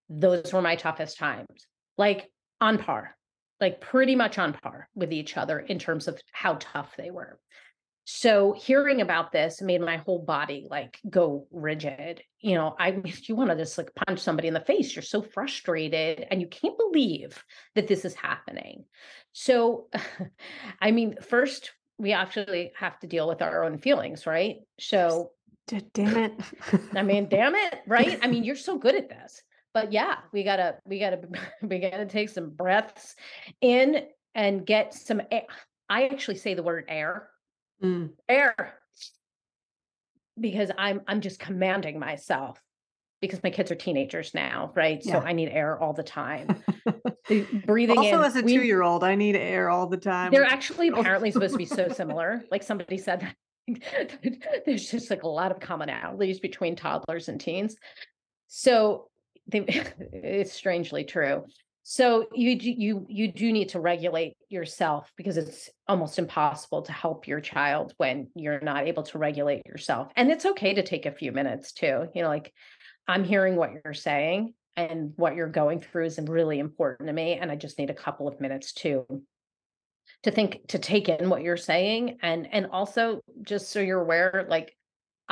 Those 0.09 0.53
were 0.53 0.61
my 0.61 0.75
toughest 0.75 1.17
times, 1.17 1.67
like 1.97 2.31
on 2.61 2.77
par, 2.77 3.15
like 3.59 3.81
pretty 3.81 4.15
much 4.15 4.37
on 4.37 4.53
par 4.53 4.89
with 4.95 5.11
each 5.11 5.37
other 5.37 5.59
in 5.59 5.79
terms 5.79 6.07
of 6.07 6.19
how 6.31 6.57
tough 6.59 6.95
they 6.97 7.09
were. 7.09 7.39
So 8.11 8.53
hearing 8.53 9.01
about 9.01 9.31
this 9.31 9.61
made 9.61 9.81
my 9.81 9.97
whole 9.97 10.17
body 10.17 10.65
like 10.67 10.99
go 11.07 11.45
rigid. 11.51 12.23
You 12.39 12.55
know, 12.55 12.75
I 12.79 13.03
you 13.27 13.35
want 13.35 13.51
to 13.51 13.55
just 13.55 13.77
like 13.77 13.93
punch 13.93 14.19
somebody 14.19 14.47
in 14.47 14.55
the 14.55 14.61
face. 14.61 14.95
You're 14.95 15.03
so 15.03 15.21
frustrated 15.21 16.25
and 16.31 16.41
you 16.41 16.47
can't 16.47 16.75
believe 16.75 17.43
that 17.75 17.87
this 17.87 18.05
is 18.05 18.15
happening. 18.15 18.85
So 19.33 19.89
I 20.81 20.89
mean, 20.89 21.17
first 21.21 21.71
we 21.99 22.11
actually 22.13 22.71
have 22.75 22.97
to 23.01 23.07
deal 23.07 23.27
with 23.27 23.43
our 23.43 23.63
own 23.63 23.77
feelings, 23.77 24.25
right? 24.25 24.55
So 24.79 25.29
damn 25.67 26.17
it 26.17 26.33
I 26.95 27.03
mean, 27.03 27.29
damn 27.29 27.53
it, 27.53 27.75
right? 27.85 28.17
I 28.23 28.27
mean, 28.27 28.43
you're 28.43 28.55
so 28.55 28.79
good 28.79 28.95
at 28.95 29.09
this. 29.09 29.39
But 29.71 29.93
yeah, 29.93 30.15
we 30.33 30.43
gotta, 30.43 30.79
we 30.83 30.97
gotta, 30.97 31.21
we 31.61 31.77
gotta 31.77 32.07
take 32.07 32.29
some 32.29 32.49
breaths 32.49 33.15
in 33.61 34.07
and 34.33 34.65
get 34.65 34.95
some 34.95 35.21
air. 35.29 35.43
I 35.87 36.07
actually 36.07 36.37
say 36.37 36.55
the 36.55 36.63
word 36.63 36.85
air, 36.87 37.29
Mm, 37.83 38.11
air, 38.27 38.55
because 40.39 40.71
I'm, 40.77 41.01
I'm 41.07 41.21
just 41.21 41.39
commanding 41.39 41.99
myself 41.99 42.61
because 43.21 43.41
my 43.43 43.49
kids 43.49 43.71
are 43.71 43.75
teenagers 43.75 44.33
now, 44.33 44.71
right? 44.75 45.03
So 45.03 45.19
I 45.19 45.33
need 45.33 45.49
air 45.49 45.79
all 45.79 45.93
the 45.93 46.03
time. 46.03 46.47
Breathing 47.65 48.03
in. 48.03 48.15
also 48.15 48.21
as 48.21 48.35
a 48.35 48.41
we- 48.41 48.55
two-year-old 48.55 49.03
i 49.03 49.13
need 49.13 49.35
air 49.35 49.69
all 49.69 49.85
the 49.87 49.97
time 49.97 50.31
They're 50.31 50.45
actually 50.45 50.87
apparently 50.95 51.29
supposed 51.31 51.53
to 51.53 51.57
be 51.57 51.65
so 51.65 51.89
similar. 51.89 52.43
Like 52.49 52.63
somebody 52.63 52.97
said 52.97 53.19
that 53.21 53.35
there's 54.65 54.89
just 54.89 55.09
like 55.09 55.23
a 55.23 55.27
lot 55.27 55.51
of 55.51 55.59
commonalities 55.59 56.41
between 56.41 56.75
toddlers 56.75 57.29
and 57.29 57.39
teens. 57.39 57.75
So 58.47 59.09
they, 59.47 59.59
it's 60.11 60.53
strangely 60.53 61.03
true. 61.03 61.45
So 61.91 62.27
you 62.35 62.51
you 62.51 63.07
you 63.09 63.31
do 63.31 63.51
need 63.51 63.69
to 63.69 63.79
regulate 63.79 64.35
yourself 64.47 65.11
because 65.17 65.37
it's 65.37 65.71
almost 65.87 66.19
impossible 66.19 66.83
to 66.83 66.91
help 66.91 67.27
your 67.27 67.41
child 67.41 67.95
when 67.97 68.27
you're 68.35 68.59
not 68.59 68.85
able 68.85 69.01
to 69.01 69.17
regulate 69.17 69.65
yourself. 69.65 70.11
And 70.15 70.29
it's 70.29 70.45
okay 70.45 70.75
to 70.75 70.83
take 70.83 71.07
a 71.07 71.11
few 71.11 71.31
minutes 71.31 71.71
too. 71.71 72.07
You 72.13 72.21
know, 72.21 72.27
like 72.27 72.53
I'm 73.07 73.23
hearing 73.23 73.55
what 73.55 73.71
you're 73.73 73.95
saying 73.95 74.53
and 74.77 75.13
what 75.15 75.33
you're 75.33 75.49
going 75.49 75.79
through 75.79 76.05
is 76.05 76.19
really 76.19 76.59
important 76.59 77.07
to 77.07 77.13
me 77.13 77.33
and 77.33 77.51
I 77.51 77.55
just 77.55 77.79
need 77.79 77.89
a 77.89 77.95
couple 77.95 78.27
of 78.27 78.39
minutes 78.39 78.71
too 78.71 79.07
to 80.21 80.29
think 80.29 80.67
to 80.67 80.77
take 80.77 81.09
in 81.09 81.27
what 81.27 81.41
you're 81.41 81.57
saying 81.57 82.19
and 82.21 82.47
and 82.51 82.67
also 82.67 83.21
just 83.41 83.71
so 83.71 83.79
you're 83.79 84.01
aware 84.01 84.45
like 84.49 84.75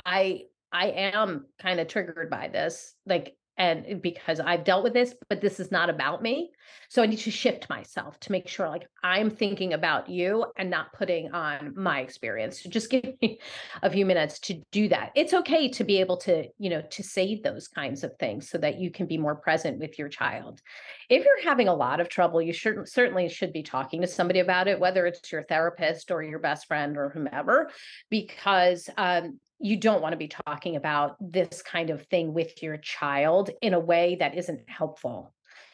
i 0.05 0.41
i 0.71 0.87
am 0.89 1.47
kind 1.59 1.79
of 1.79 1.87
triggered 1.87 2.29
by 2.29 2.47
this 2.47 2.93
like 3.07 3.35
and 3.57 4.01
because 4.01 4.39
I've 4.39 4.63
dealt 4.63 4.83
with 4.83 4.93
this, 4.93 5.15
but 5.29 5.41
this 5.41 5.59
is 5.59 5.71
not 5.71 5.89
about 5.89 6.21
me. 6.21 6.51
So 6.89 7.01
I 7.01 7.07
need 7.07 7.19
to 7.19 7.31
shift 7.31 7.69
myself 7.69 8.19
to 8.21 8.31
make 8.31 8.47
sure 8.47 8.69
like 8.69 8.87
I'm 9.03 9.29
thinking 9.29 9.73
about 9.73 10.09
you 10.09 10.45
and 10.57 10.69
not 10.69 10.93
putting 10.93 11.31
on 11.31 11.73
my 11.75 12.01
experience. 12.01 12.61
So 12.61 12.69
just 12.69 12.89
give 12.91 13.15
me 13.21 13.39
a 13.81 13.89
few 13.89 14.05
minutes 14.05 14.39
to 14.41 14.61
do 14.71 14.87
that. 14.89 15.11
It's 15.15 15.33
okay 15.33 15.69
to 15.69 15.83
be 15.83 15.99
able 15.99 16.17
to, 16.17 16.45
you 16.59 16.69
know, 16.69 16.81
to 16.81 17.03
say 17.03 17.41
those 17.41 17.67
kinds 17.67 18.03
of 18.03 18.15
things 18.19 18.49
so 18.49 18.57
that 18.59 18.79
you 18.79 18.91
can 18.91 19.07
be 19.07 19.17
more 19.17 19.35
present 19.35 19.79
with 19.79 19.97
your 19.97 20.09
child. 20.09 20.61
If 21.09 21.25
you're 21.25 21.43
having 21.43 21.67
a 21.67 21.73
lot 21.73 21.99
of 21.99 22.09
trouble, 22.09 22.41
you 22.41 22.53
should 22.53 22.87
certainly 22.87 23.27
should 23.27 23.53
be 23.53 23.63
talking 23.63 24.01
to 24.01 24.07
somebody 24.07 24.39
about 24.39 24.67
it, 24.67 24.79
whether 24.79 25.05
it's 25.07 25.31
your 25.31 25.43
therapist 25.43 26.11
or 26.11 26.21
your 26.21 26.39
best 26.39 26.67
friend 26.67 26.97
or 26.97 27.09
whomever, 27.09 27.69
because 28.09 28.89
um, 28.97 29.39
you 29.59 29.77
don't 29.77 30.01
want 30.01 30.13
to 30.13 30.17
be 30.17 30.27
talking 30.27 30.75
about 30.75 31.15
this 31.19 31.61
kind 31.61 31.89
of 31.89 32.05
thing 32.07 32.33
with 32.33 32.61
your 32.61 32.77
child 32.77 33.49
in 33.61 33.73
a 33.73 33.79
way 33.79 34.17
that 34.19 34.37
isn't 34.37 34.69
helpful. 34.69 35.33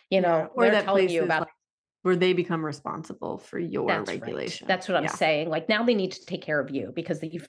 You 0.10 0.22
know, 0.22 0.38
yeah, 0.38 0.48
or 0.54 0.70
that 0.70 0.86
telling 0.86 1.10
you 1.10 1.24
about 1.24 1.42
like 1.42 1.50
where 2.04 2.16
they 2.16 2.34
become 2.34 2.64
responsible 2.64 3.38
for 3.38 3.58
your 3.58 3.88
that's 3.88 4.10
regulation. 4.10 4.66
Right. 4.66 4.68
That's 4.68 4.88
what 4.88 4.98
I'm 4.98 5.06
yeah. 5.06 5.16
saying. 5.16 5.50
Like 5.50 5.70
now 5.70 5.84
they 5.84 5.96
need 5.96 6.12
to 6.12 6.26
take 6.26 6.42
care 6.42 6.60
of 6.60 6.70
you 6.70 6.92
because 6.94 7.20
they've 7.20 7.48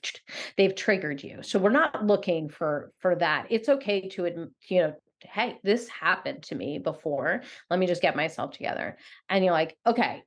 they've 0.57 0.75
triggered 0.75 1.21
you. 1.23 1.43
So 1.43 1.59
we're 1.59 1.69
not 1.69 2.05
looking 2.05 2.49
for 2.49 2.91
for 2.99 3.15
that. 3.17 3.47
It's 3.49 3.69
okay 3.69 4.07
to 4.09 4.49
you 4.67 4.81
know 4.81 4.93
hey, 5.21 5.57
this 5.63 5.89
happened 5.89 6.43
to 6.43 6.55
me 6.55 6.77
before. 6.77 7.41
Let 7.69 7.79
me 7.79 7.87
just 7.87 8.01
get 8.01 8.15
myself 8.15 8.51
together. 8.51 8.97
And 9.29 9.43
you're 9.43 9.53
like, 9.53 9.75
okay, 9.85 10.23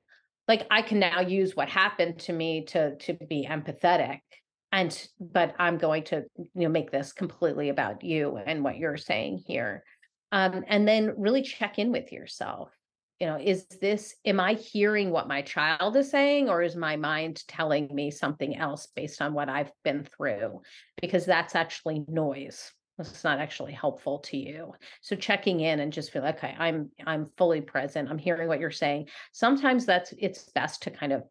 like 0.47 0.65
I 0.69 0.81
can 0.81 0.99
now 0.99 1.21
use 1.21 1.55
what 1.55 1.69
happened 1.69 2.19
to 2.21 2.33
me 2.33 2.65
to 2.65 2.95
to 2.97 3.13
be 3.13 3.47
empathetic 3.49 4.19
and 4.71 5.07
but 5.19 5.55
i'm 5.59 5.77
going 5.77 6.03
to 6.03 6.23
you 6.37 6.49
know 6.55 6.69
make 6.69 6.91
this 6.91 7.13
completely 7.13 7.69
about 7.69 8.03
you 8.03 8.37
and 8.37 8.63
what 8.63 8.77
you're 8.77 8.97
saying 8.97 9.41
here 9.45 9.83
um, 10.31 10.63
and 10.67 10.87
then 10.87 11.13
really 11.17 11.41
check 11.41 11.79
in 11.79 11.91
with 11.91 12.11
yourself. 12.11 12.71
You 13.19 13.27
know 13.27 13.37
is 13.37 13.65
this 13.81 14.15
am 14.23 14.39
i 14.39 14.53
hearing 14.53 15.11
what 15.11 15.27
my 15.27 15.41
child 15.41 15.97
is 15.97 16.09
saying 16.09 16.47
or 16.47 16.61
is 16.61 16.77
my 16.77 16.95
mind 16.95 17.45
telling 17.49 17.93
me 17.93 18.11
something 18.11 18.55
else 18.55 18.87
based 18.95 19.21
on 19.21 19.33
what 19.33 19.49
i've 19.49 19.73
been 19.83 20.07
through? 20.15 20.61
Because 21.01 21.25
that's 21.25 21.53
actually 21.53 22.05
noise. 22.07 22.71
It's 22.97 23.25
not 23.25 23.39
actually 23.39 23.73
helpful 23.73 24.19
to 24.19 24.37
you. 24.37 24.73
So 25.01 25.17
checking 25.17 25.59
in 25.59 25.81
and 25.81 25.91
just 25.91 26.13
feel 26.13 26.25
okay 26.27 26.55
i'm 26.57 26.91
i'm 27.05 27.25
fully 27.37 27.59
present. 27.59 28.09
I'm 28.09 28.17
hearing 28.17 28.47
what 28.47 28.61
you're 28.61 28.71
saying. 28.71 29.09
Sometimes 29.33 29.85
that's 29.85 30.13
it's 30.17 30.49
best 30.51 30.83
to 30.83 30.91
kind 30.91 31.11
of 31.11 31.23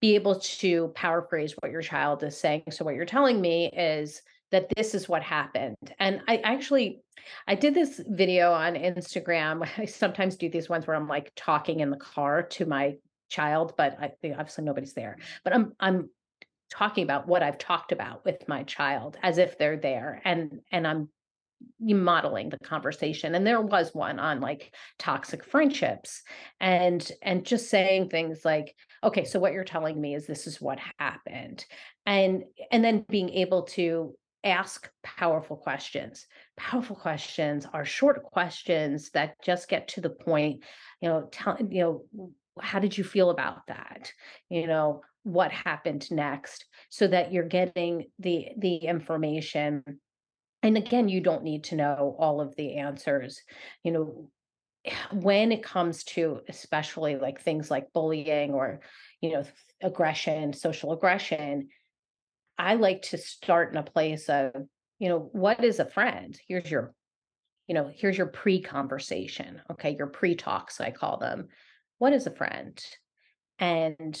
be 0.00 0.14
able 0.14 0.40
to 0.40 0.88
paraphrase 0.94 1.54
what 1.60 1.72
your 1.72 1.82
child 1.82 2.22
is 2.22 2.38
saying. 2.38 2.64
So 2.70 2.84
what 2.84 2.94
you're 2.94 3.04
telling 3.04 3.40
me 3.40 3.66
is 3.66 4.22
that 4.50 4.68
this 4.76 4.94
is 4.94 5.08
what 5.08 5.22
happened. 5.22 5.76
And 5.98 6.20
I 6.28 6.38
actually 6.38 7.02
I 7.46 7.54
did 7.54 7.74
this 7.74 8.00
video 8.06 8.52
on 8.52 8.74
Instagram. 8.74 9.68
I 9.78 9.84
sometimes 9.84 10.36
do 10.36 10.48
these 10.48 10.68
ones 10.68 10.86
where 10.86 10.96
I'm 10.96 11.08
like 11.08 11.32
talking 11.36 11.80
in 11.80 11.90
the 11.90 11.96
car 11.96 12.42
to 12.42 12.66
my 12.66 12.96
child, 13.28 13.74
but 13.76 13.96
I 14.00 14.12
obviously 14.32 14.64
nobody's 14.64 14.94
there. 14.94 15.18
But 15.44 15.54
I'm 15.54 15.72
I'm 15.80 16.10
talking 16.70 17.04
about 17.04 17.26
what 17.26 17.42
I've 17.42 17.58
talked 17.58 17.92
about 17.92 18.24
with 18.24 18.46
my 18.48 18.62
child 18.62 19.16
as 19.22 19.38
if 19.38 19.58
they're 19.58 19.76
there 19.76 20.22
and 20.24 20.60
and 20.70 20.86
I'm 20.86 21.08
modeling 21.80 22.48
the 22.48 22.58
conversation 22.58 23.34
and 23.34 23.46
there 23.46 23.60
was 23.60 23.94
one 23.94 24.18
on 24.18 24.40
like 24.40 24.74
toxic 24.98 25.44
friendships 25.44 26.22
and 26.58 27.10
and 27.22 27.44
just 27.44 27.68
saying 27.68 28.08
things 28.08 28.44
like 28.44 28.74
okay 29.02 29.24
so 29.24 29.38
what 29.38 29.52
you're 29.52 29.64
telling 29.64 30.00
me 30.00 30.14
is 30.14 30.26
this 30.26 30.46
is 30.46 30.60
what 30.60 30.78
happened. 30.98 31.64
And 32.06 32.44
and 32.70 32.84
then 32.84 33.04
being 33.08 33.30
able 33.30 33.62
to 33.62 34.14
ask 34.44 34.90
powerful 35.02 35.56
questions. 35.56 36.26
Powerful 36.56 36.96
questions 36.96 37.66
are 37.72 37.84
short 37.84 38.22
questions 38.22 39.10
that 39.10 39.34
just 39.44 39.68
get 39.68 39.88
to 39.88 40.00
the 40.00 40.10
point 40.10 40.64
you 41.00 41.08
know 41.08 41.28
tell 41.30 41.56
you 41.58 41.82
know 41.82 42.32
how 42.60 42.78
did 42.78 42.96
you 42.96 43.04
feel 43.04 43.30
about 43.30 43.66
that? 43.68 44.12
You 44.48 44.66
know 44.66 45.02
what 45.22 45.52
happened 45.52 46.10
next? 46.10 46.64
So 46.88 47.06
that 47.08 47.32
you're 47.32 47.44
getting 47.44 48.06
the 48.18 48.48
the 48.58 48.76
information. 48.76 49.84
And 50.62 50.76
again 50.76 51.08
you 51.08 51.20
don't 51.20 51.44
need 51.44 51.64
to 51.64 51.76
know 51.76 52.16
all 52.18 52.40
of 52.40 52.54
the 52.56 52.76
answers. 52.76 53.40
You 53.82 53.92
know 53.92 54.30
when 55.12 55.52
it 55.52 55.62
comes 55.62 56.04
to 56.04 56.40
especially 56.48 57.16
like 57.16 57.40
things 57.40 57.70
like 57.70 57.92
bullying 57.92 58.52
or 58.52 58.80
you 59.20 59.30
know 59.32 59.44
aggression 59.82 60.54
social 60.54 60.92
aggression 60.92 61.68
i 62.58 62.74
like 62.74 63.02
to 63.02 63.18
start 63.18 63.72
in 63.72 63.76
a 63.76 63.82
place 63.82 64.28
of 64.30 64.52
you 65.00 65.08
know 65.08 65.30
what 65.32 65.64
is 65.64 65.80
a 65.80 65.84
friend? 65.84 66.38
Here's 66.46 66.70
your 66.70 66.94
you 67.66 67.74
know 67.74 67.90
here's 67.92 68.16
your 68.16 68.28
pre-conversation 68.28 69.60
okay? 69.72 69.96
Your 69.96 70.06
pre-talks 70.06 70.80
i 70.80 70.92
call 70.92 71.18
them. 71.18 71.48
What 71.98 72.12
is 72.12 72.26
a 72.26 72.30
friend? 72.30 72.80
And 73.58 74.18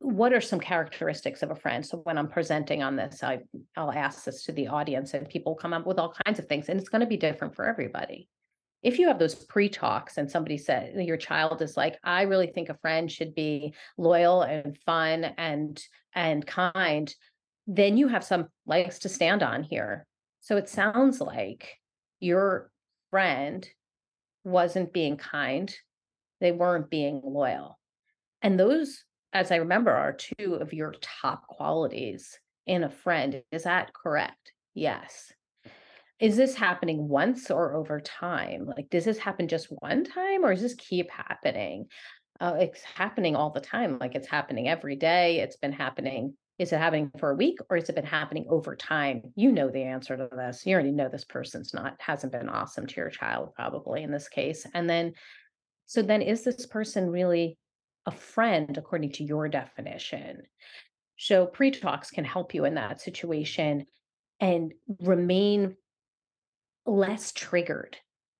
what 0.00 0.32
are 0.32 0.40
some 0.40 0.60
characteristics 0.60 1.42
of 1.42 1.50
a 1.50 1.56
friend? 1.56 1.86
So 1.86 1.98
when 1.98 2.18
i'm 2.18 2.28
presenting 2.28 2.82
on 2.82 2.96
this 2.96 3.22
i 3.22 3.38
i'll 3.76 3.92
ask 3.92 4.24
this 4.24 4.42
to 4.44 4.52
the 4.52 4.68
audience 4.68 5.14
and 5.14 5.28
people 5.28 5.54
come 5.54 5.72
up 5.72 5.86
with 5.86 5.98
all 5.98 6.14
kinds 6.26 6.38
of 6.38 6.46
things 6.46 6.68
and 6.68 6.78
it's 6.78 6.90
going 6.90 7.00
to 7.00 7.06
be 7.06 7.16
different 7.16 7.54
for 7.54 7.64
everybody 7.64 8.28
if 8.84 8.98
you 8.98 9.08
have 9.08 9.18
those 9.18 9.34
pre-talks 9.34 10.18
and 10.18 10.30
somebody 10.30 10.58
said 10.58 10.94
your 10.96 11.16
child 11.16 11.62
is 11.62 11.76
like 11.76 11.98
i 12.04 12.22
really 12.22 12.46
think 12.46 12.68
a 12.68 12.78
friend 12.78 13.10
should 13.10 13.34
be 13.34 13.74
loyal 13.98 14.42
and 14.42 14.78
fun 14.86 15.24
and 15.38 15.82
and 16.14 16.46
kind 16.46 17.14
then 17.66 17.96
you 17.96 18.08
have 18.08 18.22
some 18.22 18.46
legs 18.66 18.98
to 19.00 19.08
stand 19.08 19.42
on 19.42 19.62
here 19.62 20.06
so 20.40 20.56
it 20.56 20.68
sounds 20.68 21.20
like 21.20 21.78
your 22.20 22.70
friend 23.10 23.66
wasn't 24.44 24.92
being 24.92 25.16
kind 25.16 25.74
they 26.40 26.52
weren't 26.52 26.90
being 26.90 27.20
loyal 27.24 27.78
and 28.42 28.60
those 28.60 29.04
as 29.34 29.50
I 29.50 29.56
remember, 29.56 29.90
are 29.90 30.12
two 30.12 30.54
of 30.54 30.72
your 30.72 30.94
top 31.00 31.48
qualities 31.48 32.38
in 32.66 32.84
a 32.84 32.90
friend. 32.90 33.42
Is 33.50 33.64
that 33.64 33.92
correct? 33.92 34.52
Yes. 34.74 35.32
Is 36.20 36.36
this 36.36 36.54
happening 36.54 37.08
once 37.08 37.50
or 37.50 37.74
over 37.74 38.00
time? 38.00 38.66
Like, 38.66 38.88
does 38.90 39.04
this 39.04 39.18
happen 39.18 39.48
just 39.48 39.66
one 39.66 40.04
time 40.04 40.44
or 40.44 40.52
does 40.52 40.62
this 40.62 40.74
keep 40.74 41.10
happening? 41.10 41.86
Uh, 42.40 42.54
it's 42.58 42.82
happening 42.82 43.36
all 43.36 43.50
the 43.50 43.60
time. 43.60 43.98
Like, 43.98 44.14
it's 44.14 44.28
happening 44.28 44.68
every 44.68 44.96
day. 44.96 45.40
It's 45.40 45.56
been 45.56 45.72
happening. 45.72 46.34
Is 46.58 46.72
it 46.72 46.78
happening 46.78 47.10
for 47.18 47.30
a 47.30 47.36
week 47.36 47.58
or 47.68 47.76
has 47.76 47.88
it 47.88 47.96
been 47.96 48.06
happening 48.06 48.46
over 48.48 48.76
time? 48.76 49.22
You 49.34 49.50
know 49.50 49.70
the 49.70 49.82
answer 49.82 50.16
to 50.16 50.28
this. 50.30 50.64
You 50.64 50.74
already 50.74 50.92
know 50.92 51.08
this 51.08 51.24
person's 51.24 51.74
not, 51.74 51.96
hasn't 51.98 52.32
been 52.32 52.48
awesome 52.48 52.86
to 52.86 52.96
your 52.96 53.10
child, 53.10 53.54
probably 53.56 54.04
in 54.04 54.12
this 54.12 54.28
case. 54.28 54.64
And 54.72 54.88
then, 54.88 55.14
so 55.86 56.00
then 56.00 56.22
is 56.22 56.44
this 56.44 56.64
person 56.66 57.10
really 57.10 57.58
a 58.06 58.12
friend 58.12 58.76
according 58.78 59.12
to 59.12 59.24
your 59.24 59.48
definition. 59.48 60.42
So 61.16 61.46
pre 61.46 61.70
talks 61.70 62.10
can 62.10 62.24
help 62.24 62.54
you 62.54 62.64
in 62.64 62.74
that 62.74 63.00
situation 63.00 63.86
and 64.40 64.72
remain 65.00 65.76
less 66.86 67.32
triggered 67.32 67.96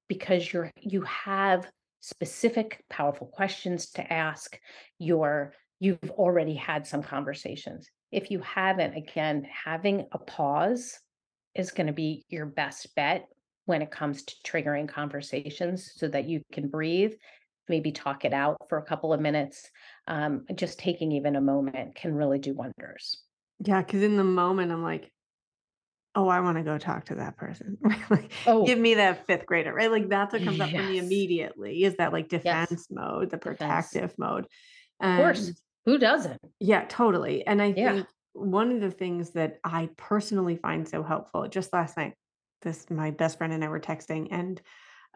because 0.09 0.53
you're 0.53 0.71
you 0.81 1.03
have 1.03 1.67
specific 2.01 2.85
powerful 2.91 3.27
questions 3.27 3.91
to 3.91 4.13
ask 4.13 4.59
your 4.99 5.55
you've 5.81 6.11
already 6.11 6.55
had 6.55 6.87
some 6.87 7.03
conversations 7.03 7.89
if 8.13 8.31
you 8.31 8.39
haven't 8.41 8.95
again 8.95 9.47
having 9.65 10.07
a 10.13 10.19
pause 10.19 10.99
is 11.55 11.71
going 11.71 11.87
to 11.87 11.93
be 11.93 12.25
your 12.29 12.47
best 12.47 12.95
bet 12.95 13.27
when 13.65 13.81
it 13.81 13.91
comes 13.91 14.23
to 14.25 14.35
triggering 14.45 14.89
conversations 14.89 15.93
so 15.97 16.07
that 16.07 16.29
you 16.29 16.43
can 16.53 16.69
breathe 16.69 17.15
maybe 17.69 17.93
talk 17.93 18.25
it 18.25 18.33
out 18.33 18.57
for 18.69 18.79
a 18.79 18.85
couple 18.85 19.13
of 19.13 19.21
minutes. 19.21 19.71
Um, 20.07 20.45
just 20.55 20.79
taking 20.79 21.13
even 21.13 21.37
a 21.37 21.41
moment 21.41 21.95
can 21.95 22.15
really 22.15 22.39
do 22.39 22.55
wonders. 22.55 23.23
Yeah, 23.61 23.83
because 23.83 24.03
in 24.03 24.17
the 24.17 24.25
moment, 24.25 24.73
I'm 24.73 24.83
like, 24.83 25.11
oh, 26.15 26.29
I 26.29 26.41
want 26.41 26.57
to 26.59 26.63
go 26.63 26.79
talk 26.79 27.07
to 27.07 27.17
that 27.17 27.37
person. 27.37 27.79
like, 28.11 28.31
oh, 28.47 28.65
give 28.65 28.79
me 28.79 28.95
that 28.95 29.27
fifth 29.27 29.47
grader, 29.47 29.73
right? 29.75 29.91
Like 29.91 30.09
that's 30.09 30.33
what 30.33 30.45
comes 30.45 30.59
yes. 30.59 30.69
up 30.69 30.75
for 30.75 30.83
me 30.83 30.99
immediately 30.99 31.85
is 31.85 31.97
that 31.97 32.13
like 32.13 32.29
defense 32.29 32.71
yes. 32.71 32.87
mode, 32.91 33.31
the 33.31 33.39
protective 33.39 34.03
defense. 34.03 34.15
mode. 34.19 34.47
Of 35.01 35.17
course. 35.17 35.53
Who 35.87 35.99
doesn't? 35.99 36.41
Yeah, 36.61 36.85
totally. 36.89 37.47
And 37.47 37.61
I 37.61 37.75
yeah. 37.77 37.93
think 37.93 38.07
one 38.33 38.73
of 38.73 38.81
the 38.81 38.91
things 38.91 39.31
that 39.31 39.59
I 39.65 39.91
personally 39.97 40.57
find 40.57 40.89
so 40.89 41.03
helpful, 41.03 41.47
just 41.49 41.73
last 41.73 41.97
night, 41.97 42.15
this 42.63 42.89
my 42.91 43.11
best 43.11 43.39
friend 43.39 43.53
and 43.53 43.63
I 43.63 43.69
were 43.69 43.81
texting, 43.81 44.29
and 44.31 44.61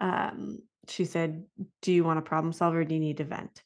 um, 0.01 0.59
she 0.89 1.05
said, 1.05 1.45
Do 1.83 1.93
you 1.93 2.05
want 2.05 2.19
a 2.19 2.23
problem 2.23 2.53
solver? 2.53 2.85
do 2.85 2.95
you 2.95 3.01
need 3.01 3.17
to 3.19 3.25
vent? 3.25 3.63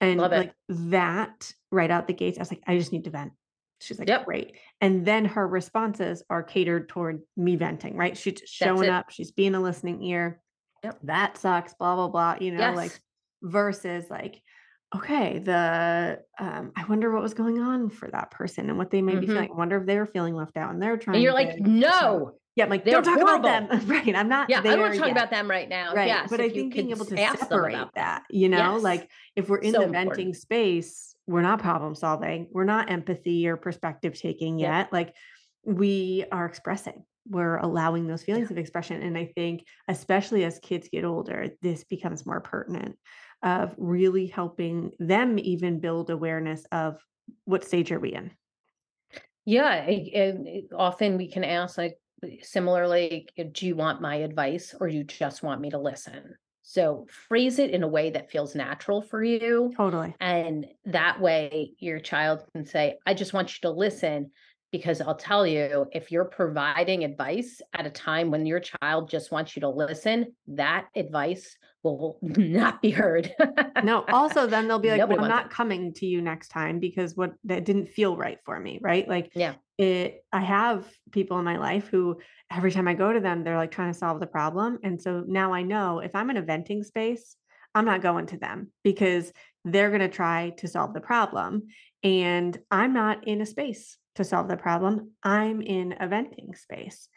And 0.00 0.20
like 0.20 0.52
that 0.68 1.52
right 1.72 1.90
out 1.90 2.06
the 2.06 2.12
gates, 2.12 2.38
I 2.38 2.42
was 2.42 2.50
like, 2.50 2.62
I 2.66 2.76
just 2.76 2.92
need 2.92 3.04
to 3.04 3.10
vent. 3.10 3.32
She's 3.80 3.98
like, 3.98 4.08
yep. 4.08 4.24
great. 4.24 4.56
And 4.80 5.04
then 5.06 5.24
her 5.26 5.46
responses 5.46 6.22
are 6.30 6.42
catered 6.42 6.88
toward 6.88 7.22
me 7.36 7.56
venting, 7.56 7.96
right? 7.96 8.16
She's 8.16 8.40
showing 8.46 8.88
up, 8.88 9.10
she's 9.10 9.32
being 9.32 9.54
a 9.54 9.60
listening 9.60 10.02
ear. 10.02 10.40
Yep. 10.82 10.98
That 11.04 11.38
sucks, 11.38 11.74
blah, 11.74 11.94
blah, 11.94 12.08
blah. 12.08 12.36
You 12.40 12.52
know, 12.52 12.58
yes. 12.58 12.76
like 12.76 13.00
versus 13.42 14.08
like, 14.10 14.40
okay, 14.94 15.38
the 15.38 16.20
um, 16.38 16.72
I 16.76 16.84
wonder 16.84 17.10
what 17.12 17.22
was 17.22 17.34
going 17.34 17.60
on 17.60 17.90
for 17.90 18.08
that 18.10 18.30
person 18.30 18.68
and 18.68 18.78
what 18.78 18.90
they 18.90 19.02
may 19.02 19.12
mm-hmm. 19.12 19.20
be 19.20 19.26
feeling. 19.26 19.50
I 19.52 19.56
wonder 19.56 19.78
if 19.78 19.86
they 19.86 19.98
were 19.98 20.06
feeling 20.06 20.34
left 20.34 20.56
out 20.56 20.72
and 20.72 20.82
they're 20.82 20.96
trying. 20.96 21.16
And 21.16 21.24
you're 21.24 21.34
like, 21.34 21.58
no, 21.58 22.32
Yeah, 22.54 22.64
I'm 22.64 22.70
like, 22.70 22.84
They're 22.84 23.00
don't 23.00 23.04
talk 23.04 23.20
horrible. 23.20 23.48
about 23.48 23.70
them. 23.70 23.86
right. 23.88 24.14
I'm 24.14 24.28
not 24.28 24.48
Yeah, 24.48 24.60
I 24.60 24.62
don't 24.62 24.80
want 24.80 24.94
to 24.94 24.98
talk 24.98 25.08
yet. 25.08 25.16
about 25.16 25.30
them 25.30 25.50
right 25.50 25.68
now. 25.68 25.94
Right. 25.94 26.06
Yes, 26.06 26.28
but 26.30 26.40
if 26.40 26.52
I 26.52 26.54
think 26.54 26.74
being 26.74 26.90
able 26.90 27.04
to 27.06 27.16
separate 27.16 27.88
that, 27.94 28.22
you 28.30 28.48
know, 28.48 28.74
Yes. 28.74 28.82
like 28.82 29.10
if 29.34 29.48
we're 29.48 29.58
in 29.58 29.72
So 29.72 29.80
the 29.80 29.84
important. 29.86 30.08
venting 30.16 30.34
space, 30.34 31.15
we're 31.26 31.42
not 31.42 31.58
problem 31.60 31.94
solving, 31.94 32.48
we're 32.52 32.64
not 32.64 32.90
empathy 32.90 33.48
or 33.48 33.56
perspective 33.56 34.18
taking 34.18 34.58
Yeah. 34.58 34.78
yet. 34.78 34.92
Like 34.92 35.14
we 35.64 36.24
are 36.30 36.46
expressing, 36.46 37.04
we're 37.28 37.56
allowing 37.56 38.06
those 38.06 38.22
feelings 38.22 38.50
of 38.50 38.58
expression. 38.58 39.02
And 39.02 39.18
I 39.18 39.32
think, 39.34 39.66
especially 39.88 40.44
as 40.44 40.58
kids 40.60 40.88
get 40.90 41.04
older, 41.04 41.48
this 41.62 41.84
becomes 41.84 42.24
more 42.26 42.40
pertinent 42.40 42.96
of 43.42 43.74
really 43.76 44.26
helping 44.26 44.92
them 44.98 45.38
even 45.38 45.80
build 45.80 46.10
awareness 46.10 46.64
of 46.72 47.00
what 47.44 47.64
stage 47.64 47.90
are 47.92 48.00
we 48.00 48.12
in. 48.12 48.30
Yeah, 49.44 49.84
it- 49.84 50.10
eh, 50.14 50.62
often 50.74 51.16
we 51.16 51.28
can 51.30 51.44
ask 51.44 51.78
like 51.78 51.98
similarly, 52.42 53.28
do 53.52 53.66
you 53.66 53.76
want 53.76 54.00
my 54.00 54.16
advice 54.16 54.74
or 54.80 54.88
do 54.88 54.96
you 54.96 55.04
just 55.04 55.42
want 55.42 55.60
me 55.60 55.70
to 55.70 55.78
listen? 55.78 56.34
So 56.76 57.06
phrase 57.28 57.58
it 57.58 57.70
in 57.70 57.82
a 57.82 57.88
way 57.88 58.10
that 58.10 58.30
feels 58.30 58.54
natural 58.54 59.00
for 59.00 59.24
you. 59.24 59.72
Totally. 59.74 60.14
And 60.20 60.66
that 60.84 61.22
way 61.22 61.72
your 61.78 62.00
child 62.00 62.44
can 62.52 62.66
say, 62.66 62.98
I 63.06 63.14
just 63.14 63.32
want 63.32 63.48
you 63.54 63.60
to 63.62 63.70
listen. 63.70 64.30
Because 64.72 65.00
I'll 65.00 65.16
tell 65.16 65.46
you, 65.46 65.86
if 65.92 66.12
you're 66.12 66.26
providing 66.26 67.02
advice 67.02 67.62
at 67.72 67.86
a 67.86 67.90
time 67.90 68.30
when 68.30 68.44
your 68.44 68.60
child 68.60 69.08
just 69.08 69.32
wants 69.32 69.56
you 69.56 69.60
to 69.60 69.70
listen, 69.70 70.34
that 70.48 70.88
advice 70.94 71.56
will 71.92 72.18
not 72.22 72.82
be 72.82 72.90
heard. 72.90 73.32
No, 73.82 74.04
also 74.08 74.46
then 74.46 74.68
they'll 74.68 74.78
be 74.78 74.90
like, 74.90 74.98
Nobody 74.98 75.18
well, 75.18 75.24
I'm 75.24 75.30
not 75.30 75.50
coming 75.50 75.92
to 75.94 76.06
you 76.06 76.20
next 76.20 76.48
time 76.48 76.78
because 76.78 77.16
what 77.16 77.34
that 77.44 77.64
didn't 77.64 77.88
feel 77.88 78.16
right 78.16 78.38
for 78.44 78.58
me, 78.58 78.78
right? 78.80 79.08
Like 79.08 79.32
Yeah. 79.34 79.54
it 79.78 80.24
I 80.32 80.40
have 80.40 80.86
people 81.12 81.38
in 81.38 81.44
my 81.44 81.58
life 81.58 81.88
who 81.88 82.18
every 82.50 82.72
time 82.72 82.88
I 82.88 82.94
go 82.94 83.12
to 83.12 83.20
them, 83.20 83.44
they're 83.44 83.56
like 83.56 83.70
trying 83.70 83.92
to 83.92 83.98
solve 83.98 84.20
the 84.20 84.26
problem. 84.26 84.78
And 84.82 85.00
so 85.00 85.24
now 85.26 85.52
I 85.52 85.62
know 85.62 86.00
if 86.00 86.14
I'm 86.14 86.30
in 86.30 86.36
a 86.36 86.42
venting 86.42 86.82
space, 86.82 87.36
I'm 87.74 87.84
not 87.84 88.02
going 88.02 88.26
to 88.26 88.38
them 88.38 88.72
because 88.82 89.32
they're 89.64 89.90
going 89.90 90.00
to 90.00 90.08
try 90.08 90.54
to 90.58 90.68
solve 90.68 90.94
the 90.94 91.00
problem. 91.00 91.64
And 92.02 92.56
I'm 92.70 92.92
not 92.92 93.26
in 93.26 93.40
a 93.40 93.46
space 93.46 93.98
to 94.14 94.24
solve 94.24 94.48
the 94.48 94.56
problem. 94.56 95.12
I'm 95.22 95.60
in 95.60 95.94
a 96.00 96.08
venting 96.08 96.54
space. 96.54 97.08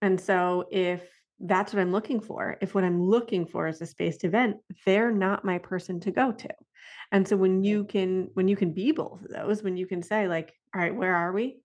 And 0.00 0.20
so 0.20 0.64
if 0.70 1.02
that's 1.40 1.72
what 1.72 1.80
I'm 1.80 1.92
looking 1.92 2.20
for, 2.20 2.56
if 2.60 2.74
what 2.74 2.84
I'm 2.84 3.02
looking 3.02 3.46
for 3.46 3.68
is 3.68 3.80
a 3.80 3.86
space 3.86 4.16
to 4.18 4.30
vent, 4.30 4.56
they're 4.84 5.12
not 5.12 5.44
my 5.44 5.58
person 5.58 6.00
to 6.00 6.10
go 6.10 6.32
to. 6.32 6.48
And 7.12 7.26
so 7.26 7.36
when 7.36 7.62
you 7.64 7.84
can 7.84 8.30
when 8.34 8.48
you 8.48 8.56
can 8.56 8.72
be 8.72 8.92
both 8.92 9.22
of 9.22 9.30
those, 9.30 9.62
when 9.62 9.76
you 9.76 9.86
can 9.86 10.02
say 10.02 10.28
like, 10.28 10.54
all 10.74 10.80
right, 10.80 10.94
where 10.94 11.14
are 11.14 11.32
we? 11.32 11.60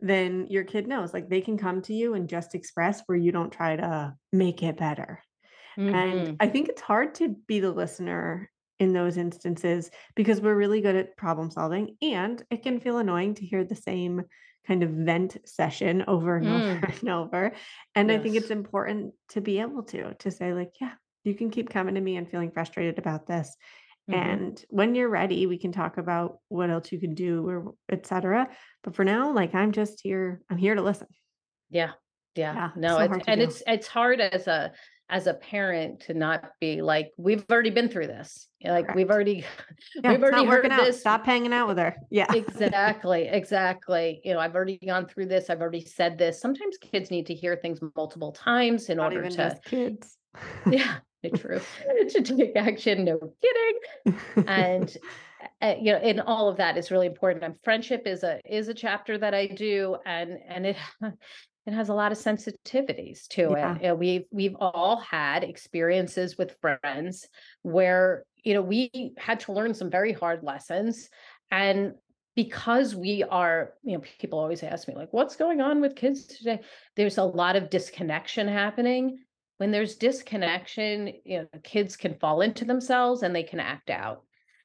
Then 0.00 0.46
your 0.48 0.64
kid 0.64 0.86
knows 0.86 1.14
like 1.14 1.28
they 1.28 1.40
can 1.40 1.56
come 1.58 1.82
to 1.82 1.94
you 1.94 2.14
and 2.14 2.28
just 2.28 2.54
express 2.54 3.02
where 3.06 3.18
you 3.18 3.32
don't 3.32 3.52
try 3.52 3.76
to 3.76 4.14
make 4.32 4.62
it 4.62 4.76
better. 4.76 5.22
Mhm. 5.78 5.94
And 5.94 6.36
I 6.40 6.48
think 6.48 6.68
it's 6.68 6.82
hard 6.82 7.14
to 7.16 7.28
be 7.46 7.60
the 7.60 7.72
listener 7.72 8.50
in 8.78 8.92
those 8.92 9.16
instances 9.16 9.90
because 10.14 10.40
we're 10.40 10.56
really 10.56 10.80
good 10.82 10.96
at 10.96 11.16
problem 11.16 11.50
solving 11.50 11.96
and 12.02 12.44
it 12.50 12.62
can 12.62 12.80
feel 12.80 12.98
annoying 12.98 13.34
to 13.34 13.46
hear 13.46 13.64
the 13.64 13.74
same 13.74 14.22
kind 14.66 14.82
of 14.82 14.90
vent 14.90 15.36
session 15.44 16.04
over 16.08 16.36
and 16.36 16.46
Mm. 16.46 16.76
over 16.76 16.86
and 17.00 17.08
over. 17.08 17.52
And 17.94 18.10
I 18.12 18.18
think 18.18 18.36
it's 18.36 18.50
important 18.50 19.14
to 19.30 19.40
be 19.40 19.60
able 19.60 19.82
to 19.84 20.14
to 20.14 20.30
say 20.30 20.52
like, 20.52 20.72
yeah, 20.80 20.92
you 21.24 21.34
can 21.34 21.50
keep 21.50 21.70
coming 21.70 21.94
to 21.94 22.00
me 22.00 22.16
and 22.16 22.28
feeling 22.28 22.50
frustrated 22.50 22.98
about 22.98 23.26
this. 23.26 23.56
Mhm. 24.10 24.14
And 24.14 24.64
when 24.68 24.94
you're 24.94 25.08
ready, 25.08 25.46
we 25.46 25.58
can 25.58 25.72
talk 25.72 25.98
about 25.98 26.38
what 26.48 26.70
else 26.70 26.92
you 26.92 27.00
can 27.00 27.14
do 27.14 27.46
or 27.48 27.74
etc. 27.90 28.48
But 28.82 28.94
for 28.94 29.04
now, 29.04 29.32
like 29.32 29.54
I'm 29.54 29.72
just 29.72 30.00
here, 30.02 30.40
I'm 30.50 30.58
here 30.58 30.74
to 30.74 30.82
listen. 30.82 31.08
Yeah. 31.70 31.92
Yeah. 32.36 32.54
Yeah, 32.54 32.70
No, 32.76 32.98
so 32.98 33.00
it's 33.00 33.24
and 33.28 33.40
do. 33.40 33.44
it's 33.46 33.62
it's 33.66 33.86
hard 33.88 34.20
as 34.20 34.46
a 34.46 34.72
as 35.08 35.26
a 35.26 35.34
parent 35.34 36.00
to 36.00 36.14
not 36.14 36.50
be 36.60 36.82
like, 36.82 37.12
we've 37.16 37.44
already 37.50 37.70
been 37.70 37.88
through 37.88 38.08
this. 38.08 38.48
You're 38.58 38.72
Like 38.72 38.94
we've 38.94 39.10
already 39.10 39.44
Yeah, 40.02 40.10
we've 40.12 40.22
already 40.22 40.44
heard 40.44 40.48
working 40.48 40.72
out. 40.72 40.84
this. 40.84 40.98
Stop 41.00 41.24
hanging 41.24 41.52
out 41.52 41.68
with 41.68 41.78
her. 41.78 41.94
Yeah. 42.10 42.26
exactly, 42.34 43.28
exactly. 43.28 44.20
You 44.24 44.34
know, 44.34 44.40
I've 44.40 44.54
already 44.54 44.78
gone 44.84 45.06
through 45.06 45.26
this, 45.26 45.48
I've 45.50 45.60
already 45.60 45.84
said 45.84 46.18
this. 46.18 46.40
Sometimes 46.40 46.76
kids 46.78 47.10
need 47.10 47.26
to 47.26 47.34
hear 47.34 47.56
things 47.56 47.78
multiple 47.96 48.32
times 48.32 48.88
in 48.88 48.96
Not 48.96 49.14
order 49.14 49.28
to 49.30 49.60
kids. 49.64 50.16
yeah, 50.70 50.96
true. 51.36 51.60
to 52.08 52.22
take 52.22 52.56
action. 52.56 53.04
No 53.04 53.18
kidding. 53.42 54.18
and 54.48 54.96
uh, 55.62 55.74
you 55.80 55.92
know 55.92 55.98
and 55.98 56.20
all 56.22 56.48
of 56.48 56.56
that 56.56 56.76
is 56.76 56.90
really 56.90 57.06
important 57.06 57.44
and 57.44 57.54
friendship 57.62 58.02
is 58.06 58.22
a 58.24 58.40
is 58.44 58.68
a 58.68 58.74
chapter 58.74 59.18
that 59.18 59.34
i 59.34 59.46
do 59.46 59.96
and 60.06 60.38
and 60.48 60.66
it 60.66 60.76
it 61.66 61.72
has 61.72 61.88
a 61.88 61.94
lot 61.94 62.12
of 62.12 62.18
sensitivities 62.18 63.26
to 63.28 63.54
Yeah. 63.56 63.76
it 63.80 63.98
we've 63.98 64.24
we've 64.30 64.56
all 64.58 64.98
had 64.98 65.44
experiences 65.44 66.38
with 66.38 66.56
friends 66.60 67.26
where 67.62 68.24
you 68.44 68.54
know 68.54 68.62
we 68.62 69.12
had 69.18 69.40
to 69.40 69.52
learn 69.52 69.74
some 69.74 69.90
very 69.90 70.12
hard 70.12 70.42
lessons 70.42 71.08
and 71.50 71.94
because 72.36 72.94
we 72.94 73.22
are 73.24 73.72
you 73.82 73.96
know 73.96 74.04
people 74.20 74.38
always 74.38 74.62
ask 74.62 74.86
me 74.88 74.94
like 74.94 75.12
what's 75.12 75.36
going 75.36 75.60
on 75.60 75.80
with 75.80 75.96
kids 75.96 76.26
today? 76.26 76.60
There's 76.94 77.18
a 77.18 77.24
lot 77.24 77.56
of 77.56 77.70
disconnection 77.70 78.46
happening. 78.46 79.18
When 79.58 79.70
there's 79.70 79.96
disconnection 79.96 81.12
you 81.24 81.38
know 81.40 81.60
kids 81.64 81.96
can 81.96 82.14
fall 82.14 82.42
into 82.42 82.64
themselves 82.64 83.22
and 83.22 83.34
they 83.34 83.42
can 83.42 83.60
act 83.60 83.90
out. 83.90 84.22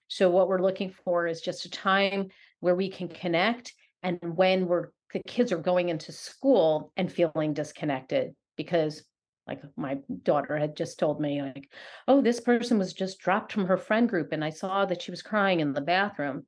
So 0.07 0.29
what 0.29 0.49
we're 0.49 0.61
looking 0.61 0.93
for 1.05 1.25
is 1.27 1.39
just 1.41 1.65
a 1.65 1.69
time 1.69 2.27
where 2.59 2.75
we 2.75 2.89
can 2.89 3.07
connect 3.07 3.73
and 4.03 4.19
when 4.35 4.67
we're 4.67 4.89
kids 5.19 5.51
are 5.51 5.57
going 5.57 5.89
into 5.89 6.11
school 6.11 6.91
and 6.97 7.11
feeling 7.11 7.53
disconnected 7.53 8.33
because 8.57 9.03
like 9.47 9.61
my 9.75 9.97
daughter 10.23 10.57
had 10.57 10.77
just 10.77 10.99
told 10.99 11.19
me 11.19 11.41
like 11.41 11.69
oh 12.07 12.21
this 12.21 12.39
person 12.39 12.77
was 12.77 12.93
just 12.93 13.19
dropped 13.19 13.51
from 13.51 13.65
her 13.65 13.77
friend 13.77 14.07
group 14.09 14.31
and 14.31 14.43
i 14.43 14.49
saw 14.49 14.85
that 14.85 15.01
she 15.01 15.11
was 15.11 15.21
crying 15.21 15.59
in 15.59 15.73
the 15.73 15.81
bathroom 15.81 16.45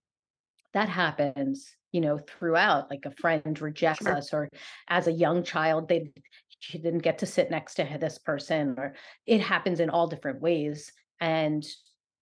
that 0.73 0.89
happens 0.89 1.75
you 1.91 2.01
know 2.01 2.19
throughout 2.19 2.89
like 2.89 3.05
a 3.05 3.11
friend 3.11 3.59
rejects 3.61 4.05
Sure. 4.05 4.15
us 4.15 4.33
or 4.33 4.49
as 4.87 5.07
a 5.07 5.11
young 5.11 5.43
child 5.43 5.87
they 5.87 6.11
she 6.59 6.77
didn't 6.77 6.99
get 6.99 7.17
to 7.19 7.25
sit 7.25 7.51
next 7.51 7.75
to 7.75 7.97
this 7.99 8.17
person 8.17 8.75
or 8.77 8.95
it 9.25 9.41
happens 9.41 9.79
in 9.79 9.89
all 9.89 10.07
different 10.07 10.41
ways 10.41 10.91
and 11.19 11.65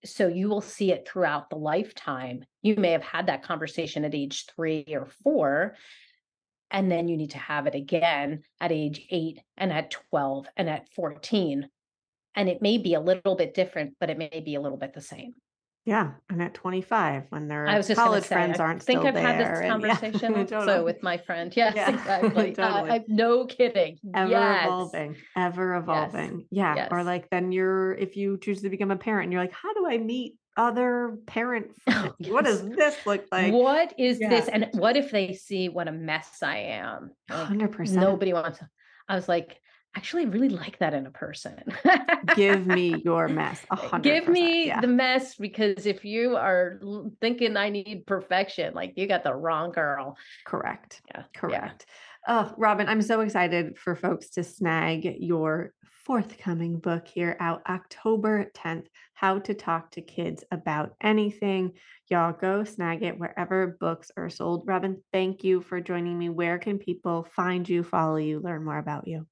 so 0.04 0.28
you 0.28 0.50
will 0.50 0.62
see 0.62 0.92
it 0.92 1.08
throughout 1.08 1.50
the 1.50 1.56
lifetime 1.56 2.44
you 2.62 2.76
may 2.76 2.92
have 2.92 3.04
had 3.04 3.28
that 3.28 3.44
conversation 3.44 4.04
at 4.04 4.16
age 4.16 4.46
3 4.56 4.86
or 4.94 5.08
4 5.24 5.76
and 6.72 6.91
then 6.91 7.07
you 7.07 7.17
need 7.17 7.32
to 7.32 7.38
have 7.38 7.67
it 7.67 7.76
again 7.76 8.43
at 8.59 8.72
age 8.72 9.05
8 9.09 9.39
and 9.57 9.72
at 9.72 9.91
12 9.91 10.47
and 10.57 10.69
at 10.69 10.88
14 10.95 11.69
and 12.36 12.49
it 12.49 12.61
may 12.61 12.78
be 12.78 12.93
a 12.93 12.99
little 13.01 13.36
bit 13.36 13.53
different 13.53 13.95
but 13.99 14.09
it 14.09 14.17
may 14.17 14.41
be 14.43 14.55
a 14.55 14.61
little 14.61 14.78
bit 14.78 14.93
the 14.93 15.01
same 15.01 15.34
Yeah, 15.84 16.11
and 16.30 16.41
at 16.43 16.53
25, 16.53 17.24
when 17.30 17.47
their 17.47 17.67
I 17.67 17.76
was 17.76 17.88
just 17.88 17.99
college 17.99 18.24
say, 18.26 18.36
friends 18.36 18.59
I 18.59 18.63
aren't 18.65 18.84
think 18.84 18.99
still 19.01 19.07
I've 19.07 19.15
had 19.15 19.39
there, 19.39 19.49
this 19.61 19.72
and- 19.72 19.82
yeah, 19.82 19.95
conversation 19.97 20.34
totally. 20.45 20.65
so 20.67 20.84
with 20.86 21.01
my 21.01 21.17
friend. 21.17 21.51
Yes, 21.55 21.76
Yeah, 21.76 21.89
exactly. 21.95 22.55
Uh. 22.55 22.84
I've 22.84 23.09
no 23.09 23.47
kidding. 23.47 23.97
ever 24.13 24.30
yes. 24.30 24.65
evolving, 24.65 25.15
ever 25.36 25.76
evolving. 25.76 26.45
Yeah, 26.51 26.88
or 26.91 27.03
like 27.03 27.32
then 27.32 27.51
you're 27.51 27.93
if 27.95 28.15
you 28.15 28.38
choose 28.38 28.61
to 28.61 28.69
become 28.69 28.91
a 28.91 28.95
parent, 28.97 29.32
you're 29.32 29.41
like, 29.41 29.53
how 29.53 29.74
do 29.74 29.88
I 29.89 29.97
meet 29.97 30.36
other 30.58 31.18
parent 31.26 31.72
oh, 31.88 31.91
friends? 31.91 32.16
What 32.30 32.45
does 32.45 32.68
this 32.68 32.97
look 33.06 33.26
like? 33.32 33.54
what 33.54 33.93
is 33.97 34.20
this? 34.20 34.47
And 34.47 34.70
what 34.74 34.97
if 34.97 35.12
they 35.12 35.34
see 35.34 35.70
what 35.70 35.88
a 35.88 35.91
mess 35.91 36.39
I 36.41 36.58
am? 36.58 37.12
Like, 37.30 37.49
100%. 37.49 37.91
nobody 37.93 38.34
wants 38.34 38.60
to. 38.60 38.70
I 39.08 39.16
was 39.16 39.28
like, 39.28 39.60
actually, 39.95 40.24
I 40.24 40.28
really 40.28 40.49
like 40.49 40.80
that 40.80 40.93
in 40.93 41.06
a 41.06 41.12
person. 41.12 41.62
Give 42.36 42.66
me 42.66 43.02
your 43.06 43.28
mess. 43.28 43.62
A 43.72 43.76
hundred 43.76 44.04
Give 44.04 44.28
me 44.28 44.68
yeah. 44.68 44.80
the 44.80 44.88
mess 44.88 45.36
because 45.36 45.86
if 45.86 46.06
you 46.06 46.38
are 46.38 46.80
thinking 47.20 47.58
I 47.58 47.70
need 47.70 48.06
perfection, 48.06 48.74
like 48.74 48.93
you 48.95 49.08
got 49.08 49.24
the 49.24 49.34
wrong 49.34 49.72
girl. 49.72 50.18
Correct. 50.45 51.02
Yeah. 51.14 51.24
Correct. 51.36 51.86
Oh, 52.28 52.54
Robyn, 52.58 52.88
I'm 52.88 53.02
so 53.02 53.22
excited 53.22 53.78
for 53.78 53.95
folks 53.95 54.30
to 54.32 54.43
snag 54.43 55.06
your 55.20 55.74
forthcoming 56.06 56.80
book 56.80 57.08
here 57.08 57.38
out 57.39 57.62
October 57.70 58.52
10th 58.56 58.88
How 59.14 59.39
to 59.39 59.54
Talk 59.54 59.91
to 59.91 60.02
Kids 60.02 60.43
About 60.52 60.95
Anything. 61.02 61.74
Y'all 62.10 62.34
go 62.34 62.64
snag 62.64 63.04
it 63.04 63.20
wherever 63.20 63.78
books 63.80 64.12
are 64.18 64.30
sold. 64.30 64.64
Robyn, 64.66 65.02
thank 65.14 65.43
you 65.43 65.62
for 65.62 65.80
joining 65.80 66.18
me. 66.18 66.30
Where 66.30 66.58
can 66.58 66.80
people 66.80 67.28
find 67.36 67.68
you, 67.68 67.84
follow 67.84 68.18
you, 68.18 68.39
learn 68.39 68.66
more 68.66 68.80
about 68.80 69.08
you? 69.08 69.28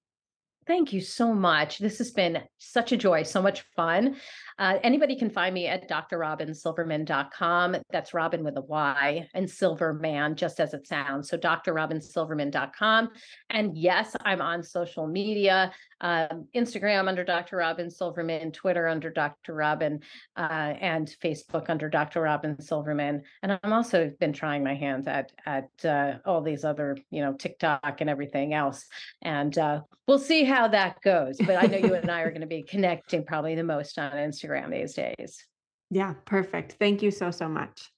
Thank 0.70 0.94
you 0.94 1.02
so 1.02 1.34
much. 1.34 1.80
This 1.80 1.98
has 1.98 2.12
been 2.12 2.44
such 2.60 2.92
a 2.92 2.98
joy, 2.98 3.24
so 3.24 3.42
much 3.42 3.62
fun. 3.76 4.18
Uh, 4.60 4.78
anybody 4.84 5.16
can 5.16 5.32
find 5.32 5.52
me 5.52 5.66
at 5.66 5.90
drrobynsilverman.com. 5.90 7.78
That's 7.90 8.14
Robyn 8.14 8.44
with 8.44 8.56
a 8.56 8.62
Y 8.62 9.28
and 9.34 9.50
Silverman, 9.50 10.36
just 10.36 10.60
as 10.60 10.76
it 10.76 10.86
sounds. 10.86 11.28
So 11.28 11.40
drrobynsilverman.com. 11.40 13.10
And 13.50 13.76
yes, 13.76 14.16
I'm 14.24 14.42
on 14.42 14.62
social 14.62 15.08
media 15.08 15.72
um, 16.02 16.48
Instagram 16.56 17.08
under 17.08 17.24
Dr. 17.24 17.58
Robyn 17.58 17.90
Silverman, 17.90 18.52
Twitter 18.52 18.88
under 18.88 19.10
Dr. 19.10 19.54
Robyn, 19.54 20.02
uh, 20.38 20.74
and 20.80 21.14
Facebook 21.24 21.70
under 21.70 21.90
Dr. 21.90 22.22
Robyn 22.22 22.62
Silverman. 22.62 23.24
And 23.44 23.60
I'm 23.64 23.74
also 23.74 24.12
been 24.20 24.34
trying 24.34 24.64
my 24.64 24.76
hands 24.76 25.08
at 25.08 25.32
at 25.46 25.70
uh, 25.86 26.20
all 26.26 26.42
these 26.42 26.64
other, 26.64 26.98
you 27.12 27.22
know, 27.22 27.34
TikTok 27.34 28.02
and 28.02 28.10
everything 28.10 28.54
else. 28.54 28.86
And 29.22 29.58
uh, 29.58 29.82
we'll 30.08 30.20
see 30.20 30.44
how 30.44 30.68
that 30.70 31.02
goes. 31.02 31.38
But 31.38 31.64
I 31.64 31.68
know 31.68 31.78
you 31.78 31.94
and 31.94 32.10
I 32.10 32.22
are 32.22 32.32
going 32.32 32.42
to 32.42 32.48
be 32.48 32.64
connecting 32.70 33.26
probably 33.26 33.56
the 33.56 33.64
most 33.64 33.98
on 33.98 34.12
Instagram 34.12 34.72
these 34.72 34.94
days. 34.94 35.46
Yeah, 35.92 36.14
perfect. 36.26 36.74
Thank 36.80 37.02
you 37.02 37.12
so 37.12 37.32
so 37.32 37.50
much. 37.50 37.92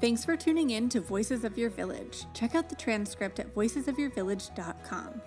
Thanks 0.00 0.24
for 0.24 0.36
tuning 0.36 0.70
in 0.70 0.88
to 0.90 1.00
Voices 1.00 1.44
of 1.44 1.56
Your 1.56 1.70
Village. 1.70 2.26
Check 2.34 2.54
out 2.54 2.68
the 2.68 2.74
transcript 2.74 3.38
at 3.38 3.54
voicesofyourvillage.com. 3.54 5.22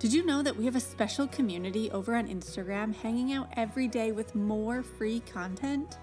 Did 0.00 0.14
you 0.14 0.24
know 0.24 0.42
that 0.42 0.56
we 0.56 0.64
have 0.64 0.76
a 0.76 0.80
special 0.80 1.26
community 1.26 1.90
over 1.90 2.16
on 2.16 2.26
Instagram 2.26 2.94
hanging 2.94 3.34
out 3.34 3.52
every 3.58 3.86
day 3.86 4.12
with 4.12 4.34
more 4.34 4.82
free 4.82 5.20
content? 5.30 5.98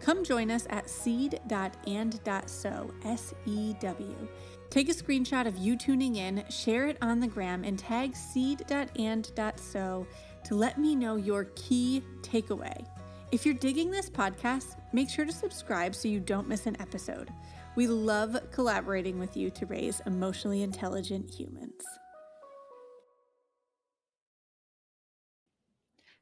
Come 0.00 0.24
join 0.24 0.50
us 0.50 0.66
at 0.70 0.90
seed.and.sew, 0.90 2.90
S 3.04 3.34
E 3.46 3.74
W. 3.80 4.28
Take 4.70 4.88
a 4.88 4.92
screenshot 4.92 5.46
of 5.46 5.56
you 5.56 5.76
tuning 5.76 6.16
in, 6.16 6.42
share 6.50 6.88
it 6.88 6.98
on 7.00 7.20
the 7.20 7.28
gram, 7.28 7.62
and 7.62 7.78
tag 7.78 8.16
seed.and.sew 8.16 10.06
to 10.44 10.54
let 10.56 10.78
me 10.78 10.96
know 10.96 11.14
your 11.14 11.44
key 11.54 12.02
takeaway. 12.22 12.84
If 13.30 13.46
you're 13.46 13.54
digging 13.54 13.92
this 13.92 14.10
podcast, 14.10 14.74
make 14.92 15.08
sure 15.08 15.24
to 15.24 15.32
subscribe 15.32 15.94
so 15.94 16.08
you 16.08 16.18
don't 16.18 16.48
miss 16.48 16.66
an 16.66 16.76
episode. 16.80 17.32
We 17.76 17.86
love 17.86 18.36
collaborating 18.50 19.16
with 19.16 19.36
you 19.36 19.50
to 19.50 19.66
raise 19.66 20.00
emotionally 20.06 20.64
intelligent 20.64 21.32
humans. 21.32 21.84